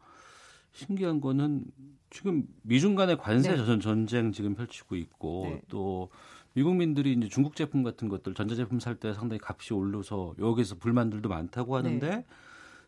신기한 0.73 1.21
거는 1.21 1.63
지금 2.09 2.43
미중 2.63 2.95
간의 2.95 3.17
관세 3.17 3.55
네. 3.55 3.79
전쟁 3.79 4.33
지금 4.33 4.53
펼치고 4.53 4.97
있고 4.97 5.43
네. 5.49 5.61
또 5.69 6.09
미국민들이 6.55 7.13
이제 7.13 7.27
중국 7.27 7.55
제품 7.55 7.83
같은 7.83 8.07
것들 8.09 8.33
전자제품 8.33 8.79
살 8.79 8.95
때 8.95 9.13
상당히 9.13 9.39
값이 9.43 9.73
올라서 9.73 10.35
여기서 10.39 10.75
불만들도 10.75 11.27
많다고 11.27 11.75
하는데 11.75 12.09
네. 12.09 12.25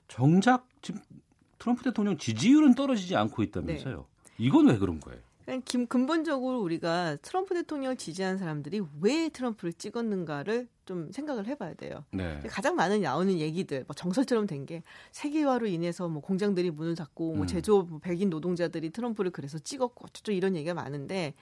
정작 0.07 0.67
지금 0.81 1.01
트럼프 1.59 1.83
대통령 1.83 2.17
지지율은 2.17 2.75
떨어지지 2.75 3.15
않고 3.17 3.43
있다면서요. 3.43 3.97
네. 3.97 4.33
이건 4.45 4.67
왜 4.67 4.77
그런 4.77 4.99
거예요? 5.01 5.19
그냥 5.43 5.61
근본적으로 5.87 6.61
우리가 6.61 7.17
트럼프 7.21 7.53
대통령을 7.55 7.95
지지한 7.97 8.37
사람들이 8.37 8.81
왜 9.01 9.29
트럼프를 9.29 9.73
찍었는가를 9.73 10.67
좀 10.85 11.11
생각을 11.11 11.47
해봐야 11.47 11.73
돼요. 11.73 12.03
네. 12.11 12.39
가장 12.47 12.75
많은 12.75 13.01
나오는 13.01 13.37
얘기들, 13.39 13.83
뭐 13.87 13.93
정설처럼 13.93 14.45
된 14.47 14.65
게 14.65 14.83
세계화로 15.11 15.67
인해서 15.67 16.07
뭐 16.09 16.21
공장들이 16.21 16.71
문을 16.71 16.95
닫고 16.95 17.33
뭐 17.33 17.41
음. 17.43 17.47
제조업 17.47 17.89
뭐 17.89 17.99
백인 17.99 18.29
노동자들이 18.29 18.89
트럼프를 18.91 19.31
그래서 19.31 19.57
찍었고 19.59 20.07
또 20.23 20.31
이런 20.31 20.55
얘기가 20.55 20.73
많은데 20.73 21.33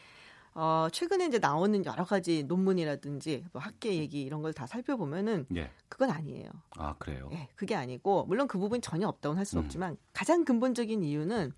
어, 0.58 0.88
최근에 0.92 1.26
이제 1.28 1.38
나오는 1.38 1.84
여러 1.86 2.06
가지 2.06 2.44
논문이라든지 2.44 3.46
뭐 3.52 3.62
학계 3.62 3.96
얘기 3.98 4.22
이런 4.22 4.42
걸 4.42 4.54
다 4.54 4.66
살펴보면은 4.66 5.46
예. 5.56 5.70
그건 5.90 6.12
아니에요. 6.12 6.50
아 6.78 6.96
그래요? 6.98 7.30
예, 7.34 7.50
그게 7.56 7.76
아니고 7.76 8.24
물론 8.26 8.48
그 8.48 8.58
부분이 8.58 8.80
전혀 8.82 9.06
없다고는 9.08 9.38
할수 9.38 9.58
음. 9.58 9.66
없지만 9.66 9.98
가장 10.14 10.46
근본적인 10.46 11.04
이유는 11.04 11.52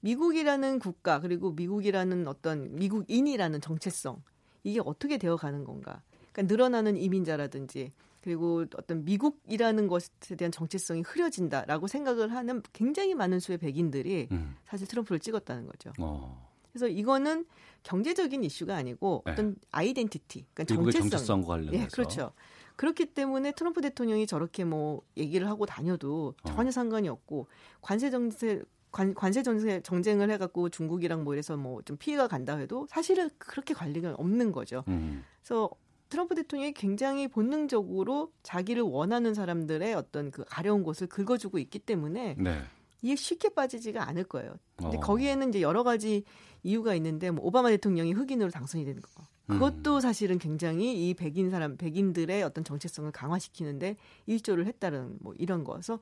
미국이라는 0.00 0.80
국가 0.80 1.20
그리고 1.20 1.52
미국이라는 1.52 2.26
어떤 2.26 2.74
미국인이라는 2.74 3.60
정체성 3.60 4.22
이게 4.64 4.80
어떻게 4.84 5.18
되어가는 5.18 5.62
건가? 5.64 6.02
그러니까 6.32 6.52
늘어나는 6.52 6.96
이민자라든지 6.96 7.92
그리고 8.22 8.64
어떤 8.76 9.04
미국이라는 9.04 9.86
것에 9.86 10.36
대한 10.36 10.50
정체성이 10.50 11.02
흐려진다라고 11.02 11.86
생각을 11.86 12.32
하는 12.34 12.60
굉장히 12.72 13.14
많은 13.14 13.38
수의 13.38 13.58
백인들이 13.58 14.28
음. 14.32 14.56
사실 14.64 14.88
트럼프를 14.88 15.20
찍었다는 15.20 15.66
거죠. 15.66 15.92
어. 16.00 16.50
그래서 16.72 16.88
이거는 16.88 17.46
경제적인 17.82 18.44
이슈가 18.44 18.76
아니고 18.76 19.22
네. 19.26 19.32
어떤 19.32 19.56
아이덴티티, 19.70 20.46
그러니까 20.54 20.64
정체성. 20.74 21.10
정체성 21.10 21.42
관련해서. 21.42 21.82
예, 21.84 21.86
그렇죠. 21.88 22.32
그렇기 22.76 23.06
때문에 23.06 23.52
트럼프 23.52 23.80
대통령이 23.82 24.26
저렇게 24.26 24.64
뭐 24.64 25.02
얘기를 25.16 25.48
하고 25.48 25.66
다녀도 25.66 26.34
어. 26.42 26.48
전혀 26.48 26.68
어. 26.68 26.70
상관이 26.70 27.08
없고 27.08 27.46
관세 27.82 28.10
정세 28.10 28.62
관, 28.90 29.14
관세 29.14 29.42
정세 29.42 29.80
정쟁을 29.82 30.30
해갖고 30.30 30.68
중국이랑 30.70 31.22
뭐 31.24 31.34
이래서 31.34 31.56
뭐 31.56 31.82
좀 31.84 31.96
피해가 31.96 32.26
간다 32.28 32.56
해도 32.56 32.86
사실은 32.90 33.30
그렇게 33.38 33.74
관리가 33.74 34.14
없는 34.16 34.52
거죠. 34.52 34.82
음. 34.88 35.24
그래서 35.42 35.70
트럼프 36.08 36.34
대통령이 36.34 36.72
굉장히 36.72 37.28
본능적으로 37.28 38.32
자기를 38.42 38.82
원하는 38.82 39.32
사람들의 39.34 39.94
어떤 39.94 40.30
그 40.30 40.44
가려운 40.44 40.82
곳을 40.82 41.06
긁어주고 41.06 41.58
있기 41.58 41.78
때문에 41.78 42.34
네. 42.38 42.62
이게 43.02 43.14
쉽게 43.14 43.50
빠지지가 43.50 44.08
않을 44.08 44.24
거예요. 44.24 44.54
근데 44.76 44.96
어. 44.96 45.00
거기에는 45.00 45.50
이제 45.50 45.62
여러 45.62 45.82
가지 45.84 46.24
이유가 46.62 46.94
있는데 46.94 47.30
뭐 47.30 47.44
오바마 47.44 47.70
대통령이 47.70 48.12
흑인으로 48.12 48.50
당선이 48.50 48.84
되는 48.84 49.00
거. 49.00 49.08
그것도 49.46 49.96
음. 49.96 50.00
사실은 50.00 50.38
굉장히 50.38 51.08
이 51.08 51.14
백인 51.14 51.50
사람 51.50 51.76
백인들의 51.76 52.42
어떤 52.42 52.62
정체성을 52.62 53.10
강화시키는데 53.10 53.96
일조를 54.26 54.66
했다는 54.66 55.18
뭐 55.20 55.34
이런 55.38 55.64
거. 55.64 55.72
그래서 55.72 55.98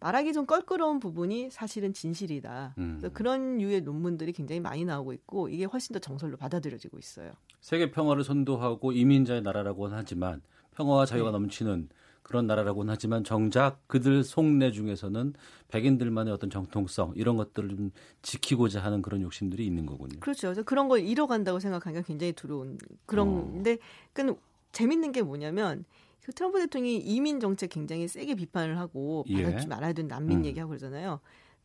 말하기 0.00 0.32
좀 0.32 0.46
껄끄러운 0.46 1.00
부분이 1.00 1.50
사실은 1.50 1.92
진실이다. 1.92 2.74
음. 2.78 3.00
그런 3.12 3.58
류의 3.58 3.82
논문들이 3.82 4.32
굉장히 4.32 4.60
많이 4.60 4.84
나오고 4.84 5.12
있고 5.12 5.48
이게 5.48 5.64
훨씬 5.64 5.92
더 5.94 5.98
정설로 5.98 6.36
받아들여지고 6.36 6.98
있어요. 6.98 7.32
세계 7.60 7.90
평화를 7.90 8.24
선도하고 8.24 8.92
이민자의 8.92 9.42
나라라고는 9.42 9.96
하지만 9.96 10.42
평화와 10.74 11.06
자유가 11.06 11.30
네. 11.30 11.38
넘치는 11.38 11.88
그런 12.26 12.48
나라라고는 12.48 12.92
하지만 12.92 13.22
정작 13.22 13.86
그들 13.86 14.24
속내 14.24 14.72
중에서는 14.72 15.34
백인들만의 15.68 16.32
어떤 16.32 16.50
정통성 16.50 17.12
이런 17.14 17.36
것들을 17.36 17.68
좀 17.68 17.92
지키고자 18.22 18.82
하는 18.82 19.00
그런 19.00 19.22
욕심들이 19.22 19.64
있는 19.64 19.86
거군요. 19.86 20.18
그렇죠. 20.18 20.48
그래서 20.48 20.64
그런 20.64 20.88
걸 20.88 21.02
잃어간다고 21.02 21.60
생각하니까 21.60 22.02
굉장히 22.04 22.32
두려운 22.32 22.78
그런데 23.06 23.74
어. 23.74 23.76
그러니까 24.12 24.40
재밌는 24.72 25.12
게 25.12 25.22
뭐냐면 25.22 25.84
그 26.24 26.32
트럼프 26.32 26.58
대통령이 26.58 26.98
이민 26.98 27.38
정책 27.38 27.70
굉장히 27.70 28.08
세게 28.08 28.34
비판을 28.34 28.76
하고 28.76 29.24
예. 29.28 29.44
받아주지 29.44 29.68
말아야 29.68 29.92
되는 29.92 30.08
난민 30.08 30.38
음. 30.38 30.44
얘기하고 30.46 30.70
그러잖아요. 30.70 31.20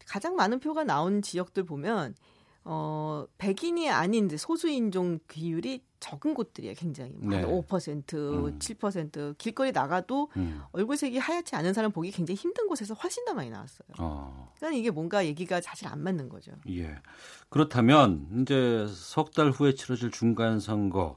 가장 0.06 0.36
많은 0.36 0.60
표가 0.60 0.84
나온 0.84 1.24
지역들 1.24 1.64
보면 1.64 2.14
어, 2.66 3.26
백인이 3.40 3.90
아닌 3.90 4.30
소수 4.38 4.70
인종 4.70 5.18
비율이 5.28 5.82
적은 6.02 6.34
곳들이에요, 6.34 6.74
굉장히. 6.76 7.14
네. 7.22 7.44
5%, 7.46 8.14
음. 8.14 8.60
7%. 8.60 9.38
길거리 9.38 9.72
나가도 9.72 10.30
음. 10.36 10.62
얼굴색이 10.74 11.18
하얗지 11.18 11.56
않은 11.56 11.74
사람 11.74 11.92
보기 11.92 12.12
굉장히 12.12 12.36
힘든 12.36 12.68
곳에서 12.68 12.94
훨씬 12.96 13.24
더 13.24 13.34
많이 13.34 13.50
나왔어요. 13.50 13.88
어. 14.00 14.52
그러니까 14.58 14.78
이게 14.78 14.90
뭔가 14.92 15.26
얘기가 15.26 15.62
사실 15.62 15.88
안 15.88 16.02
맞는 16.04 16.28
거죠. 16.28 16.52
예. 16.70 16.96
그렇다면 17.50 18.28
이제 18.42 18.86
석 18.90 19.32
달 19.32 19.52
후에 19.52 19.76
치러질 19.76 20.12
중간 20.12 20.60
선거 20.60 21.16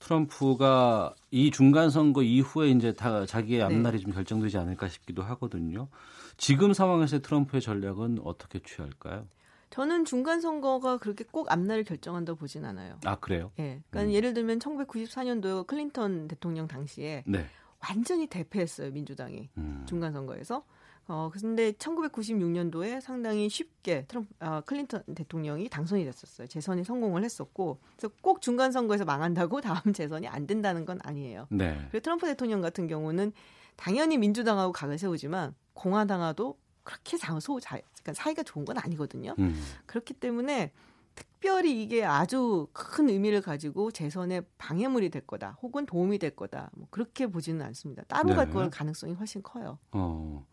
트럼프가 0.00 1.14
이 1.30 1.50
중간 1.50 1.88
선거 1.90 2.22
이후에 2.22 2.70
이제 2.70 2.92
다 2.92 3.24
자기의 3.24 3.58
네. 3.60 3.64
앞날이 3.64 3.98
네. 3.98 4.02
좀 4.02 4.12
결정되지 4.12 4.58
않을까 4.58 4.88
싶기도 4.88 5.22
하거든요. 5.22 5.88
지금 6.36 6.72
상황에서 6.72 7.20
트럼프의 7.20 7.60
전략은 7.60 8.18
어떻게 8.24 8.58
취할까요? 8.58 9.26
저는 9.72 10.04
중간 10.04 10.42
선거가 10.42 10.98
그렇게 10.98 11.24
꼭 11.24 11.50
앞날을 11.50 11.84
결정한다고 11.84 12.38
보진 12.38 12.66
않아요. 12.66 12.98
아 13.06 13.16
그래요? 13.16 13.50
예. 13.58 13.80
그러니까 13.88 14.10
음. 14.10 14.14
예를 14.14 14.34
들면 14.34 14.58
1994년도 14.58 15.66
클린턴 15.66 16.28
대통령 16.28 16.68
당시에 16.68 17.24
네. 17.26 17.46
완전히 17.80 18.26
대패했어요 18.26 18.90
민주당이 18.90 19.48
음. 19.56 19.84
중간 19.88 20.12
선거에서. 20.12 20.62
어 21.08 21.30
근데 21.32 21.72
1996년도에 21.72 23.00
상당히 23.00 23.48
쉽게 23.48 24.04
트럼프 24.06 24.28
어, 24.38 24.60
클린턴 24.60 25.02
대통령이 25.14 25.70
당선이 25.70 26.04
됐었어요. 26.04 26.46
재선이 26.46 26.84
성공을 26.84 27.24
했었고 27.24 27.78
그래서 27.96 28.14
꼭 28.20 28.42
중간 28.42 28.72
선거에서 28.72 29.06
망한다고 29.06 29.62
다음 29.62 29.94
재선이 29.94 30.28
안 30.28 30.46
된다는 30.46 30.84
건 30.84 30.98
아니에요. 31.02 31.46
네. 31.50 31.78
그리고 31.90 32.02
트럼프 32.02 32.26
대통령 32.26 32.60
같은 32.60 32.86
경우는 32.86 33.32
당연히 33.76 34.18
민주당하고 34.18 34.70
각을 34.70 34.98
세우지만 34.98 35.54
공화당하고 35.72 36.58
그렇게 36.82 37.16
장소 37.16 37.60
자, 37.60 37.78
그러니까 38.02 38.14
사이가 38.14 38.42
좋은 38.42 38.64
건 38.64 38.78
아니거든요. 38.78 39.34
음. 39.38 39.54
그렇기 39.86 40.14
때문에 40.14 40.72
특별히 41.14 41.82
이게 41.82 42.04
아주 42.04 42.68
큰 42.72 43.08
의미를 43.08 43.40
가지고 43.42 43.90
재선에 43.90 44.42
방해물이 44.58 45.10
될 45.10 45.26
거다, 45.26 45.58
혹은 45.62 45.84
도움이 45.86 46.18
될 46.18 46.34
거다, 46.34 46.70
뭐 46.74 46.86
그렇게 46.90 47.26
보지는 47.26 47.64
않습니다. 47.66 48.02
따로 48.04 48.30
네. 48.30 48.34
갈 48.34 48.70
가능성이 48.70 49.12
훨씬 49.14 49.42
커요. 49.42 49.78
어, 49.92 50.46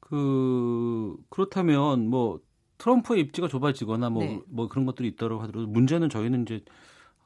그 0.00 1.16
그렇다면 1.30 2.08
뭐 2.08 2.40
트럼프의 2.78 3.20
입지가 3.22 3.48
좁아지거나 3.48 4.10
뭐뭐 4.10 4.26
네. 4.26 4.42
뭐 4.46 4.68
그런 4.68 4.86
것들이 4.86 5.08
있다고 5.08 5.40
하더라도 5.40 5.66
문제는 5.66 6.10
저희는 6.10 6.42
이제 6.42 6.64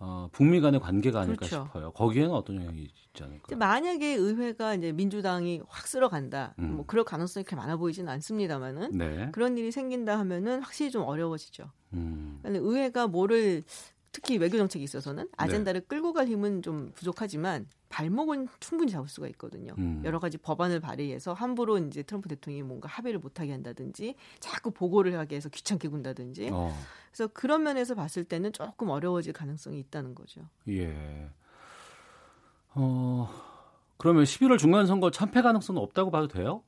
어, 0.02 0.28
북미 0.32 0.62
간의 0.62 0.80
관계가 0.80 1.20
아닐까 1.20 1.46
그렇죠. 1.46 1.66
싶어요. 1.66 1.92
거기에는 1.92 2.32
어떤 2.32 2.56
영향이 2.56 2.80
있지 2.80 3.22
않을까요? 3.22 3.58
만약에 3.58 4.14
의회가 4.14 4.74
이제 4.74 4.92
민주당이 4.92 5.60
확 5.68 5.86
쓸어간다, 5.86 6.54
음. 6.58 6.76
뭐 6.76 6.86
그럴 6.86 7.04
가능성이 7.04 7.44
그렇게 7.44 7.56
많아 7.56 7.76
보이지는 7.76 8.10
않습니다만은 8.10 8.96
네. 8.96 9.28
그런 9.32 9.58
일이 9.58 9.70
생긴다 9.70 10.18
하면은 10.20 10.62
확실히 10.62 10.90
좀 10.90 11.02
어려워지죠. 11.02 11.70
음. 11.92 12.40
의회가 12.44 13.08
뭐를 13.08 13.62
특히 14.12 14.38
외교 14.38 14.58
정책에 14.58 14.82
있어서는 14.82 15.28
아젠다를 15.36 15.82
네. 15.82 15.86
끌고 15.86 16.12
갈 16.12 16.26
힘은 16.26 16.62
좀 16.62 16.90
부족하지만 16.94 17.66
발목은 17.88 18.48
충분히 18.58 18.90
잡을 18.90 19.08
수가 19.08 19.28
있거든요. 19.28 19.74
음. 19.78 20.02
여러 20.04 20.18
가지 20.18 20.38
법안을 20.38 20.80
발의해서 20.80 21.32
함부로 21.32 21.78
이제 21.78 22.02
트럼프 22.02 22.28
대통령이 22.28 22.62
뭔가 22.62 22.88
합의를 22.88 23.20
못하게 23.20 23.52
한다든지 23.52 24.14
자꾸 24.38 24.70
보고를 24.70 25.16
하게 25.18 25.36
해서 25.36 25.48
귀찮게 25.48 25.88
군다든지. 25.88 26.50
어. 26.52 26.74
그래서 27.10 27.28
그런 27.32 27.62
면에서 27.62 27.94
봤을 27.94 28.24
때는 28.24 28.52
조금 28.52 28.90
어려워질 28.90 29.32
가능성이 29.32 29.78
있다는 29.80 30.14
거죠. 30.14 30.42
예. 30.68 31.28
어, 32.74 33.28
그러면 33.96 34.24
11월 34.24 34.58
중간 34.58 34.86
선거 34.86 35.10
참패 35.10 35.42
가능성은 35.42 35.80
없다고 35.82 36.10
봐도 36.10 36.28
돼요? 36.28 36.62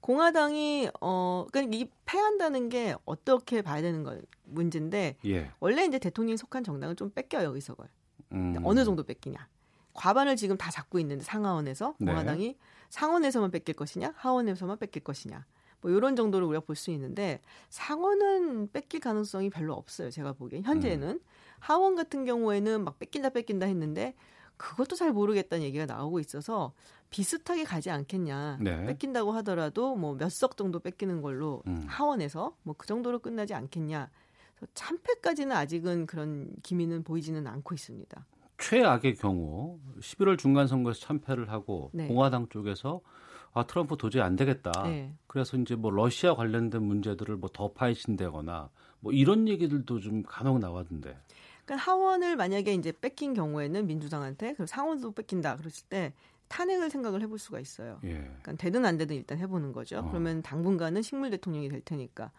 공화당이 0.00 0.90
어 1.00 1.46
그러니까 1.52 1.76
이 1.76 1.88
패한다는 2.04 2.68
게 2.68 2.94
어떻게 3.04 3.62
봐야 3.62 3.82
되는 3.82 4.02
거 4.02 4.18
문제인데 4.44 5.16
예. 5.26 5.50
원래 5.60 5.84
이제 5.84 5.98
대통령이 5.98 6.36
속한 6.36 6.64
정당은 6.64 6.96
좀 6.96 7.10
뺏겨요 7.10 7.54
의석을 7.54 7.86
음. 8.32 8.56
어느 8.64 8.84
정도 8.84 9.02
뺏기냐 9.02 9.48
과반을 9.94 10.36
지금 10.36 10.56
다 10.56 10.70
잡고 10.70 10.98
있는데 11.00 11.24
상하원에서 11.24 11.94
네. 11.98 12.06
공화당이 12.12 12.46
네. 12.46 12.58
상원에서만 12.88 13.50
뺏길 13.50 13.74
것이냐 13.74 14.14
하원에서만 14.16 14.78
뺏길 14.78 15.04
것이냐 15.04 15.44
뭐 15.82 15.90
이런 15.90 16.16
정도로 16.16 16.46
우리가 16.48 16.64
볼 16.64 16.76
수 16.76 16.90
있는데 16.90 17.40
상원은 17.68 18.70
뺏길 18.72 19.00
가능성이 19.00 19.50
별로 19.50 19.74
없어요 19.74 20.10
제가 20.10 20.32
보기엔 20.32 20.64
현재는 20.64 21.08
음. 21.08 21.20
하원 21.58 21.94
같은 21.94 22.24
경우에는 22.24 22.84
막 22.84 22.98
뺏긴다 22.98 23.30
뺏긴다 23.30 23.66
했는데 23.66 24.14
그것도 24.56 24.94
잘 24.96 25.12
모르겠다는 25.12 25.64
얘기가 25.64 25.86
나오고 25.86 26.20
있어서 26.20 26.72
비슷하게 27.10 27.64
가지 27.64 27.90
않겠냐. 27.90 28.58
네. 28.60 28.86
뺏긴다고 28.86 29.32
하더라도 29.32 29.96
뭐 29.96 30.14
몇 30.16 30.30
석 30.30 30.56
정도 30.56 30.78
뺏기는 30.80 31.20
걸로 31.22 31.62
음. 31.66 31.82
하원에서 31.86 32.56
뭐 32.62 32.74
그 32.78 32.86
정도로 32.86 33.18
끝나지 33.18 33.52
않겠냐. 33.54 34.08
참패까지는 34.74 35.56
아직은 35.56 36.06
그런 36.06 36.50
기미는 36.62 37.02
보이지는 37.02 37.46
않고 37.46 37.74
있습니다. 37.74 38.26
최악의 38.58 39.16
경우 39.16 39.78
11월 40.00 40.38
중간 40.38 40.66
선거에서 40.66 41.00
참패를 41.00 41.50
하고 41.50 41.90
네. 41.94 42.06
공화당 42.06 42.46
쪽에서 42.50 43.00
아 43.52 43.64
트럼프 43.66 43.96
도저히 43.96 44.22
안 44.22 44.36
되겠다. 44.36 44.70
네. 44.84 45.14
그래서 45.26 45.56
이제 45.56 45.74
뭐 45.74 45.90
러시아 45.90 46.34
관련된 46.34 46.82
문제들을 46.82 47.36
뭐 47.36 47.48
더 47.52 47.72
파헤친다거나 47.72 48.68
뭐 49.00 49.12
이런 49.12 49.48
얘기들도 49.48 49.98
좀 50.00 50.22
간혹 50.22 50.58
나왔는데. 50.58 51.16
그러니까 51.64 51.90
하원을 51.90 52.36
만약에 52.36 52.74
이제 52.74 52.92
뺏긴 52.92 53.32
경우에는 53.32 53.86
민주당한테 53.86 54.48
그리고 54.48 54.66
상원도 54.66 55.12
뺏긴다 55.12 55.56
그랬을 55.56 55.86
때 55.88 56.12
탄핵을 56.50 56.90
생각을 56.90 57.22
해볼 57.22 57.38
수가 57.38 57.60
있어요. 57.60 58.00
예. 58.04 58.14
그러니까 58.42 58.54
되든 58.56 58.84
안 58.84 58.98
되든 58.98 59.16
일단 59.16 59.38
해보는 59.38 59.72
거죠. 59.72 60.00
어. 60.00 60.08
그러면 60.08 60.42
당분간은 60.42 61.00
식물 61.00 61.30
대통령이 61.30 61.68
될 61.68 61.80
테니까. 61.80 62.32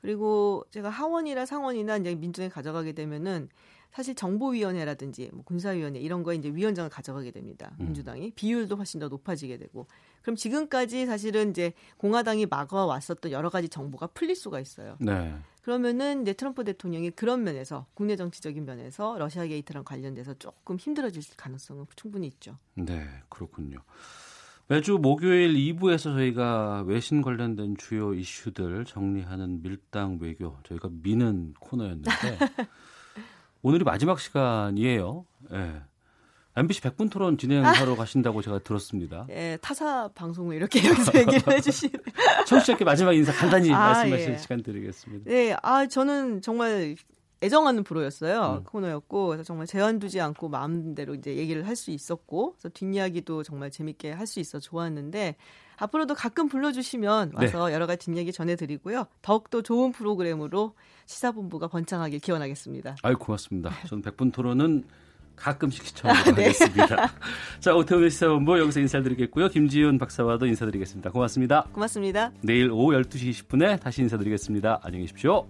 그리고 0.00 0.64
제가 0.70 0.88
하원이나 0.88 1.44
상원이나 1.44 1.98
이제 1.98 2.14
민주당이 2.14 2.48
가져가게 2.48 2.92
되면은 2.92 3.50
사실 3.90 4.14
정보위원회라든지 4.14 5.30
뭐 5.32 5.42
군사위원회 5.44 5.98
이런 5.98 6.22
거에 6.22 6.36
이제 6.36 6.48
위원장을 6.48 6.88
가져가게 6.90 7.32
됩니다. 7.32 7.72
음. 7.80 7.86
민주당이 7.86 8.30
비율도 8.30 8.76
훨씬 8.76 9.00
더 9.00 9.08
높아지게 9.08 9.58
되고 9.58 9.88
그럼 10.22 10.36
지금까지 10.36 11.06
사실은 11.06 11.50
이제 11.50 11.72
공화당이 11.96 12.46
막아왔었던 12.46 13.32
여러 13.32 13.50
가지 13.50 13.68
정보가 13.68 14.08
풀릴 14.08 14.36
수가 14.36 14.60
있어요. 14.60 14.96
네. 15.00 15.36
그러면은 15.62 16.22
이제 16.22 16.32
트럼프 16.32 16.64
대통령이 16.64 17.10
그런 17.10 17.44
면에서 17.44 17.86
국내 17.94 18.16
정치적인 18.16 18.64
면에서 18.64 19.18
러시아 19.18 19.46
게이트랑 19.46 19.84
관련돼서 19.84 20.34
조금 20.34 20.76
힘들어질 20.76 21.22
가능성은 21.36 21.86
충분히 21.96 22.26
있죠. 22.28 22.56
네, 22.74 23.06
그렇군요. 23.28 23.78
매주 24.68 24.98
목요일 24.98 25.54
2부에서 25.54 26.14
저희가 26.14 26.84
외신 26.86 27.22
관련된 27.22 27.76
주요 27.76 28.14
이슈들 28.14 28.84
정리하는 28.84 29.62
밀당 29.62 30.18
외교 30.20 30.56
저희가 30.62 30.88
미는 30.92 31.54
코너였는데 31.58 32.08
오늘이 33.62 33.84
마지막 33.84 34.20
시간이에요. 34.20 35.26
예. 35.52 35.56
네. 35.56 35.82
MBC 36.56 36.80
100분 36.82 37.10
토론 37.10 37.38
진행하러 37.38 37.92
아. 37.92 37.96
가신다고 37.96 38.42
제가 38.42 38.58
들었습니다. 38.60 39.26
예, 39.30 39.56
타사 39.62 40.08
방송을 40.14 40.56
이렇게 40.56 40.80
여기서 40.88 41.18
얘기를 41.18 41.40
해주시는. 41.54 41.94
청취자께 42.46 42.84
마지막 42.84 43.12
인사 43.12 43.32
간단히 43.32 43.72
아, 43.72 43.78
말씀하실 43.78 44.32
예. 44.32 44.36
시간 44.38 44.62
드리겠습니다. 44.62 45.30
네, 45.30 45.56
아, 45.62 45.86
저는 45.86 46.42
정말 46.42 46.96
애정하는 47.42 47.84
프로였어요. 47.84 48.58
음. 48.58 48.64
코너였고, 48.64 49.28
그래서 49.28 49.44
정말 49.44 49.66
제한 49.66 49.98
두지 49.98 50.20
않고 50.20 50.48
마음대로 50.50 51.14
이제 51.14 51.36
얘기를 51.36 51.66
할 51.66 51.74
수 51.76 51.90
있었고, 51.90 52.52
그래서 52.52 52.68
뒷이야기도 52.68 53.42
정말 53.44 53.70
재밌게 53.70 54.12
할 54.12 54.26
수 54.26 54.40
있어 54.40 54.58
좋았는데, 54.58 55.36
앞으로도 55.78 56.14
가끔 56.14 56.48
불러주시면 56.48 57.32
와서 57.34 57.68
네. 57.68 57.74
여러 57.74 57.86
가지 57.86 58.04
뒷얘기 58.10 58.32
전해드리고요. 58.32 59.06
더욱더 59.22 59.62
좋은 59.62 59.92
프로그램으로 59.92 60.74
시사본부가 61.06 61.68
번창하길 61.68 62.20
기원하겠습니다. 62.20 62.96
아유, 63.02 63.16
고맙습니다. 63.16 63.70
저는 63.86 64.02
100분 64.02 64.30
토론은 64.34 64.84
가끔씩 65.40 65.84
시청하도록 65.86 66.36
네. 66.36 66.42
하겠습니다. 66.44 67.10
자, 67.60 67.74
오태훈의 67.74 68.10
시사본부 68.10 68.58
여기서 68.58 68.80
인사드리겠고요. 68.80 69.48
김지윤 69.48 69.98
박사와도 69.98 70.46
인사드리겠습니다. 70.46 71.10
고맙습니다. 71.10 71.64
고맙습니다. 71.72 72.30
내일 72.42 72.70
오후 72.70 72.92
12시 72.92 73.30
20분에 73.30 73.80
다시 73.80 74.02
인사드리겠습니다. 74.02 74.80
안녕히 74.82 75.04
계십시오. 75.04 75.46